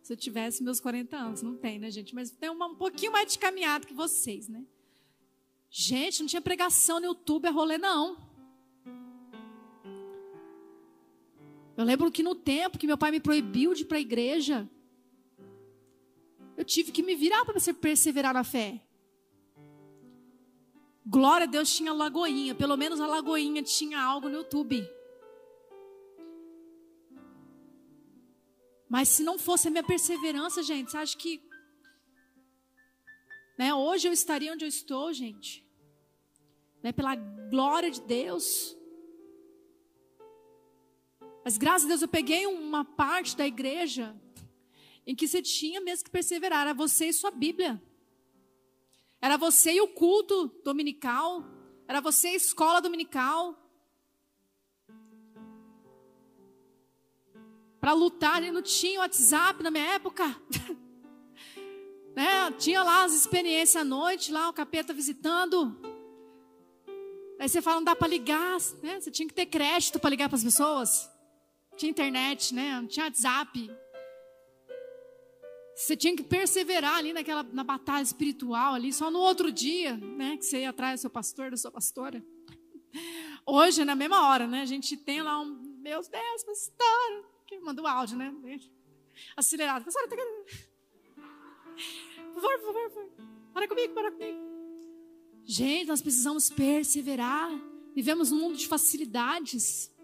Se 0.00 0.12
eu 0.12 0.16
tivesse 0.16 0.62
meus 0.62 0.78
40 0.78 1.16
anos, 1.16 1.42
não 1.42 1.56
tem, 1.56 1.76
né, 1.76 1.90
gente? 1.90 2.14
Mas 2.14 2.30
tem 2.30 2.48
um 2.48 2.76
pouquinho 2.76 3.10
mais 3.10 3.32
de 3.32 3.38
caminhada 3.38 3.84
que 3.84 3.92
vocês, 3.92 4.48
né? 4.48 4.64
Gente, 5.68 6.20
não 6.20 6.28
tinha 6.28 6.40
pregação 6.40 7.00
no 7.00 7.06
YouTube, 7.06 7.46
é 7.46 7.50
rolê, 7.50 7.78
não. 7.78 8.16
Eu 11.76 11.84
lembro 11.84 12.10
que 12.10 12.22
no 12.22 12.36
tempo 12.36 12.78
que 12.78 12.86
meu 12.86 12.96
pai 12.96 13.10
me 13.10 13.20
proibiu 13.20 13.74
de 13.74 13.82
ir 13.82 13.86
para 13.86 13.98
a 13.98 14.00
igreja, 14.00 14.70
eu 16.56 16.64
tive 16.64 16.92
que 16.92 17.02
me 17.02 17.16
virar 17.16 17.44
para 17.44 17.60
perseverar 17.74 18.32
na 18.32 18.44
fé. 18.44 18.87
Glória 21.10 21.44
a 21.44 21.50
Deus 21.50 21.74
tinha 21.74 21.90
Lagoinha, 21.90 22.54
pelo 22.54 22.76
menos 22.76 23.00
a 23.00 23.06
Lagoinha 23.06 23.62
tinha 23.62 23.98
algo 23.98 24.28
no 24.28 24.36
YouTube. 24.36 24.86
Mas 28.90 29.08
se 29.08 29.22
não 29.22 29.38
fosse 29.38 29.68
a 29.68 29.70
minha 29.70 29.82
perseverança, 29.82 30.62
gente, 30.62 30.90
você 30.90 30.98
acha 30.98 31.16
que 31.16 31.42
né, 33.58 33.72
hoje 33.72 34.06
eu 34.06 34.12
estaria 34.12 34.52
onde 34.52 34.66
eu 34.66 34.68
estou, 34.68 35.10
gente? 35.12 35.66
Né, 36.82 36.92
pela 36.92 37.14
glória 37.14 37.90
de 37.90 38.02
Deus. 38.02 38.76
Mas 41.42 41.56
graças 41.56 41.86
a 41.86 41.88
Deus 41.88 42.02
eu 42.02 42.08
peguei 42.08 42.46
uma 42.46 42.84
parte 42.84 43.34
da 43.34 43.46
igreja 43.46 44.14
em 45.06 45.14
que 45.14 45.26
você 45.26 45.40
tinha 45.40 45.80
mesmo 45.80 46.04
que 46.04 46.10
perseverar, 46.10 46.60
era 46.60 46.74
você 46.74 47.06
e 47.06 47.14
sua 47.14 47.30
Bíblia. 47.30 47.82
Era 49.20 49.36
você 49.36 49.72
e 49.72 49.80
o 49.80 49.88
culto 49.88 50.48
dominical, 50.64 51.44
era 51.86 52.00
você 52.00 52.28
e 52.28 52.32
a 52.32 52.36
escola 52.36 52.80
dominical. 52.80 53.56
para 57.88 57.92
lutar. 57.92 58.42
Ele 58.42 58.52
não 58.52 58.62
tinha 58.62 59.00
WhatsApp 59.00 59.62
na 59.62 59.70
minha 59.70 59.94
época. 59.94 60.24
né? 62.14 62.50
Tinha 62.58 62.82
lá 62.82 63.04
as 63.04 63.14
experiências 63.14 63.80
à 63.80 63.84
noite, 63.84 64.30
lá 64.30 64.48
o 64.48 64.52
capeta 64.52 64.92
visitando. 64.92 65.80
Aí 67.40 67.48
você 67.48 67.62
fala, 67.62 67.76
não 67.76 67.84
dá 67.84 67.96
para 67.96 68.08
ligar, 68.08 68.58
né? 68.82 69.00
Você 69.00 69.10
tinha 69.10 69.28
que 69.28 69.34
ter 69.34 69.46
crédito 69.46 69.98
para 69.98 70.10
ligar 70.10 70.28
para 70.28 70.36
as 70.36 70.44
pessoas. 70.44 71.08
Tinha 71.76 71.90
internet, 71.90 72.52
né? 72.52 72.80
Não 72.80 72.88
tinha 72.88 73.06
WhatsApp. 73.06 73.70
Você 75.78 75.96
tinha 75.96 76.16
que 76.16 76.24
perseverar 76.24 76.96
ali 76.96 77.12
naquela 77.12 77.44
na 77.44 77.62
batalha 77.62 78.02
espiritual 78.02 78.74
ali, 78.74 78.92
só 78.92 79.12
no 79.12 79.20
outro 79.20 79.52
dia, 79.52 79.96
né, 79.96 80.36
que 80.36 80.44
você 80.44 80.62
ia 80.62 80.70
atrás 80.70 80.98
do 80.98 81.02
seu 81.02 81.10
pastor, 81.10 81.52
da 81.52 81.56
sua 81.56 81.70
pastora. 81.70 82.20
Hoje, 83.46 83.84
na 83.84 83.94
mesma 83.94 84.28
hora, 84.28 84.48
né, 84.48 84.62
a 84.62 84.66
gente 84.66 84.96
tem 84.96 85.22
lá 85.22 85.40
um, 85.40 85.78
meu 85.80 86.00
Deus, 86.00 86.44
pastor, 86.44 87.30
que 87.46 87.60
manda 87.60 87.80
o 87.80 87.86
áudio, 87.86 88.18
né? 88.18 88.34
Acelerado. 89.36 89.84
Pastora, 89.84 90.08
tá 90.08 90.16
Por 92.34 92.42
favor, 92.42 92.58
por 92.58 92.66
favor, 92.66 92.90
por 92.90 92.94
favor. 92.94 93.10
Para 93.54 93.68
comigo, 93.68 93.94
para 93.94 94.10
comigo. 94.10 94.38
Gente, 95.44 95.86
nós 95.86 96.02
precisamos 96.02 96.50
perseverar. 96.50 97.52
Vivemos 97.94 98.32
num 98.32 98.40
mundo 98.40 98.56
de 98.56 98.66
facilidades. 98.66 99.94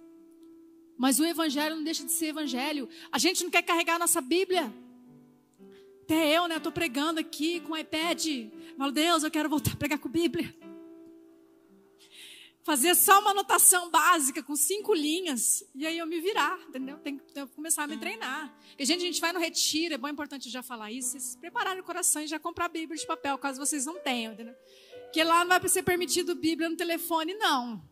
Mas 0.97 1.19
o 1.19 1.25
evangelho 1.25 1.75
não 1.75 1.83
deixa 1.83 2.05
de 2.05 2.13
ser 2.13 2.27
evangelho. 2.27 2.89
A 3.11 3.19
gente 3.19 3.43
não 3.43 3.51
quer 3.51 3.63
carregar 3.63 3.97
a 3.97 3.99
nossa 3.99 4.21
Bíblia. 4.21 4.73
Até 6.05 6.37
eu, 6.37 6.47
né? 6.47 6.59
Estou 6.59 6.71
pregando 6.71 7.19
aqui 7.19 7.61
com 7.61 7.73
o 7.73 7.77
iPad. 7.77 8.27
Falo, 8.77 8.93
Deus, 8.93 9.23
eu 9.23 9.31
quero 9.31 9.49
voltar 9.49 9.73
a 9.73 9.77
pregar 9.77 9.99
com 9.99 10.09
a 10.09 10.11
Bíblia 10.11 10.55
fazer 12.65 12.95
só 12.95 13.21
uma 13.21 13.33
anotação 13.33 13.91
básica 13.91 14.43
com 14.43 14.57
cinco 14.57 14.95
linhas 14.95 15.63
e 15.75 15.87
aí 15.87 15.99
eu 15.99 16.07
me 16.07 16.19
virar, 16.19 16.59
entendeu? 16.67 16.97
Tem 16.99 17.19
que 17.19 17.47
começar 17.49 17.85
a 17.85 17.87
me 17.87 17.99
treinar. 17.99 18.53
E, 18.79 18.87
gente, 18.87 19.03
a 19.03 19.07
gente 19.07 19.21
vai 19.21 19.33
no 19.35 19.39
retiro, 19.39 19.95
é 19.95 19.99
bom 19.99 20.09
importante 20.09 20.49
já 20.49 20.63
falar 20.63 20.91
isso, 20.91 21.11
vocês 21.11 21.37
prepararem 21.37 21.83
o 21.83 21.85
coração 21.85 22.23
e 22.23 22.27
já 22.27 22.39
comprar 22.39 22.65
a 22.65 22.69
Bíblia 22.69 22.99
de 22.99 23.07
papel, 23.07 23.37
caso 23.37 23.61
vocês 23.61 23.85
não 23.85 24.01
tenham, 24.01 24.33
entendeu? 24.33 24.55
Porque 25.03 25.23
lá 25.23 25.45
não 25.45 25.61
vai 25.61 25.69
ser 25.69 25.83
permitido 25.83 26.35
Bíblia 26.35 26.71
no 26.71 26.77
telefone, 26.77 27.35
não. 27.35 27.83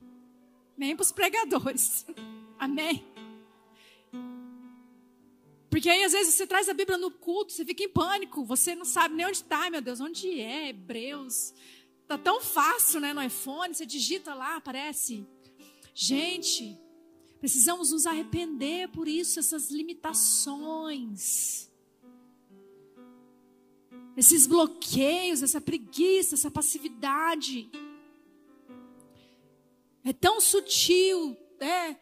Nem 0.77 0.97
para 0.97 1.05
os 1.05 1.13
pregadores. 1.13 2.07
Amém? 2.59 3.12
Porque 5.73 5.89
aí, 5.89 6.05
às 6.05 6.13
vezes, 6.13 6.35
você 6.35 6.47
traz 6.47 6.69
a 6.69 6.75
Bíblia 6.75 6.99
no 6.99 7.11
culto, 7.11 7.51
você 7.51 7.65
fica 7.65 7.83
em 7.83 7.89
pânico, 7.89 8.45
você 8.45 8.75
não 8.75 8.85
sabe 8.85 9.15
nem 9.15 9.25
onde 9.25 9.39
está, 9.39 9.71
meu 9.71 9.81
Deus, 9.81 10.03
onde 10.03 10.39
é? 10.39 10.69
Hebreus. 10.69 11.55
Tá 12.07 12.19
tão 12.19 12.43
fácil, 12.43 13.01
né, 13.01 13.15
no 13.15 13.23
iPhone, 13.23 13.75
você 13.75 13.87
digita 13.87 14.35
lá, 14.35 14.57
aparece. 14.57 15.27
Gente, 15.95 16.79
precisamos 17.41 17.91
nos 17.91 18.05
arrepender 18.05 18.91
por 18.91 19.09
isso, 19.09 19.41
essas 19.41 19.71
limitações. 19.71 21.71
Esses 24.15 24.47
bloqueios, 24.47 25.43
essa 25.43 25.59
preguiça, 25.59 26.35
essa 26.35 26.51
passividade. 26.51 27.71
É 30.05 30.13
tão 30.13 30.39
sutil, 30.39 31.35
né? 31.59 31.99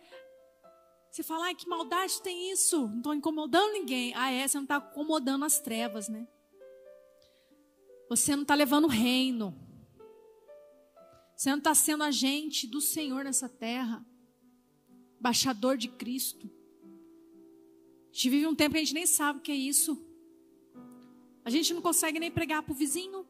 Você 1.11 1.25
fala, 1.25 1.47
ai, 1.47 1.55
que 1.55 1.69
maldade 1.69 2.23
tem 2.23 2.53
isso? 2.53 2.87
Não 2.87 2.99
estou 2.99 3.15
incomodando 3.15 3.73
ninguém. 3.73 4.15
Ah, 4.15 4.31
é, 4.31 4.47
você 4.47 4.59
não 4.59 4.65
está 4.65 4.77
acomodando 4.77 5.45
as 5.45 5.61
trevas, 5.61 6.09
né? 6.09 6.29
Você 8.09 8.37
não 8.37 8.43
está 8.43 8.55
levando 8.55 8.85
o 8.85 8.89
reino. 8.89 9.55
Você 11.37 11.51
não 11.51 11.59
está 11.59 11.75
sendo 11.75 12.05
agente 12.05 12.67
do 12.67 12.81
Senhor 12.81 13.25
nessa 13.25 13.49
terra, 13.49 14.05
embaixador 15.19 15.77
de 15.77 15.89
Cristo. 15.89 16.51
A 18.11 18.13
gente 18.13 18.31
vive 18.31 18.47
um 18.47 18.55
tempo 18.55 18.73
que 18.73 18.79
a 18.79 18.85
gente 18.85 18.95
nem 18.95 19.07
sabe 19.07 19.39
o 19.39 19.43
que 19.43 19.51
é 19.51 19.57
isso. 19.57 20.07
A 21.45 21.51
gente 21.51 21.73
não 21.73 21.81
consegue 21.81 22.21
nem 22.21 22.31
pregar 22.31 22.63
para 22.63 22.73
o 22.73 22.77
vizinho, 22.77 23.27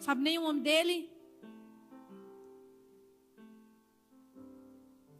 sabe 0.00 0.22
nem 0.22 0.38
o 0.38 0.42
nome 0.42 0.62
dele. 0.62 1.10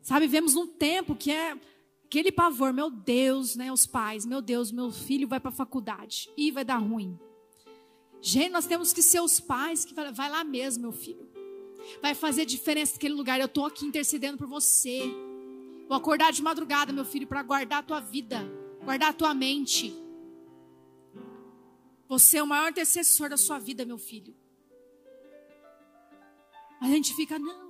Sabe, 0.09 0.27
vivemos 0.27 0.57
um 0.57 0.67
tempo 0.67 1.15
que 1.15 1.31
é 1.31 1.55
aquele 2.03 2.33
pavor, 2.33 2.73
meu 2.73 2.89
Deus, 2.89 3.55
né, 3.57 3.71
os 3.71 3.85
pais, 3.85 4.25
meu 4.25 4.41
Deus, 4.41 4.73
meu 4.73 4.91
filho 4.91 5.29
vai 5.29 5.39
para 5.39 5.51
a 5.51 5.53
faculdade 5.53 6.31
e 6.35 6.51
vai 6.51 6.65
dar 6.65 6.79
ruim. 6.79 7.19
Gente, 8.23 8.51
nós 8.51 8.65
temos 8.65 8.91
que 8.91 9.03
ser 9.03 9.21
os 9.21 9.39
pais 9.39 9.85
que 9.85 9.93
vai, 9.93 10.11
vai 10.11 10.31
lá 10.31 10.43
mesmo, 10.43 10.81
meu 10.85 10.93
filho 10.93 11.29
vai 12.01 12.15
fazer 12.15 12.47
diferença 12.47 12.95
naquele 12.95 13.13
lugar. 13.13 13.39
Eu 13.39 13.45
estou 13.45 13.67
aqui 13.67 13.85
intercedendo 13.85 14.39
por 14.39 14.47
você. 14.47 15.03
Vou 15.87 15.99
acordar 15.99 16.33
de 16.33 16.43
madrugada, 16.43 16.91
meu 16.91 17.05
filho, 17.05 17.27
para 17.27 17.43
guardar 17.43 17.81
a 17.81 17.83
tua 17.83 18.01
vida, 18.01 18.41
guardar 18.83 19.11
a 19.11 19.13
tua 19.13 19.35
mente. 19.35 19.95
Você 22.09 22.39
é 22.39 22.43
o 22.43 22.47
maior 22.47 22.71
intercessor 22.71 23.29
da 23.29 23.37
sua 23.37 23.59
vida, 23.59 23.85
meu 23.85 23.99
filho. 23.99 24.35
A 26.81 26.87
gente 26.87 27.15
fica, 27.15 27.39
não, 27.39 27.68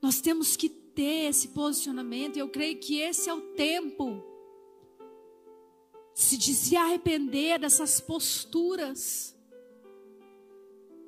Nós 0.00 0.20
temos 0.20 0.56
que 0.56 0.68
ter 0.68 1.28
esse 1.28 1.48
posicionamento, 1.48 2.36
e 2.36 2.40
eu 2.40 2.48
creio 2.48 2.78
que 2.78 2.98
esse 2.98 3.28
é 3.28 3.34
o 3.34 3.40
tempo 3.54 4.24
de 6.14 6.54
se 6.54 6.76
arrepender 6.76 7.58
dessas 7.58 8.00
posturas 8.00 9.34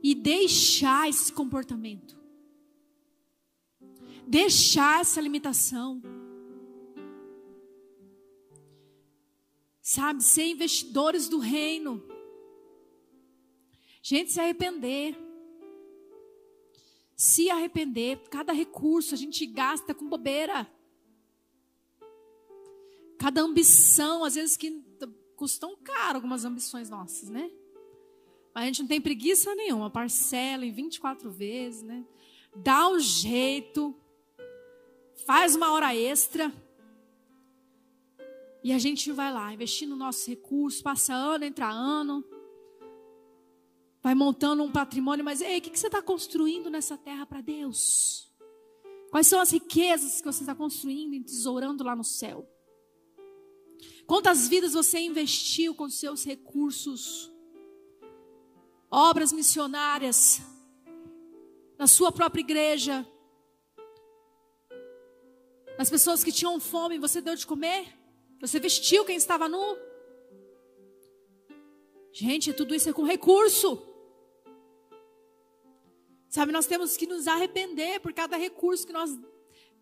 e 0.03 0.15
deixar 0.15 1.09
esse 1.09 1.33
comportamento. 1.33 2.21
Deixar 4.27 5.01
essa 5.01 5.21
limitação. 5.21 6.03
Sabe, 9.81 10.23
ser 10.23 10.47
investidores 10.47 11.29
do 11.29 11.39
reino. 11.39 12.03
Gente, 14.03 14.33
se 14.33 14.41
arrepender. 14.41 15.17
Se 17.23 17.49
arrepender. 17.49 18.19
Cada 18.31 18.53
recurso 18.53 19.15
a 19.15 19.17
gente 19.17 19.47
gasta 19.47 19.95
com 19.95 20.09
bobeira. 20.09 20.69
Cada 23.17 23.41
ambição, 23.41 24.25
às 24.25 24.35
vezes 24.35 24.57
que 24.57 24.83
custam 25.37 25.77
caro 25.85 26.17
algumas 26.17 26.45
ambições 26.45 26.91
nossas, 26.91 27.31
né? 27.31 27.49
Mas 28.53 28.65
a 28.65 28.67
gente 28.67 28.81
não 28.81 28.89
tem 28.89 29.01
preguiça 29.01 29.55
nenhuma, 29.55 29.89
parcela 29.89 30.67
em 30.67 30.73
24 30.73 31.31
vezes, 31.31 31.85
né? 31.85 32.05
Dá 32.57 32.89
um 32.89 32.99
jeito, 32.99 33.97
faz 35.25 35.55
uma 35.55 35.71
hora 35.71 35.95
extra. 35.95 36.53
E 38.65 38.73
a 38.73 38.79
gente 38.81 39.13
vai 39.13 39.33
lá, 39.33 39.55
investindo 39.55 39.91
no 39.91 39.97
nosso 39.97 40.29
recurso, 40.29 40.83
passa 40.83 41.15
ano, 41.15 41.45
entra 41.45 41.71
ano, 41.71 42.25
vai 44.03 44.15
montando 44.15 44.63
um 44.65 44.73
patrimônio, 44.73 45.25
mas 45.25 45.41
ei, 45.41 45.59
o 45.59 45.63
que, 45.63 45.79
você 45.79 45.87
está 45.87 46.03
construindo 46.03 46.69
nessa 46.69 46.99
terra 46.99 47.25
para 47.25 47.41
Deus? 47.41 48.29
Quais 49.11 49.27
são 49.27 49.41
as 49.41 49.53
riquezas 49.53 50.21
que 50.21 50.27
você 50.27 50.43
está 50.43 50.55
construindo 50.55 51.15
e 51.15 51.23
tesourando 51.23 51.85
lá 51.85 51.95
no 51.95 52.03
céu? 52.03 52.49
Quantas 54.07 54.49
vidas 54.49 54.73
você 54.73 54.99
investiu 54.99 55.75
com 55.75 55.89
seus 55.89 56.25
recursos? 56.25 57.31
Obras 58.91 59.33
missionárias, 59.33 60.43
na 61.79 61.87
sua 61.87 62.11
própria 62.11 62.41
igreja, 62.41 63.07
nas 65.79 65.89
pessoas 65.89 66.23
que 66.25 66.33
tinham 66.33 66.59
fome, 66.61 66.99
você 66.99 67.21
deu 67.21 67.35
de 67.35 67.47
comer? 67.47 67.87
Você 68.41 68.59
vestiu 68.59 69.05
quem 69.05 69.17
estava 69.17 69.49
nu? 69.49 69.77
Gente, 72.13 72.53
tudo 72.53 72.75
isso 72.75 72.91
é 72.91 72.93
com 72.93 73.05
recurso. 73.05 73.92
Sabe, 76.33 76.51
nós 76.51 76.65
temos 76.65 76.97
que 76.97 77.07
nos 77.07 77.29
arrepender 77.29 78.01
por 78.01 78.11
cada 78.15 78.39
recurso 78.39 78.87
que 78.87 78.93
nós 78.93 79.11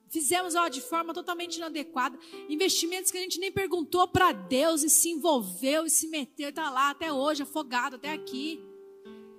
fizemos 0.08 0.56
ó, 0.56 0.66
de 0.66 0.80
forma 0.80 1.14
totalmente 1.14 1.58
inadequada. 1.58 2.18
Investimentos 2.48 3.12
que 3.12 3.18
a 3.18 3.20
gente 3.20 3.38
nem 3.38 3.52
perguntou 3.52 4.08
para 4.08 4.32
Deus 4.32 4.82
e 4.82 4.90
se 4.90 5.10
envolveu 5.10 5.86
e 5.86 5.90
se 5.90 6.08
meteu, 6.08 6.48
está 6.48 6.68
lá 6.68 6.90
até 6.90 7.12
hoje, 7.12 7.44
afogado 7.44 7.94
até 7.94 8.12
aqui. 8.12 8.60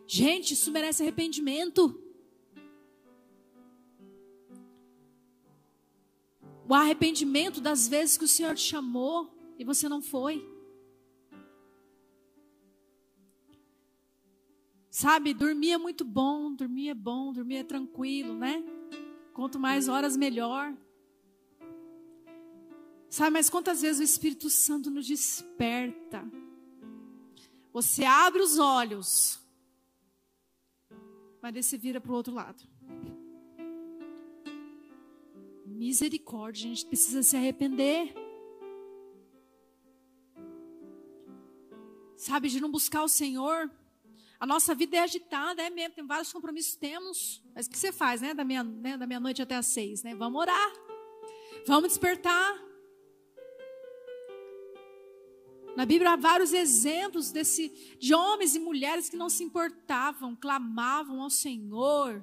Gente, 0.08 0.54
isso 0.54 0.72
merece 0.72 1.04
arrependimento. 1.04 2.02
O 6.66 6.74
arrependimento 6.74 7.60
das 7.60 7.90
vezes 7.90 8.18
que 8.18 8.24
o 8.24 8.30
Senhor 8.30 8.56
te 8.56 8.64
chamou 8.64 9.36
e 9.60 9.66
você 9.66 9.90
não 9.90 10.02
foi. 10.02 10.50
Sabe, 14.92 15.34
dormir 15.34 15.72
é 15.72 15.78
muito 15.78 16.04
bom, 16.04 16.54
dormir 16.54 16.90
é 16.90 16.94
bom, 16.94 17.32
dormir 17.32 17.56
é 17.56 17.64
tranquilo, 17.64 18.36
né? 18.36 18.62
Quanto 19.34 19.58
mais 19.58 19.88
horas, 19.88 20.18
melhor. 20.18 20.76
Sabe, 23.10 23.32
mas 23.32 23.50
quantas 23.50 23.82
vezes 23.82 24.02
o 24.02 24.04
Espírito 24.04 24.50
Santo 24.50 24.92
nos 24.92 25.08
desperta? 25.08 26.30
Você 27.72 28.04
abre 28.04 28.42
os 28.42 28.60
olhos, 28.60 29.40
mas 31.42 31.66
você 31.66 31.78
vira 31.78 32.02
para 32.02 32.12
o 32.12 32.16
outro 32.16 32.34
lado. 32.34 32.62
Misericórdia, 35.66 36.66
a 36.66 36.76
gente 36.76 36.86
precisa 36.86 37.24
se 37.24 37.38
arrepender. 37.38 38.14
Sabe, 42.18 42.50
de 42.50 42.60
não 42.60 42.70
buscar 42.70 43.04
o 43.04 43.08
Senhor. 43.08 43.72
A 44.42 44.46
nossa 44.46 44.76
vida 44.76 44.98
é 44.98 45.00
agitada, 45.00 45.62
é 45.62 45.70
mesmo, 45.70 45.96
tem 45.96 46.06
vários 46.06 46.34
compromissos, 46.34 46.76
temos. 46.76 47.42
Mas 47.56 47.68
o 47.68 47.70
que 47.70 47.78
você 47.78 47.94
faz, 47.94 48.20
né? 48.22 48.34
Da 48.34 48.44
meia-noite 48.44 48.82
né, 48.82 48.98
da 48.98 49.08
meia 49.08 49.22
-noite 49.22 49.42
até 49.42 49.56
às 49.56 49.68
seis, 49.68 50.04
né? 50.04 50.14
Vamos 50.16 50.42
orar. 50.42 50.74
Vamos 51.66 51.90
despertar. 51.90 52.60
Na 55.78 55.86
Bíblia 55.86 56.12
há 56.12 56.16
vários 56.18 56.52
exemplos 56.52 57.32
desse, 57.32 57.70
de 57.98 58.14
homens 58.14 58.56
e 58.56 58.60
mulheres 58.60 59.08
que 59.08 59.16
não 59.16 59.30
se 59.30 59.44
importavam, 59.44 60.36
clamavam 60.36 61.22
ao 61.22 61.30
Senhor 61.30 62.22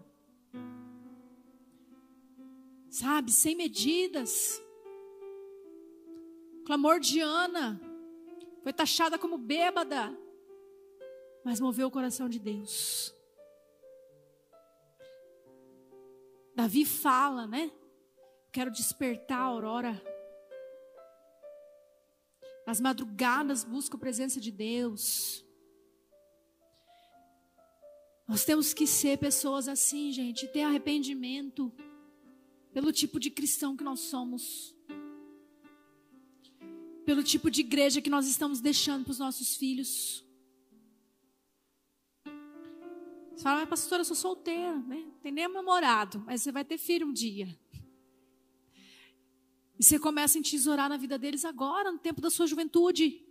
sabe, 2.99 3.33
sem 3.33 3.55
medidas. 3.55 4.61
O 6.61 6.65
clamor 6.65 7.01
de 7.01 7.21
Ana 7.21 7.81
foi 8.63 8.73
taxada 8.73 9.19
como 9.19 9.39
bêbada, 9.39 10.17
mas 11.49 11.61
moveu 11.61 11.89
o 11.89 11.91
coração 11.91 12.29
de 12.29 12.39
Deus. 12.39 13.15
Davi 16.55 16.85
fala, 16.85 17.47
né? 17.47 17.73
Quero 18.53 18.71
despertar 18.71 19.39
a 19.39 19.45
aurora. 19.45 20.03
Nas 22.67 22.83
madrugadas 22.83 23.65
busco 23.65 23.97
a 23.97 23.99
presença 23.99 24.39
de 24.39 24.51
Deus. 24.51 25.43
Nós 28.27 28.45
temos 28.45 28.75
que 28.75 28.87
ser 28.87 29.17
pessoas 29.17 29.69
assim, 29.69 30.13
gente, 30.13 30.47
ter 30.49 30.65
arrependimento 30.65 31.73
pelo 32.75 32.93
tipo 32.93 33.19
de 33.19 33.31
cristão 33.31 33.75
que 33.75 33.83
nós 33.83 34.01
somos, 34.01 34.77
pelo 37.07 37.23
tipo 37.23 37.51
de 37.51 37.63
igreja 37.63 38.03
que 38.03 38.11
nós 38.11 38.29
estamos 38.29 38.61
deixando 38.61 39.05
para 39.05 39.13
os 39.13 39.19
nossos 39.19 39.57
filhos. 39.57 40.28
Você 43.39 43.45
fala, 43.45 43.61
mas 43.61 43.69
pastora, 43.69 44.01
eu 44.01 44.05
sou 44.05 44.17
solteira, 44.17 44.77
né? 44.81 44.97
Não 44.97 45.19
tem 45.21 45.31
nem 45.31 45.47
namorado, 45.47 46.19
mas 46.27 46.43
você 46.43 46.51
vai 46.51 46.65
ter 46.65 46.77
filho 46.77 47.07
um 47.07 47.13
dia. 47.13 47.57
E 49.79 49.85
você 49.85 49.97
começa 49.97 50.37
a 50.37 50.41
entesourar 50.41 50.89
na 50.89 50.97
vida 50.97 51.17
deles 51.17 51.45
agora, 51.45 51.93
no 51.93 52.01
tempo 52.01 52.21
da 52.21 52.31
sua 52.31 52.49
juventude. 52.49 53.25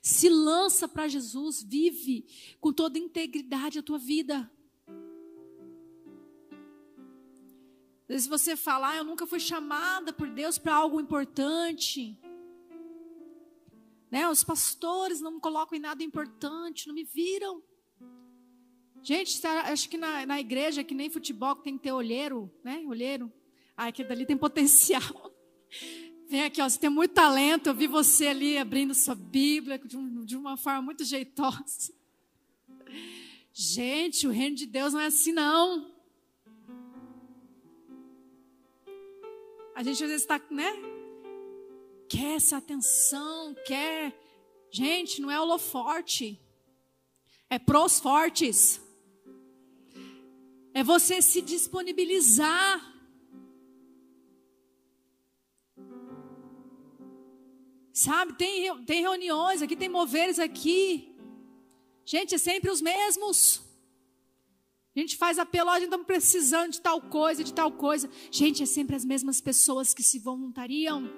Se 0.00 0.30
lança 0.30 0.88
para 0.88 1.06
Jesus, 1.06 1.62
vive 1.62 2.24
com 2.62 2.72
toda 2.72 2.98
integridade 2.98 3.78
a 3.78 3.82
tua 3.82 3.98
vida. 3.98 4.50
Às 8.04 8.08
vezes 8.08 8.26
você 8.26 8.56
fala, 8.56 8.92
ah, 8.92 8.96
eu 8.96 9.04
nunca 9.04 9.26
fui 9.26 9.38
chamada 9.38 10.14
por 10.14 10.30
Deus 10.30 10.56
para 10.56 10.74
algo 10.74 10.98
importante. 10.98 12.18
Né? 14.10 14.26
Os 14.30 14.42
pastores 14.42 15.20
não 15.20 15.32
me 15.32 15.40
colocam 15.40 15.76
em 15.76 15.82
nada 15.82 16.02
importante, 16.02 16.88
não 16.88 16.94
me 16.94 17.04
viram. 17.04 17.62
Gente, 19.02 19.46
acho 19.46 19.88
que 19.88 19.96
na, 19.96 20.26
na 20.26 20.40
igreja, 20.40 20.84
que 20.84 20.94
nem 20.94 21.08
futebol, 21.08 21.56
que 21.56 21.64
tem 21.64 21.76
que 21.76 21.84
ter 21.84 21.92
olheiro, 21.92 22.52
né? 22.62 22.82
Olheiro. 22.86 23.32
Ah, 23.76 23.86
aquele 23.86 24.08
dali 24.08 24.26
tem 24.26 24.36
potencial. 24.38 25.32
Vem 26.28 26.44
aqui, 26.44 26.60
ó, 26.60 26.68
você 26.68 26.78
tem 26.78 26.90
muito 26.90 27.14
talento. 27.14 27.68
Eu 27.68 27.74
vi 27.74 27.86
você 27.86 28.26
ali 28.26 28.58
abrindo 28.58 28.94
sua 28.94 29.14
Bíblia 29.14 29.78
de, 29.78 29.96
um, 29.96 30.24
de 30.24 30.36
uma 30.36 30.56
forma 30.56 30.82
muito 30.82 31.04
jeitosa. 31.04 31.92
Gente, 33.52 34.26
o 34.26 34.30
reino 34.30 34.56
de 34.56 34.66
Deus 34.66 34.92
não 34.92 35.00
é 35.00 35.06
assim, 35.06 35.32
não. 35.32 35.90
A 39.74 39.82
gente 39.82 40.02
às 40.02 40.10
vezes 40.10 40.22
está, 40.22 40.40
né? 40.50 40.72
Quer 42.08 42.36
essa 42.36 42.56
atenção, 42.56 43.54
quer. 43.64 44.12
Gente, 44.70 45.20
não 45.20 45.30
é 45.30 45.40
holoforte. 45.40 46.40
É 47.48 47.58
pros 47.58 48.00
fortes. 48.00 48.80
É 50.78 50.84
você 50.84 51.20
se 51.20 51.40
disponibilizar. 51.42 52.94
Sabe, 57.92 58.34
tem, 58.34 58.84
tem 58.84 59.00
reuniões 59.00 59.60
aqui, 59.60 59.74
tem 59.74 59.88
moveres 59.88 60.38
aqui. 60.38 61.16
Gente, 62.04 62.36
é 62.36 62.38
sempre 62.38 62.70
os 62.70 62.80
mesmos. 62.80 63.60
A 64.94 65.00
gente 65.00 65.16
faz 65.16 65.36
apelo, 65.40 65.68
a 65.70 65.80
gente 65.80 65.92
está 65.92 65.98
precisando 66.04 66.70
de 66.70 66.80
tal 66.80 67.02
coisa, 67.02 67.42
de 67.42 67.52
tal 67.52 67.72
coisa. 67.72 68.08
Gente, 68.30 68.62
é 68.62 68.66
sempre 68.66 68.94
as 68.94 69.04
mesmas 69.04 69.40
pessoas 69.40 69.92
que 69.92 70.04
se 70.04 70.20
voluntariam. 70.20 71.10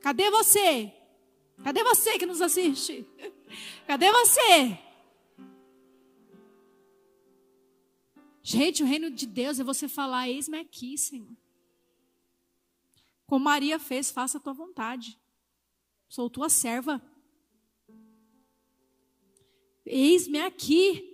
Cadê 0.00 0.30
você? 0.30 0.90
Cadê 1.62 1.84
você 1.84 2.18
que 2.18 2.24
nos 2.24 2.40
assiste? 2.40 3.06
Cadê 3.86 4.10
você? 4.10 4.91
Gente, 8.42 8.82
o 8.82 8.86
reino 8.86 9.10
de 9.10 9.26
Deus 9.26 9.60
é 9.60 9.64
você 9.64 9.88
falar: 9.88 10.28
Eis-me 10.28 10.58
aqui, 10.58 10.98
Senhor. 10.98 11.36
Como 13.26 13.44
Maria 13.44 13.78
fez, 13.78 14.10
faça 14.10 14.38
a 14.38 14.40
tua 14.40 14.52
vontade. 14.52 15.18
Sou 16.08 16.28
tua 16.28 16.48
serva. 16.48 17.00
Eis-me 19.86 20.40
aqui. 20.40 21.08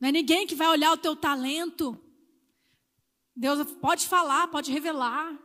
Não 0.00 0.08
é 0.08 0.12
ninguém 0.12 0.46
que 0.46 0.54
vai 0.54 0.68
olhar 0.68 0.92
o 0.92 0.96
teu 0.96 1.14
talento. 1.14 1.96
Deus 3.34 3.70
pode 3.74 4.08
falar, 4.08 4.48
pode 4.48 4.72
revelar. 4.72 5.38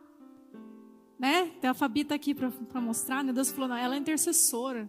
Né? 1.18 1.50
Tem 1.60 1.70
a 1.70 1.74
Fabi 1.74 2.00
está 2.00 2.14
aqui 2.14 2.34
para 2.34 2.80
mostrar. 2.80 3.22
Né? 3.22 3.32
Deus 3.32 3.50
falou, 3.50 3.68
não, 3.68 3.76
ela 3.76 3.94
é 3.94 3.98
intercessora. 3.98 4.88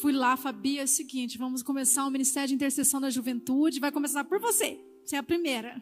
Fui 0.00 0.12
lá, 0.12 0.36
Fabi, 0.36 0.78
é 0.78 0.84
o 0.84 0.88
seguinte, 0.88 1.38
vamos 1.38 1.62
começar 1.62 2.04
o 2.04 2.10
Ministério 2.10 2.48
de 2.48 2.54
Intercessão 2.54 3.00
da 3.00 3.08
Juventude. 3.08 3.80
Vai 3.80 3.92
começar 3.92 4.24
por 4.24 4.38
você. 4.38 4.78
Você 5.04 5.16
é 5.16 5.18
a 5.18 5.22
primeira. 5.22 5.80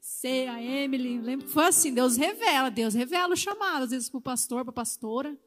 Você, 0.00 0.46
a 0.50 0.62
Emily, 0.62 1.18
lembro 1.18 1.48
foi 1.48 1.66
assim, 1.66 1.92
Deus 1.92 2.16
revela, 2.16 2.70
Deus 2.70 2.94
revela 2.94 3.32
o 3.32 3.36
chamado, 3.36 3.84
às 3.84 3.90
vezes 3.90 4.08
para 4.08 4.18
o 4.18 4.22
pastor, 4.22 4.62
para 4.62 4.70
a 4.70 4.74
pastora. 4.74 5.38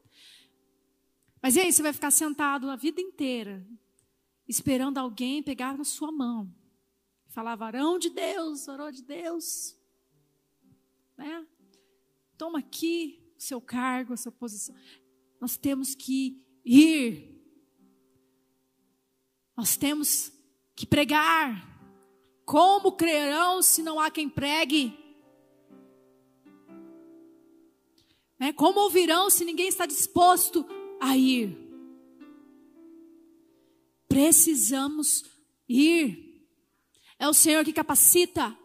Mas 1.40 1.56
e 1.56 1.60
aí, 1.60 1.72
você 1.72 1.82
vai 1.82 1.92
ficar 1.92 2.10
sentado 2.10 2.68
a 2.68 2.76
vida 2.76 3.00
inteira, 3.00 3.64
esperando 4.48 4.98
alguém 4.98 5.42
pegar 5.42 5.78
na 5.78 5.84
sua 5.84 6.10
mão. 6.10 6.52
Falar, 7.28 7.54
varão 7.54 7.98
de 7.98 8.10
Deus, 8.10 8.66
varão 8.66 8.90
de 8.90 9.02
Deus. 9.02 9.76
Né? 11.16 11.46
Toma 12.36 12.58
aqui 12.58 13.32
o 13.36 13.40
seu 13.40 13.60
cargo, 13.60 14.12
a 14.12 14.16
sua 14.16 14.32
posição. 14.32 14.74
Nós 15.40 15.56
temos 15.56 15.94
que 15.94 16.44
ir. 16.64 17.28
Nós 19.56 19.76
temos 19.76 20.32
que 20.76 20.86
pregar. 20.86 21.66
Como 22.44 22.92
crerão 22.92 23.60
se 23.60 23.82
não 23.82 23.98
há 23.98 24.10
quem 24.10 24.28
pregue? 24.28 24.96
Né? 28.38 28.52
Como 28.52 28.80
ouvirão 28.80 29.28
se 29.28 29.44
ninguém 29.44 29.68
está 29.68 29.84
disposto 29.84 30.64
a 31.00 31.16
ir? 31.16 31.56
Precisamos 34.08 35.24
ir. 35.68 36.46
É 37.18 37.28
o 37.28 37.34
Senhor 37.34 37.64
que 37.64 37.72
capacita. 37.72 38.56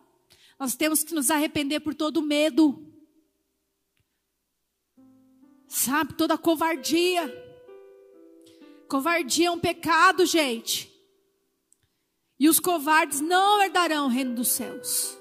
Nós 0.60 0.76
temos 0.76 1.04
que 1.04 1.14
nos 1.14 1.32
arrepender 1.32 1.80
por 1.80 1.96
todo 1.96 2.22
medo. 2.22 2.88
Sabe, 5.68 6.14
toda 6.14 6.38
covardia. 6.38 7.43
Covardia 8.94 9.48
é 9.48 9.50
um 9.50 9.58
pecado, 9.58 10.24
gente. 10.24 10.88
E 12.40 12.48
os 12.48 12.60
covardes 12.60 13.22
não 13.22 13.60
herdarão 13.60 14.06
o 14.06 14.08
reino 14.08 14.36
dos 14.36 14.50
céus. 14.50 15.18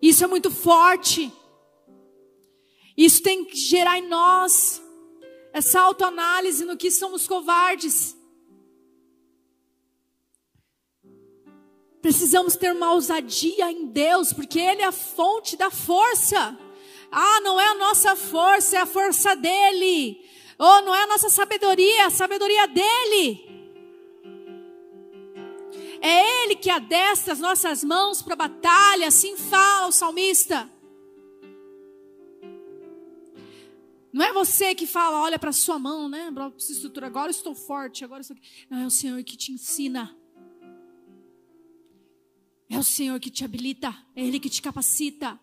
Isso 0.00 0.22
é 0.22 0.28
muito 0.28 0.48
forte. 0.48 1.32
Isso 2.96 3.20
tem 3.20 3.44
que 3.44 3.56
gerar 3.56 3.98
em 3.98 4.06
nós 4.06 4.80
essa 5.52 5.80
autoanálise 5.80 6.64
no 6.64 6.76
que 6.76 6.88
somos 6.88 7.26
covardes. 7.26 8.16
Precisamos 12.00 12.54
ter 12.54 12.70
uma 12.70 12.92
ousadia 12.92 13.72
em 13.72 13.86
Deus, 13.86 14.32
porque 14.32 14.60
Ele 14.60 14.82
é 14.82 14.86
a 14.86 14.92
fonte 14.92 15.56
da 15.56 15.68
força. 15.68 16.56
Ah, 17.10 17.40
não 17.40 17.60
é 17.60 17.66
a 17.70 17.74
nossa 17.74 18.14
força, 18.14 18.76
é 18.76 18.80
a 18.80 18.86
força 18.86 19.34
dEle. 19.34 20.28
Oh, 20.58 20.80
não 20.80 20.94
é 20.94 21.04
a 21.04 21.06
nossa 21.06 21.30
sabedoria, 21.30 22.02
é 22.02 22.04
a 22.04 22.10
sabedoria 22.10 22.66
dEle. 22.66 23.46
É 26.00 26.44
Ele 26.44 26.56
que 26.56 26.70
adestra 26.70 27.32
as 27.32 27.38
nossas 27.38 27.84
mãos 27.84 28.22
para 28.22 28.34
a 28.34 28.36
batalha, 28.36 29.06
assim 29.06 29.36
fala 29.36 29.86
o 29.86 29.92
salmista. 29.92 30.68
Não 34.12 34.24
é 34.24 34.32
você 34.32 34.74
que 34.74 34.86
fala, 34.86 35.20
olha 35.20 35.38
para 35.38 35.50
a 35.50 35.52
sua 35.52 35.78
mão, 35.78 36.08
né? 36.08 36.30
Para 36.32 36.52
sua 36.56 36.74
estrutura, 36.74 37.06
agora 37.06 37.30
estou 37.30 37.54
forte, 37.54 38.04
agora 38.04 38.22
estou. 38.22 38.36
Não, 38.68 38.78
é 38.78 38.86
o 38.86 38.90
Senhor 38.90 39.22
que 39.22 39.36
te 39.36 39.52
ensina. 39.52 40.16
É 42.70 42.78
o 42.78 42.82
Senhor 42.82 43.18
que 43.20 43.30
te 43.30 43.44
habilita, 43.44 43.94
é 44.16 44.24
Ele 44.24 44.40
que 44.40 44.50
te 44.50 44.60
capacita. 44.60 45.38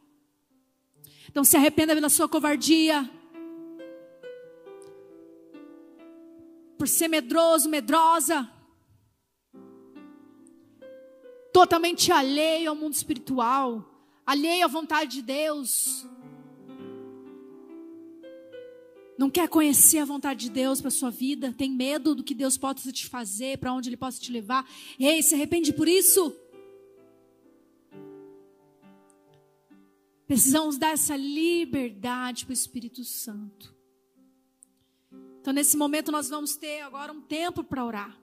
Então 1.30 1.43
se 1.43 1.55
arrependa 1.55 1.93
pela 1.93 2.09
sua 2.09 2.28
covardia. 2.28 3.09
Por 6.86 6.89
ser 6.89 7.07
medroso, 7.07 7.67
medrosa. 7.67 8.47
Totalmente 11.51 12.11
alheio 12.11 12.69
ao 12.69 12.75
mundo 12.75 12.93
espiritual. 12.93 13.83
Alheio 14.23 14.65
à 14.65 14.67
vontade 14.67 15.15
de 15.15 15.21
Deus. 15.23 16.05
Não 19.17 19.31
quer 19.31 19.49
conhecer 19.49 19.97
a 19.97 20.05
vontade 20.05 20.41
de 20.41 20.51
Deus 20.51 20.79
para 20.79 20.91
sua 20.91 21.09
vida? 21.09 21.51
Tem 21.51 21.71
medo 21.71 22.13
do 22.13 22.23
que 22.23 22.36
Deus 22.36 22.55
possa 22.55 22.91
te 22.91 23.07
fazer, 23.07 23.57
para 23.57 23.73
onde 23.73 23.89
Ele 23.89 23.97
possa 23.97 24.21
te 24.21 24.31
levar? 24.31 24.63
Ei, 24.99 25.23
se 25.23 25.33
arrepende 25.33 25.73
por 25.73 25.88
isso? 25.88 26.36
Precisamos 30.27 30.77
dar 30.77 30.91
essa 30.91 31.17
liberdade 31.17 32.45
para 32.45 32.51
o 32.51 32.53
Espírito 32.53 33.03
Santo. 33.03 33.74
Então, 35.45 35.53
nesse 35.53 35.77
momento, 35.77 36.11
nós 36.11 36.27
vamos 36.27 36.55
ter 36.55 36.81
agora 36.81 37.13
um 37.13 37.21
tempo 37.21 37.63
para 37.63 37.85
orar. 37.85 38.19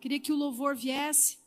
Queria 0.00 0.20
que 0.20 0.30
o 0.30 0.36
louvor 0.36 0.76
viesse. 0.76 1.38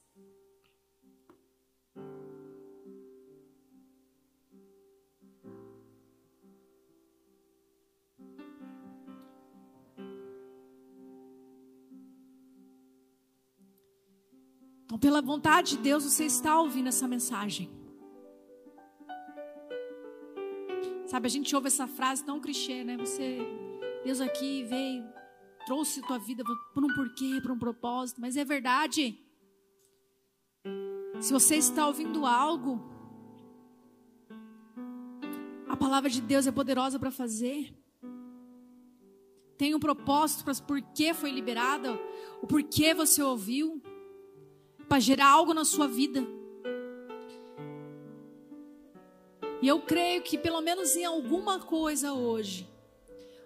Então, 14.84 15.00
pela 15.00 15.22
vontade 15.22 15.78
de 15.78 15.82
Deus, 15.82 16.04
você 16.04 16.26
está 16.26 16.60
ouvindo 16.60 16.90
essa 16.90 17.08
mensagem. 17.08 17.70
Sabe, 21.06 21.26
a 21.26 21.30
gente 21.30 21.56
ouve 21.56 21.68
essa 21.68 21.88
frase 21.88 22.22
tão 22.26 22.42
clichê, 22.42 22.84
né? 22.84 22.98
Você, 22.98 23.40
Deus 24.04 24.22
aqui 24.22 24.64
veio, 24.64 25.04
trouxe 25.66 26.02
tua 26.02 26.18
vida 26.18 26.44
por 26.74 26.84
um 26.84 26.94
porquê, 26.94 27.40
por 27.42 27.52
um 27.52 27.60
propósito, 27.60 28.22
mas 28.22 28.38
é 28.38 28.46
verdade. 28.46 29.20
Se 31.20 31.34
você 31.34 31.58
está 31.58 31.86
ouvindo 31.86 32.26
algo, 32.26 32.82
a 35.68 35.76
palavra 35.76 36.10
de 36.10 36.22
Deus 36.22 36.48
é 36.48 36.52
poderosa 36.52 36.98
para 36.98 37.12
fazer. 37.12 37.76
Tem 39.58 39.76
um 39.76 39.80
propósito 39.80 40.46
para 40.46 40.56
por 40.66 40.82
que 40.82 41.14
foi 41.14 41.32
liberada, 41.32 42.00
o 42.42 42.48
porquê 42.48 42.94
você 42.94 43.22
ouviu, 43.22 43.82
para 44.88 45.02
gerar 45.02 45.28
algo 45.28 45.54
na 45.54 45.66
sua 45.66 45.88
vida. 45.88 46.26
E 49.62 49.68
eu 49.68 49.82
creio 49.82 50.22
que, 50.22 50.38
pelo 50.38 50.62
menos 50.62 50.96
em 50.96 51.04
alguma 51.04 51.60
coisa 51.60 52.14
hoje, 52.14 52.69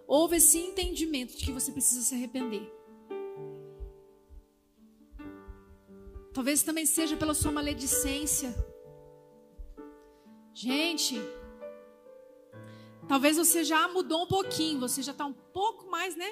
houve 0.08 0.38
esse 0.38 0.58
entendimento 0.58 1.36
de 1.38 1.46
que 1.46 1.52
você 1.52 1.72
precisa 1.72 2.02
se 2.02 2.16
arrepender. 2.16 2.72
Talvez 6.34 6.64
também 6.64 6.86
seja 6.86 7.16
pela 7.16 7.34
sua 7.34 7.52
maledicência. 7.52 8.54
Gente, 10.54 11.16
talvez 13.08 13.38
você 13.38 13.64
já 13.64 13.88
mudou 13.88 14.24
um 14.24 14.28
pouquinho, 14.28 14.80
você 14.80 15.02
já 15.02 15.12
está 15.12 15.26
um 15.26 15.34
pouco 15.34 15.90
mais, 15.90 16.16
né? 16.16 16.32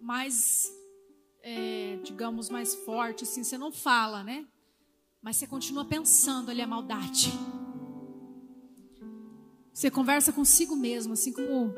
Mais, 0.00 0.72
é, 1.42 1.98
digamos, 2.02 2.48
mais 2.48 2.74
forte, 2.74 3.24
assim, 3.24 3.44
você 3.44 3.58
não 3.58 3.70
fala, 3.70 4.24
né? 4.24 4.46
Mas 5.20 5.36
você 5.36 5.46
continua 5.46 5.84
pensando 5.84 6.50
ali 6.50 6.62
a 6.62 6.66
maldade. 6.66 7.30
Você 9.72 9.90
conversa 9.90 10.32
consigo 10.32 10.76
mesmo, 10.76 11.14
assim 11.14 11.32
como 11.32 11.74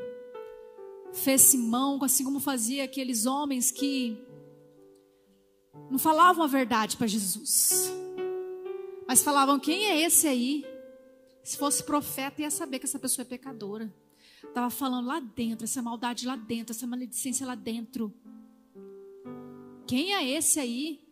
fez 1.13 1.41
Simão, 1.41 2.03
assim 2.03 2.23
como 2.23 2.39
fazia 2.39 2.83
aqueles 2.83 3.25
homens 3.25 3.71
que 3.71 4.17
não 5.89 5.97
falavam 5.97 6.43
a 6.43 6.47
verdade 6.47 6.97
para 6.97 7.07
Jesus, 7.07 7.91
mas 9.07 9.23
falavam: 9.23 9.59
quem 9.59 9.85
é 9.85 10.01
esse 10.01 10.27
aí? 10.27 10.65
Se 11.43 11.57
fosse 11.57 11.83
profeta, 11.83 12.41
ia 12.41 12.51
saber 12.51 12.79
que 12.79 12.85
essa 12.85 12.99
pessoa 12.99 13.23
é 13.23 13.27
pecadora. 13.27 13.93
Estava 14.43 14.69
falando 14.69 15.07
lá 15.07 15.19
dentro, 15.19 15.63
essa 15.63 15.81
maldade 15.81 16.25
lá 16.25 16.35
dentro, 16.35 16.73
essa 16.73 16.87
maledicência 16.87 17.45
lá 17.45 17.55
dentro. 17.55 18.13
Quem 19.87 20.13
é 20.13 20.27
esse 20.27 20.59
aí? 20.59 21.07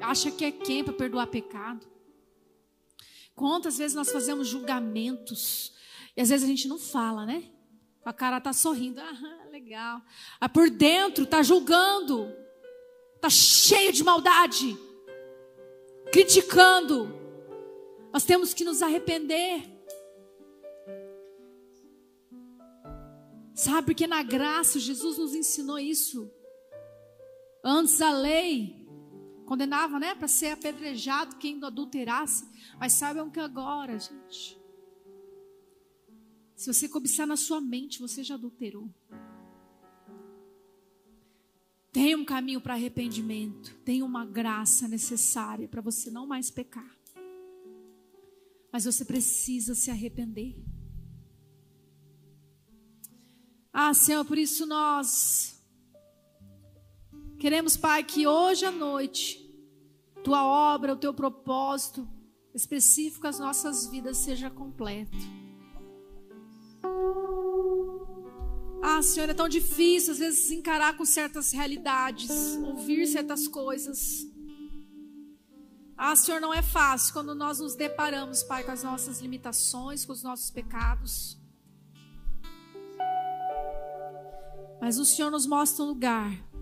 Acha 0.00 0.30
que 0.30 0.44
é 0.44 0.52
quem 0.52 0.84
para 0.84 0.92
perdoar 0.92 1.26
pecado? 1.26 1.86
Quantas 3.34 3.78
vezes 3.78 3.96
nós 3.96 4.10
fazemos 4.10 4.46
julgamentos 4.46 5.72
e 6.16 6.20
às 6.20 6.28
vezes 6.28 6.44
a 6.44 6.48
gente 6.48 6.68
não 6.68 6.78
fala, 6.78 7.26
né? 7.26 7.50
A 8.04 8.12
cara 8.12 8.40
tá 8.40 8.52
sorrindo, 8.52 9.00
ah, 9.02 9.48
legal. 9.50 10.00
Ah, 10.40 10.48
por 10.48 10.70
dentro 10.70 11.26
tá 11.26 11.42
julgando, 11.42 12.32
tá 13.20 13.28
cheio 13.28 13.92
de 13.92 14.04
maldade, 14.04 14.76
criticando. 16.12 17.12
Nós 18.12 18.24
temos 18.24 18.54
que 18.54 18.64
nos 18.64 18.82
arrepender. 18.82 19.72
Sabe, 23.54 23.86
porque 23.86 24.06
na 24.06 24.22
graça 24.22 24.78
Jesus 24.78 25.18
nos 25.18 25.34
ensinou 25.34 25.78
isso. 25.78 26.30
Antes 27.64 28.00
a 28.00 28.12
lei 28.12 28.83
condenava, 29.44 29.98
né, 29.98 30.14
para 30.14 30.28
ser 30.28 30.48
apedrejado 30.48 31.36
quem 31.36 31.62
adulterasse, 31.62 32.48
mas 32.78 32.92
saibam 32.92 33.30
que 33.30 33.40
agora, 33.40 33.98
gente, 33.98 34.58
se 36.56 36.72
você 36.72 36.88
cobiçar 36.88 37.26
na 37.26 37.36
sua 37.36 37.60
mente, 37.60 38.00
você 38.00 38.22
já 38.22 38.34
adulterou. 38.34 38.88
Tem 41.92 42.16
um 42.16 42.24
caminho 42.24 42.60
para 42.60 42.74
arrependimento, 42.74 43.74
tem 43.84 44.02
uma 44.02 44.26
graça 44.26 44.88
necessária 44.88 45.68
para 45.68 45.80
você 45.80 46.10
não 46.10 46.26
mais 46.26 46.50
pecar. 46.50 46.90
Mas 48.72 48.84
você 48.84 49.04
precisa 49.04 49.74
se 49.74 49.90
arrepender. 49.90 50.56
Ah, 53.72 53.94
Senhor, 53.94 54.24
por 54.24 54.38
isso 54.38 54.66
nós 54.66 55.53
queremos, 57.44 57.76
Pai, 57.76 58.02
que 58.02 58.26
hoje 58.26 58.64
à 58.64 58.70
noite 58.70 59.38
tua 60.24 60.46
obra, 60.46 60.94
o 60.94 60.96
teu 60.96 61.12
propósito 61.12 62.08
específico 62.54 63.26
às 63.26 63.38
nossas 63.38 63.86
vidas 63.86 64.16
seja 64.16 64.48
completo. 64.48 65.18
Ah, 68.82 69.02
Senhor, 69.02 69.28
é 69.28 69.34
tão 69.34 69.46
difícil 69.46 70.14
às 70.14 70.20
vezes 70.20 70.50
encarar 70.52 70.96
com 70.96 71.04
certas 71.04 71.52
realidades, 71.52 72.30
ouvir 72.64 73.06
certas 73.06 73.46
coisas. 73.46 74.26
Ah, 75.98 76.16
Senhor, 76.16 76.40
não 76.40 76.54
é 76.54 76.62
fácil 76.62 77.12
quando 77.12 77.34
nós 77.34 77.58
nos 77.58 77.74
deparamos, 77.74 78.42
Pai, 78.42 78.64
com 78.64 78.72
as 78.72 78.82
nossas 78.82 79.20
limitações, 79.20 80.06
com 80.06 80.14
os 80.14 80.22
nossos 80.22 80.48
pecados. 80.48 81.38
Mas 84.80 84.98
o 84.98 85.04
Senhor 85.04 85.30
nos 85.30 85.46
mostra 85.46 85.84
um 85.84 85.88
lugar 85.88 86.53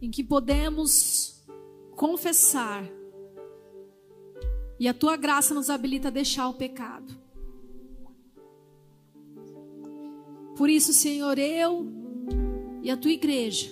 em 0.00 0.10
que 0.10 0.22
podemos 0.22 1.44
confessar 1.96 2.84
e 4.78 4.86
a 4.86 4.94
tua 4.94 5.16
graça 5.16 5.52
nos 5.54 5.68
habilita 5.68 6.08
a 6.08 6.10
deixar 6.10 6.48
o 6.48 6.54
pecado. 6.54 7.16
Por 10.56 10.70
isso, 10.70 10.92
Senhor, 10.92 11.38
eu 11.38 11.86
e 12.82 12.90
a 12.90 12.96
tua 12.96 13.10
igreja, 13.10 13.70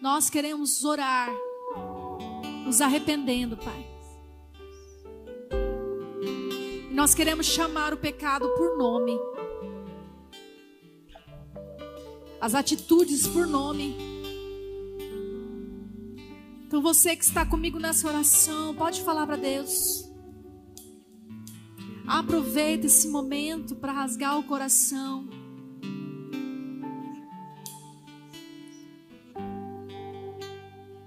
nós 0.00 0.28
queremos 0.28 0.84
orar, 0.84 1.30
nos 2.64 2.80
arrependendo, 2.80 3.56
Pai. 3.56 3.86
Nós 6.90 7.14
queremos 7.14 7.46
chamar 7.46 7.94
o 7.94 7.96
pecado 7.96 8.48
por 8.50 8.76
nome 8.76 9.18
as 12.42 12.56
atitudes 12.56 13.24
por 13.28 13.46
nome. 13.46 14.11
Então 16.72 16.80
você 16.80 17.14
que 17.14 17.22
está 17.22 17.44
comigo 17.44 17.78
nessa 17.78 18.08
oração, 18.08 18.74
pode 18.74 19.02
falar 19.02 19.26
para 19.26 19.36
Deus. 19.36 20.10
Aproveita 22.06 22.86
esse 22.86 23.08
momento 23.08 23.76
para 23.76 23.92
rasgar 23.92 24.38
o 24.38 24.44
coração. 24.44 25.28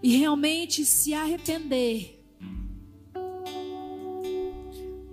E 0.04 0.16
realmente 0.16 0.86
se 0.86 1.16
arrepender 1.16 2.24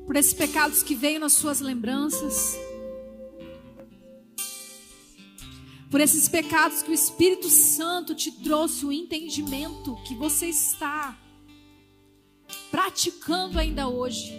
por 0.04 0.16
esses 0.16 0.34
pecados 0.34 0.82
que 0.82 0.94
veio 0.94 1.18
nas 1.18 1.32
suas 1.32 1.60
lembranças. 1.62 2.58
Por 5.92 6.00
esses 6.00 6.26
pecados 6.26 6.82
que 6.82 6.90
o 6.90 6.94
Espírito 6.94 7.50
Santo 7.50 8.14
te 8.14 8.32
trouxe 8.32 8.86
o 8.86 8.90
entendimento 8.90 9.94
que 10.06 10.14
você 10.14 10.46
está 10.46 11.20
praticando 12.70 13.58
ainda 13.58 13.86
hoje. 13.86 14.32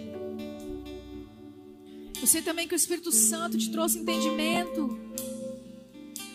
Eu 2.20 2.26
sei 2.26 2.42
também 2.42 2.66
que 2.66 2.74
o 2.74 2.76
Espírito 2.76 3.12
Santo 3.12 3.56
te 3.56 3.70
trouxe 3.70 4.00
entendimento 4.00 4.98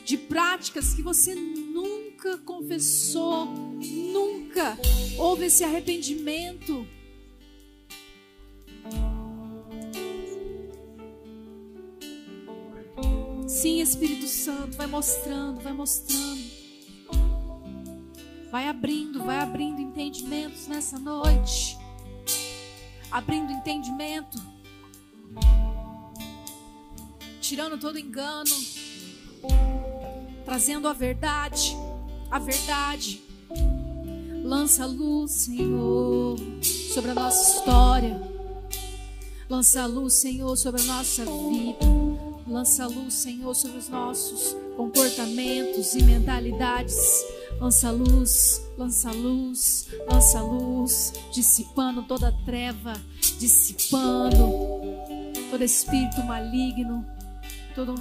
de 0.06 0.18
práticas 0.18 0.94
que 0.94 1.02
você 1.02 1.36
nunca 1.36 2.38
confessou, 2.38 3.46
nunca 3.46 4.80
houve 5.18 5.48
esse 5.48 5.66
arrependimento. 5.66 6.88
Sim, 13.62 13.82
Espírito 13.82 14.26
Santo, 14.26 14.78
vai 14.78 14.88
mostrando, 14.88 15.60
vai 15.60 15.74
mostrando. 15.74 16.42
Vai 18.50 18.70
abrindo, 18.70 19.22
vai 19.26 19.38
abrindo 19.40 19.82
entendimentos 19.82 20.66
nessa 20.68 20.98
noite. 20.98 21.78
Abrindo 23.12 23.52
entendimento. 23.52 24.42
Tirando 27.42 27.78
todo 27.78 28.00
engano. 28.00 28.50
Trazendo 30.46 30.88
a 30.88 30.94
verdade. 30.94 31.76
A 32.32 32.40
verdade. 32.40 33.22
Lança 34.42 34.86
a 34.86 34.88
luz, 34.88 35.32
Senhor, 35.32 36.38
sobre 36.94 37.12
a 37.12 37.14
nossa 37.14 37.58
história. 37.58 38.22
Lança 39.50 39.82
a 39.82 39.86
luz, 39.86 40.14
Senhor, 40.14 40.56
sobre 40.56 40.82
a 40.82 40.86
nossa 40.86 41.26
vida. 41.26 41.99
Lança 42.50 42.88
luz, 42.88 43.14
Senhor, 43.14 43.54
sobre 43.54 43.78
os 43.78 43.90
nossos 43.90 44.58
comportamentos 44.76 45.94
e 45.94 46.02
mentalidades. 46.02 46.98
Lança 47.62 47.92
luz, 47.92 48.68
lança 48.76 49.12
luz, 49.12 49.88
lança 50.12 50.42
luz, 50.42 51.14
dissipando 51.32 52.02
toda 52.02 52.32
treva, 52.46 52.94
dissipando 53.38 54.52
todo 55.52 55.64
espírito 55.64 56.24
maligno, 56.24 57.06
toda, 57.76 57.94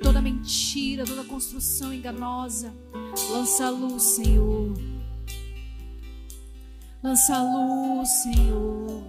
toda 0.00 0.22
mentira, 0.22 1.04
toda 1.04 1.24
construção 1.24 1.92
enganosa. 1.92 2.72
Lança 3.32 3.68
luz, 3.70 4.02
Senhor. 4.04 4.72
Lança 7.02 7.42
luz, 7.42 8.08
Senhor. 8.22 9.02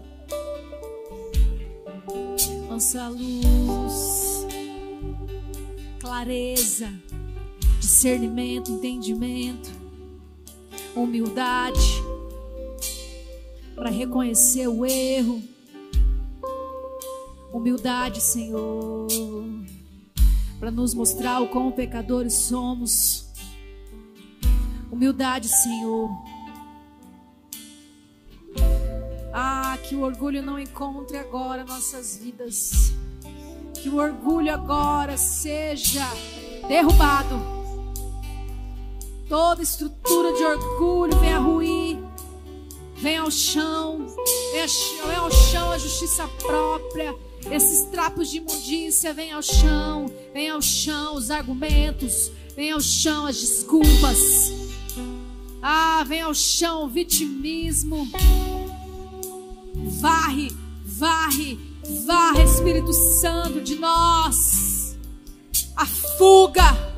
Lança 2.68 3.08
luz 3.10 4.07
clareza, 6.08 6.90
discernimento, 7.82 8.72
entendimento, 8.72 9.70
humildade 10.96 12.02
para 13.76 13.90
reconhecer 13.90 14.70
o 14.70 14.86
erro. 14.86 15.44
Humildade, 17.52 18.22
Senhor, 18.22 19.08
para 20.58 20.72
nos 20.72 20.94
mostrar 20.94 21.42
o 21.42 21.50
quão 21.50 21.74
pecadores 21.74 22.34
somos. 22.36 23.28
Humildade, 24.90 25.50
Senhor. 25.50 26.10
Ah, 29.34 29.78
que 29.84 29.94
o 29.94 30.04
orgulho 30.04 30.42
não 30.42 30.58
encontre 30.58 31.18
agora 31.18 31.66
nossas 31.66 32.18
vidas. 32.18 32.94
Que 33.82 33.90
o 33.90 33.98
orgulho 33.98 34.54
agora 34.54 35.18
seja 35.18 36.06
derrubado. 36.68 37.40
Toda 39.30 39.62
estrutura 39.62 40.34
de 40.34 40.44
orgulho 40.44 41.18
venha 41.20 41.40
ruir. 41.40 41.98
Venha 42.96 43.22
ao 43.22 43.32
chão. 43.32 44.08
Venha 44.52 45.20
ao 45.20 45.32
chão 45.32 45.72
a 45.72 45.78
justiça 45.78 46.28
própria. 46.40 47.14
Esses 47.52 47.86
trapos 47.90 48.30
de 48.30 48.38
imundícia 48.38 49.14
venham 49.14 49.38
ao 49.38 49.44
chão. 49.44 50.06
Venha 50.34 50.54
ao 50.54 50.62
chão 50.62 51.16
os 51.16 51.30
argumentos. 51.30 52.32
Venha 52.56 52.74
ao 52.74 52.82
chão 52.82 53.26
as 53.26 53.40
desculpas. 53.40 54.52
Ah, 55.62 56.04
vem 56.08 56.22
ao 56.22 56.34
chão 56.34 56.86
o 56.86 56.88
vitimismo. 56.88 58.10
Varre, 60.00 60.52
varre 60.84 61.67
Varra, 62.06 62.44
Espírito 62.44 62.92
Santo, 62.94 63.62
de 63.62 63.76
nós. 63.76 64.98
A 65.76 65.86
fuga. 65.86 66.98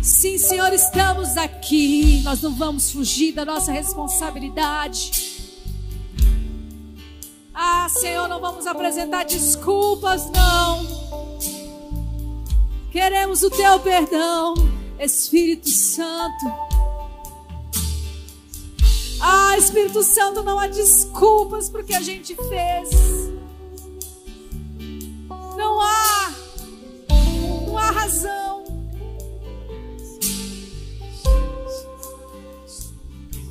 Sim, 0.00 0.38
Senhor, 0.38 0.72
estamos 0.72 1.36
aqui. 1.36 2.22
Nós 2.22 2.40
não 2.40 2.54
vamos 2.54 2.90
fugir 2.90 3.32
da 3.32 3.44
nossa 3.44 3.72
responsabilidade. 3.72 5.34
Ah, 7.52 7.88
Senhor, 7.88 8.26
não 8.28 8.40
vamos 8.40 8.66
apresentar 8.66 9.24
desculpas, 9.24 10.30
não. 10.30 11.04
Queremos 12.90 13.42
o 13.42 13.50
teu 13.50 13.78
perdão, 13.80 14.54
Espírito 14.98 15.68
Santo. 15.68 16.73
Ah, 19.26 19.56
Espírito 19.56 20.02
Santo, 20.02 20.42
não 20.42 20.58
há 20.58 20.66
desculpas 20.66 21.70
para 21.70 21.80
o 21.80 21.84
que 21.84 21.94
a 21.94 22.00
gente 22.02 22.34
fez. 22.36 22.90
Não 25.56 25.80
há. 25.80 26.30
Não 27.66 27.78
há 27.78 27.90
razão. 27.90 28.64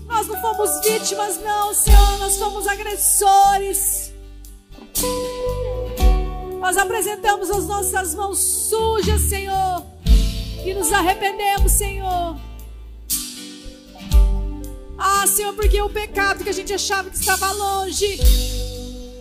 Nós 0.05 0.27
não 0.27 0.41
fomos 0.41 0.79
vítimas, 0.85 1.41
não, 1.41 1.73
Senhor. 1.73 2.19
Nós 2.19 2.37
fomos 2.37 2.67
agressores. 2.67 4.13
Nós 6.59 6.77
apresentamos 6.77 7.49
as 7.49 7.65
nossas 7.65 8.13
mãos 8.13 8.37
sujas, 8.37 9.21
Senhor. 9.21 9.83
E 10.63 10.71
nos 10.75 10.93
arrependemos, 10.93 11.71
Senhor. 11.71 12.52
Ah, 15.05 15.27
Senhor, 15.27 15.53
porque 15.53 15.81
o 15.81 15.89
pecado 15.89 16.45
que 16.45 16.49
a 16.49 16.53
gente 16.53 16.73
achava 16.73 17.09
que 17.09 17.17
estava 17.17 17.51
longe, 17.51 18.17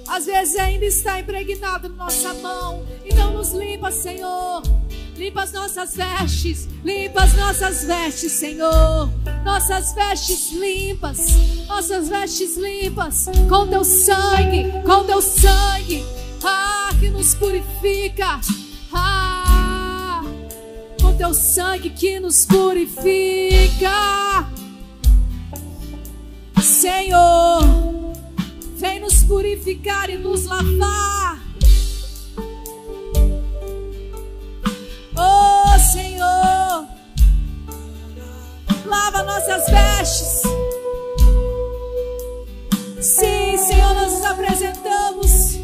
às 0.06 0.26
vezes 0.26 0.54
ainda 0.54 0.84
está 0.84 1.18
impregnado 1.18 1.88
na 1.88 2.04
nossa 2.04 2.32
mão. 2.34 2.86
Então 3.04 3.32
nos 3.32 3.50
limpa, 3.50 3.90
Senhor. 3.90 4.62
Limpa 5.16 5.42
as 5.42 5.50
nossas 5.50 5.96
vestes, 5.96 6.68
limpa 6.84 7.24
as 7.24 7.34
nossas 7.34 7.82
vestes, 7.82 8.30
Senhor. 8.30 9.10
Nossas 9.44 9.92
vestes 9.92 10.52
limpas, 10.52 11.18
nossas 11.66 12.08
vestes 12.08 12.56
limpas, 12.56 13.26
com 13.48 13.66
teu 13.66 13.84
sangue, 13.84 14.70
com 14.86 15.02
teu 15.02 15.20
sangue, 15.20 16.04
ah, 16.44 16.90
que 17.00 17.08
nos 17.08 17.34
purifica, 17.34 18.40
ah, 18.92 20.22
com 21.00 21.12
teu 21.16 21.34
sangue 21.34 21.90
que 21.90 22.20
nos 22.20 22.46
purifica, 22.46 23.90
Senhor. 26.62 27.60
Vem 28.76 29.00
nos 29.00 29.24
purificar 29.24 30.08
e 30.08 30.16
nos 30.16 30.44
lavar. 30.44 31.40
Oh 35.16 35.78
Senhor, 35.92 36.86
lava 38.86 39.22
nossas 39.24 39.68
vestes. 39.68 40.42
Sim, 43.00 43.58
Senhor, 43.58 43.94
nós 43.94 44.12
nos 44.12 44.24
apresentamos. 44.24 45.56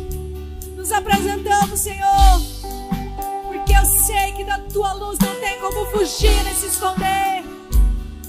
Nos 0.76 0.92
apresentamos, 0.92 1.80
Senhor. 1.80 2.42
Porque 3.46 3.72
eu 3.72 3.84
sei 3.84 4.32
que 4.32 4.44
da 4.44 4.58
tua 4.58 4.92
luz 4.94 5.18
não 5.20 5.34
tem 5.36 5.58
como 5.60 5.86
fugir 5.92 6.42
nem 6.44 6.54
se 6.54 6.66
esconder. 6.66 7.57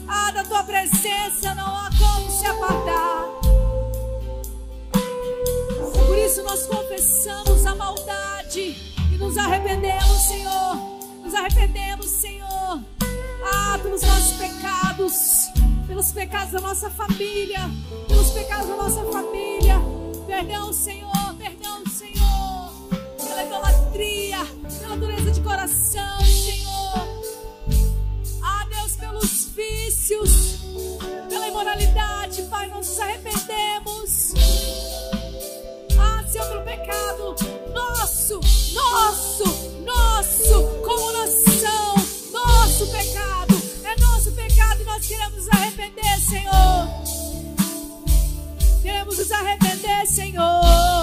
Ah, 0.10 0.32
da 0.32 0.44
tua 0.44 0.64
presença 0.64 1.54
não 1.56 1.78
há 1.78 1.90
como 1.98 2.32
se 2.32 2.46
apartar. 2.46 3.26
Por 6.08 6.18
isso 6.18 6.44
nós 6.44 6.66
confessamos 6.66 7.66
a 7.66 7.76
maldade 7.76 8.76
e 9.14 9.18
nos 9.18 9.38
arrependemos, 9.38 10.28
Senhor 10.28 11.00
nos 11.30 11.36
arrependemos, 11.36 12.08
Senhor. 12.08 12.84
Ah, 13.44 13.80
pelos 13.82 14.02
nossos 14.02 14.34
pecados, 14.34 15.48
pelos 15.88 16.12
pecados 16.12 16.52
da 16.54 16.60
nossa 16.60 16.90
família, 16.90 17.70
pelos 18.08 18.32
pecados 18.32 18.68
da 18.68 18.76
nossa 18.76 19.04
família. 19.12 19.76
Perdão, 20.26 20.74
Senhor, 20.74 21.36
perdão, 21.38 21.86
Senhor. 21.86 22.74
Pela 23.18 23.44
idolatria, 23.44 24.40
pela 24.80 24.98
dureza 24.98 25.32
de 25.32 25.42
coração, 25.42 26.20
arrependemos. 33.00 34.34
Ah, 35.98 36.24
Senhor, 36.28 36.48
pelo 36.48 36.64
pecado 36.64 37.36
nosso, 37.74 38.40
nosso, 38.74 39.44
nosso, 39.84 40.64
como 40.84 41.12
nação, 41.12 41.96
nosso 42.32 42.88
pecado, 42.88 43.62
é 43.84 44.00
nosso 44.00 44.32
pecado 44.32 44.82
e 44.82 44.86
nós 44.86 45.06
queremos 45.06 45.36
nos 45.36 45.50
arrepender, 45.50 46.20
Senhor. 46.20 46.90
Queremos 48.82 49.18
nos 49.18 49.32
arrepender, 49.32 50.06
Senhor. 50.08 50.99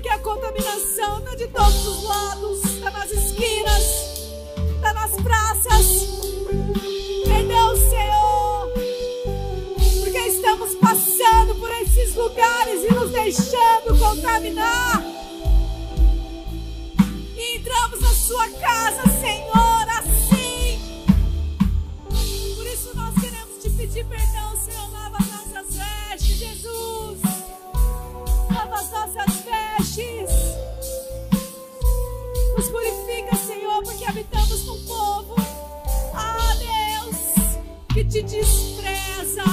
Porque 0.00 0.08
a 0.08 0.18
contaminação 0.20 1.18
está 1.18 1.34
de 1.34 1.46
todos 1.48 1.86
os 1.86 2.04
lados, 2.04 2.64
está 2.64 2.90
nas 2.90 3.10
esquinas, 3.10 3.82
está 4.76 4.94
nas 4.94 5.10
praças. 5.20 6.08
Perdão, 7.26 7.76
Senhor, 7.76 8.72
porque 10.00 10.18
estamos 10.20 10.74
passando 10.76 11.54
por 11.56 11.70
esses 11.82 12.14
lugares 12.14 12.82
e 12.82 12.94
nos 12.94 13.10
deixando 13.10 13.98
contaminar. 13.98 15.04
E 17.36 17.58
entramos 17.58 18.00
na 18.00 18.14
sua 18.14 18.48
casa, 18.52 19.02
Senhor, 19.20 19.86
assim. 19.98 20.80
Por 22.56 22.66
isso 22.66 22.96
nós 22.96 23.14
queremos 23.16 23.62
te 23.62 23.68
pedir 23.68 24.06
perdão, 24.06 24.56
Senhor, 24.56 24.90
lava 24.92 25.18
as 25.18 25.26
nossas 25.26 25.76
vestes, 25.76 26.38
Jesus. 26.38 27.18
Lava 28.50 28.76
as 28.76 28.90
nossas 28.90 29.39
Nos 32.56 32.68
purifica, 32.70 33.36
Senhor, 33.36 33.82
porque 33.82 34.04
habitamos 34.04 34.64
num 34.64 34.82
povo, 34.84 35.34
ah, 36.14 36.54
Deus, 36.58 37.16
que 37.92 38.04
te 38.04 38.22
despreza, 38.22 39.44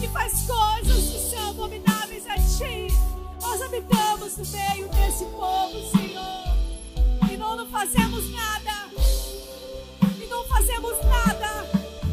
que 0.00 0.08
faz 0.08 0.46
coisas 0.46 1.04
que 1.10 1.30
são 1.30 1.50
abomináveis 1.50 2.24
a 2.28 2.34
ti. 2.34 2.94
Nós 3.40 3.60
habitamos 3.60 4.36
no 4.36 4.46
meio 4.46 4.88
desse 4.88 5.24
povo, 5.24 5.90
Senhor, 5.90 7.32
e 7.32 7.36
não, 7.36 7.56
não 7.56 7.66
fazemos 7.68 8.30
nada, 8.30 8.88
e 10.22 10.26
não 10.26 10.44
fazemos 10.44 10.96
nada. 11.04 11.68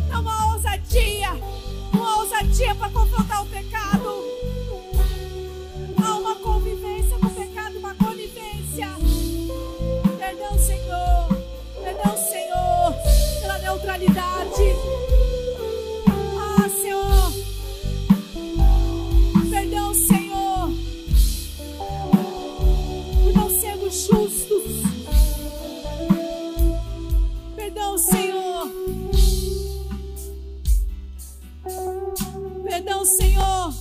Não 0.09 0.27
há 0.27 0.53
ousadia, 0.53 1.29
não 1.93 2.03
há 2.03 2.17
ousadia 2.17 2.73
para 2.73 2.89
confrontar 2.89 3.43
o 3.43 3.45
pecado 3.45 4.34
neutralidade. 13.85 14.63
Ah, 16.57 16.69
Senhor. 16.69 17.31
Perdão, 19.49 19.93
Senhor, 19.93 20.69
por 23.23 23.33
não 23.33 23.49
sermos 23.49 23.93
justos. 24.07 24.63
Perdão, 27.55 27.97
Senhor. 27.97 28.71
Perdão, 32.63 33.05
Senhor 33.05 33.73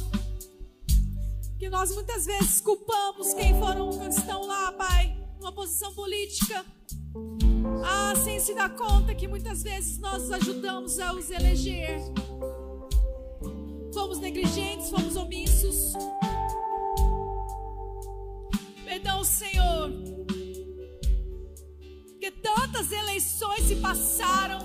que 1.58 1.70
nós 1.70 1.94
muitas 1.94 2.26
vezes 2.26 2.60
culpamos 2.60 3.32
quem 3.32 3.58
foram 3.58 4.06
estão 4.06 4.46
lá, 4.46 4.70
Pai, 4.72 5.16
numa 5.38 5.52
posição 5.52 5.94
política. 5.94 6.62
Ah, 7.84 8.14
sem 8.16 8.38
se 8.38 8.54
dar 8.54 8.70
conta 8.70 9.14
que 9.14 9.26
muitas 9.26 9.62
vezes 9.62 9.98
nós 9.98 10.24
os 10.24 10.32
ajudamos 10.32 10.98
a 10.98 11.12
os 11.12 11.30
eleger. 11.30 12.00
Fomos 13.92 14.18
negligentes, 14.18 14.90
fomos 14.90 15.16
omissos. 15.16 15.92
Perdão, 18.84 19.24
Senhor. 19.24 19.90
Porque 22.08 22.30
tantas 22.30 22.92
eleições 22.92 23.62
se 23.62 23.76
passaram. 23.76 24.58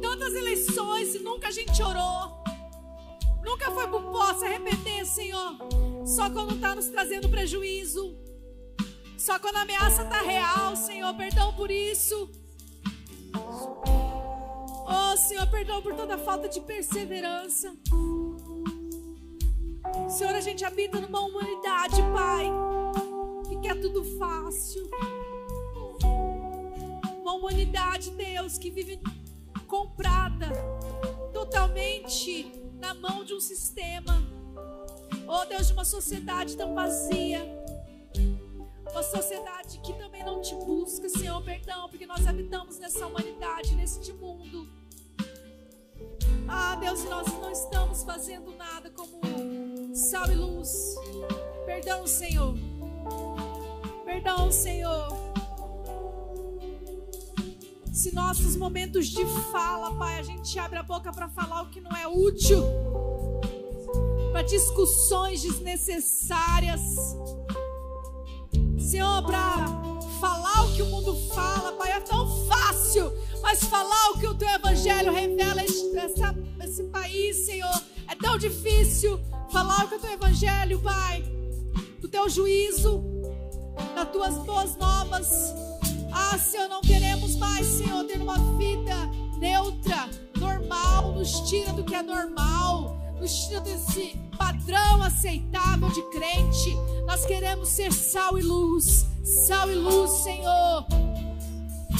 Tantas 0.00 0.34
eleições 0.34 1.14
e 1.14 1.18
nunca 1.18 1.48
a 1.48 1.50
gente 1.50 1.82
orou. 1.82 2.44
Nunca 3.44 3.70
foi 3.70 3.86
por 3.88 4.02
pó 4.02 4.34
se 4.34 4.44
arrepender, 4.44 5.04
Senhor. 5.06 5.56
Só 6.06 6.30
quando 6.30 6.54
está 6.54 6.74
nos 6.74 6.88
trazendo 6.88 7.28
prejuízo. 7.28 8.23
Só 9.24 9.38
quando 9.38 9.56
a 9.56 9.62
ameaça 9.62 10.02
está 10.02 10.20
real, 10.20 10.76
Senhor. 10.76 11.14
Perdão 11.14 11.54
por 11.54 11.70
isso. 11.70 12.30
Oh, 14.86 15.16
Senhor, 15.16 15.46
perdão 15.46 15.80
por 15.80 15.94
toda 15.94 16.18
falta 16.18 16.46
de 16.46 16.60
perseverança. 16.60 17.74
Senhor, 20.10 20.34
a 20.34 20.42
gente 20.42 20.62
habita 20.62 21.00
numa 21.00 21.20
humanidade, 21.22 22.02
Pai, 22.12 22.52
que 23.48 23.56
quer 23.60 23.80
tudo 23.80 24.04
fácil. 24.18 24.90
Uma 27.22 27.32
humanidade, 27.32 28.10
Deus, 28.10 28.58
que 28.58 28.68
vive 28.70 29.00
comprada 29.66 30.52
totalmente 31.32 32.52
na 32.78 32.92
mão 32.92 33.24
de 33.24 33.32
um 33.32 33.40
sistema. 33.40 34.22
Oh 35.26 35.46
Deus, 35.46 35.68
de 35.68 35.72
uma 35.72 35.86
sociedade 35.86 36.58
tão 36.58 36.74
vazia. 36.74 37.63
Uma 38.94 39.02
sociedade 39.02 39.80
que 39.80 39.92
também 39.94 40.22
não 40.22 40.40
te 40.40 40.54
busca, 40.54 41.08
Senhor, 41.08 41.42
perdão, 41.42 41.88
porque 41.88 42.06
nós 42.06 42.24
habitamos 42.28 42.78
nessa 42.78 43.04
humanidade, 43.04 43.74
neste 43.74 44.12
mundo. 44.12 44.68
Ah, 46.46 46.76
Deus, 46.76 47.02
nós 47.02 47.26
não 47.26 47.50
estamos 47.50 48.04
fazendo 48.04 48.54
nada 48.54 48.88
como 48.90 49.20
sal 49.96 50.30
e 50.30 50.36
luz. 50.36 50.94
Perdão, 51.66 52.06
Senhor. 52.06 52.54
Perdão, 54.04 54.52
Senhor. 54.52 55.08
Se 57.92 58.14
nossos 58.14 58.54
momentos 58.54 59.08
de 59.08 59.26
fala, 59.50 59.92
Pai, 59.98 60.20
a 60.20 60.22
gente 60.22 60.56
abre 60.56 60.78
a 60.78 60.84
boca 60.84 61.12
para 61.12 61.28
falar 61.28 61.62
o 61.62 61.70
que 61.70 61.80
não 61.80 61.90
é 61.96 62.06
útil, 62.06 62.62
para 64.30 64.42
discussões 64.42 65.42
desnecessárias. 65.42 66.80
Senhor, 68.94 69.22
para 69.24 69.66
falar 70.20 70.66
o 70.66 70.72
que 70.72 70.80
o 70.80 70.86
mundo 70.86 71.16
fala, 71.34 71.72
Pai, 71.72 71.90
é 71.90 71.98
tão 71.98 72.46
fácil, 72.46 73.12
mas 73.42 73.64
falar 73.64 74.10
o 74.10 74.20
que 74.20 74.26
o 74.28 74.36
teu 74.36 74.48
evangelho 74.48 75.12
revela 75.12 75.62
essa, 75.62 76.32
esse 76.62 76.84
país, 76.84 77.44
Senhor, 77.44 77.74
é 78.06 78.14
tão 78.14 78.38
difícil. 78.38 79.18
Falar 79.50 79.84
o 79.84 79.88
que 79.88 79.96
o 79.96 79.98
teu 79.98 80.12
evangelho, 80.12 80.78
Pai, 80.78 81.24
do 82.00 82.06
teu 82.06 82.28
juízo, 82.28 83.02
das 83.96 84.08
tuas 84.10 84.34
boas 84.46 84.76
novas. 84.76 85.52
Ah, 86.12 86.38
Senhor, 86.38 86.68
não 86.68 86.80
queremos 86.80 87.34
mais, 87.34 87.66
Senhor, 87.66 88.04
ter 88.04 88.20
uma 88.20 88.38
vida 88.56 88.94
neutra, 89.40 90.08
normal, 90.36 91.14
nos 91.14 91.40
tira 91.50 91.72
do 91.72 91.82
que 91.82 91.96
é 91.96 92.02
normal, 92.02 92.96
tira 93.32 93.60
desse 93.60 94.16
padrão 94.36 95.02
aceitável 95.02 95.88
de 95.90 96.02
crente. 96.10 96.76
Nós 97.06 97.24
queremos 97.24 97.68
ser 97.68 97.92
sal 97.92 98.38
e 98.38 98.42
luz, 98.42 99.06
sal 99.22 99.70
e 99.70 99.74
luz, 99.74 100.10
Senhor. 100.10 100.86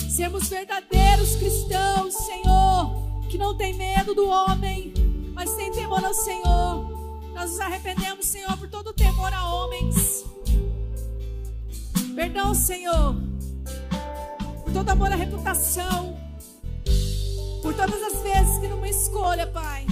Sermos 0.08 0.48
verdadeiros 0.48 1.36
cristãos, 1.36 2.14
Senhor, 2.14 2.94
que 3.28 3.38
não 3.38 3.56
tem 3.56 3.74
medo 3.74 4.14
do 4.14 4.28
homem, 4.28 4.92
mas 5.32 5.54
tem 5.54 5.72
temor 5.72 6.04
ao 6.04 6.14
Senhor. 6.14 6.94
Nós 7.34 7.50
nos 7.50 7.60
arrependemos, 7.60 8.26
Senhor, 8.26 8.56
por 8.56 8.68
todo 8.68 8.92
temor 8.92 9.32
a 9.32 9.54
homens. 9.54 10.24
Perdão, 12.14 12.54
Senhor, 12.54 13.16
por 14.62 14.72
todo 14.72 14.88
amor 14.90 15.10
à 15.10 15.16
reputação, 15.16 16.16
por 17.60 17.74
todas 17.74 18.00
as 18.02 18.22
vezes 18.22 18.58
que 18.58 18.68
numa 18.68 18.88
escolha, 18.88 19.48
Pai, 19.48 19.84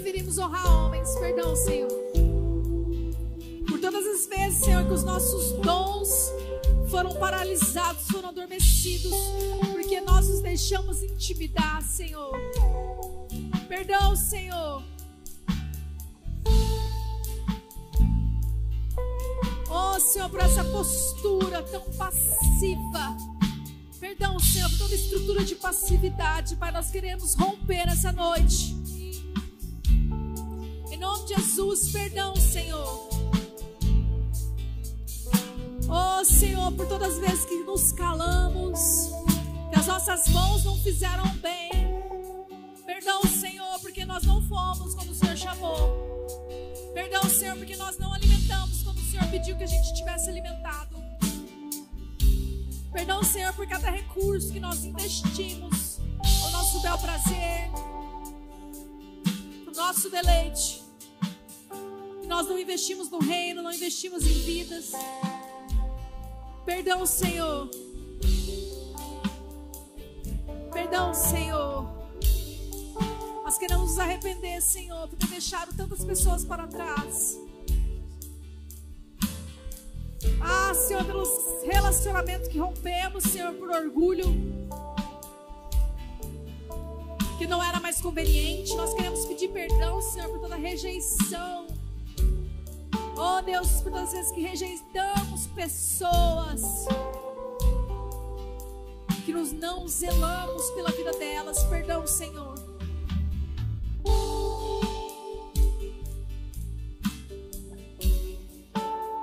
preferimos 0.00 0.38
honrar 0.38 0.66
homens. 0.66 1.14
Perdão, 1.16 1.54
Senhor. 1.54 1.90
Por 3.68 3.78
todas 3.80 4.06
as 4.06 4.26
vezes, 4.26 4.64
Senhor, 4.64 4.84
que 4.86 4.92
os 4.92 5.04
nossos 5.04 5.52
dons 5.60 6.32
foram 6.88 7.14
paralisados, 7.16 8.06
foram 8.10 8.30
adormecidos, 8.30 9.12
porque 9.70 10.00
nós 10.00 10.28
nos 10.28 10.40
deixamos 10.40 11.02
intimidar, 11.02 11.82
Senhor. 11.82 12.32
Perdão, 13.68 14.16
Senhor. 14.16 14.82
Oh, 19.68 20.00
Senhor, 20.00 20.30
por 20.30 20.40
essa 20.40 20.64
postura 20.64 21.62
tão 21.62 21.82
passiva. 21.92 23.16
Perdão, 24.00 24.40
Senhor, 24.40 24.68
por 24.70 24.78
toda 24.78 24.94
estrutura 24.94 25.44
de 25.44 25.54
passividade, 25.54 26.56
Pai. 26.56 26.72
Nós 26.72 26.90
queremos 26.90 27.34
romper 27.34 27.86
essa 27.86 28.10
noite. 28.10 28.79
Jesus, 31.36 31.92
perdão, 31.92 32.34
Senhor. 32.34 33.08
Oh, 35.88 36.24
Senhor, 36.24 36.72
por 36.72 36.88
todas 36.88 37.12
as 37.12 37.18
vezes 37.20 37.44
que 37.44 37.54
nos 37.62 37.92
calamos, 37.92 39.10
que 39.70 39.78
as 39.78 39.86
nossas 39.86 40.26
mãos 40.26 40.64
não 40.64 40.76
fizeram 40.82 41.28
bem. 41.36 41.70
Perdão, 42.84 43.22
Senhor, 43.22 43.78
porque 43.78 44.04
nós 44.04 44.24
não 44.24 44.42
fomos 44.48 44.92
quando 44.96 45.10
o 45.10 45.14
Senhor 45.14 45.36
chamou. 45.36 46.36
Perdão, 46.94 47.22
Senhor, 47.22 47.56
porque 47.56 47.76
nós 47.76 47.96
não 47.96 48.12
alimentamos 48.12 48.82
quando 48.82 48.98
o 48.98 49.04
Senhor 49.08 49.24
pediu 49.30 49.56
que 49.56 49.62
a 49.62 49.68
gente 49.68 49.94
tivesse 49.94 50.28
alimentado. 50.30 50.96
Perdão, 52.92 53.22
Senhor, 53.22 53.52
por 53.52 53.68
cada 53.68 53.88
recurso 53.88 54.52
que 54.52 54.58
nós 54.58 54.84
investimos, 54.84 56.00
o 56.44 56.50
nosso 56.50 56.80
bel 56.80 56.98
prazer, 56.98 57.70
o 59.68 59.76
nosso 59.76 60.10
deleite. 60.10 60.79
Nós 62.30 62.46
não 62.46 62.56
investimos 62.56 63.10
no 63.10 63.18
reino, 63.18 63.60
não 63.60 63.72
investimos 63.72 64.24
em 64.24 64.32
vidas. 64.32 64.92
Perdão, 66.64 67.04
Senhor. 67.04 67.68
Perdão, 70.72 71.12
Senhor. 71.12 71.90
Nós 73.42 73.58
queremos 73.58 73.90
nos 73.90 73.98
arrepender, 73.98 74.62
Senhor, 74.62 75.08
por 75.08 75.18
ter 75.18 75.26
deixado 75.26 75.76
tantas 75.76 76.04
pessoas 76.04 76.44
para 76.44 76.68
trás. 76.68 77.36
Ah, 80.40 80.72
Senhor, 80.72 81.04
pelos 81.04 81.28
relacionamentos 81.64 82.46
que 82.46 82.60
rompemos, 82.60 83.24
Senhor, 83.24 83.54
por 83.54 83.70
orgulho. 83.70 84.26
Que 87.38 87.46
não 87.48 87.60
era 87.60 87.80
mais 87.80 88.00
conveniente. 88.00 88.72
Nós 88.76 88.94
queremos 88.94 89.26
pedir 89.26 89.48
perdão, 89.48 90.00
Senhor, 90.00 90.28
por 90.28 90.38
toda 90.38 90.54
rejeição. 90.54 91.79
Oh, 93.16 93.42
Deus, 93.42 93.80
todas 93.82 94.02
as 94.02 94.12
vezes 94.12 94.32
que 94.32 94.40
rejeitamos 94.40 95.46
pessoas. 95.48 96.86
Que 99.24 99.32
nos 99.32 99.52
não 99.52 99.86
zelamos 99.86 100.70
pela 100.70 100.90
vida 100.90 101.12
delas. 101.12 101.62
Perdão, 101.64 102.06
Senhor. 102.06 102.54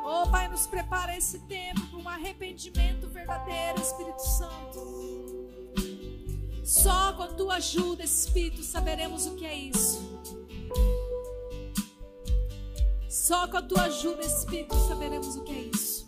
Oh, 0.04 0.30
Pai, 0.30 0.48
nos 0.48 0.68
prepara 0.68 1.18
esse 1.18 1.40
tempo 1.40 1.82
para 1.88 2.00
um 2.00 2.10
arrependimento 2.10 3.08
verdadeiro, 3.08 3.82
Espírito 3.82 4.22
Santo. 4.22 5.48
Só 6.64 7.14
com 7.14 7.24
a 7.24 7.28
tua 7.28 7.56
ajuda, 7.56 8.04
Espírito, 8.04 8.62
saberemos 8.62 9.26
o 9.26 9.36
que 9.36 9.46
é 9.46 9.56
isso. 9.56 10.17
Só 13.18 13.48
com 13.48 13.58
a 13.58 13.62
tua 13.64 13.82
ajuda, 13.86 14.22
Espírito, 14.22 14.76
saberemos 14.88 15.36
o 15.36 15.44
que 15.44 15.52
é 15.52 15.70
isso. 15.74 16.08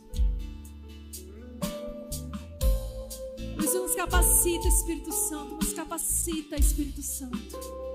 Nos 3.57 3.95
capacita, 3.95 4.67
Espírito 4.67 5.11
Santo, 5.11 5.55
nos 5.55 5.73
capacita, 5.73 6.55
Espírito 6.55 7.01
Santo. 7.01 7.88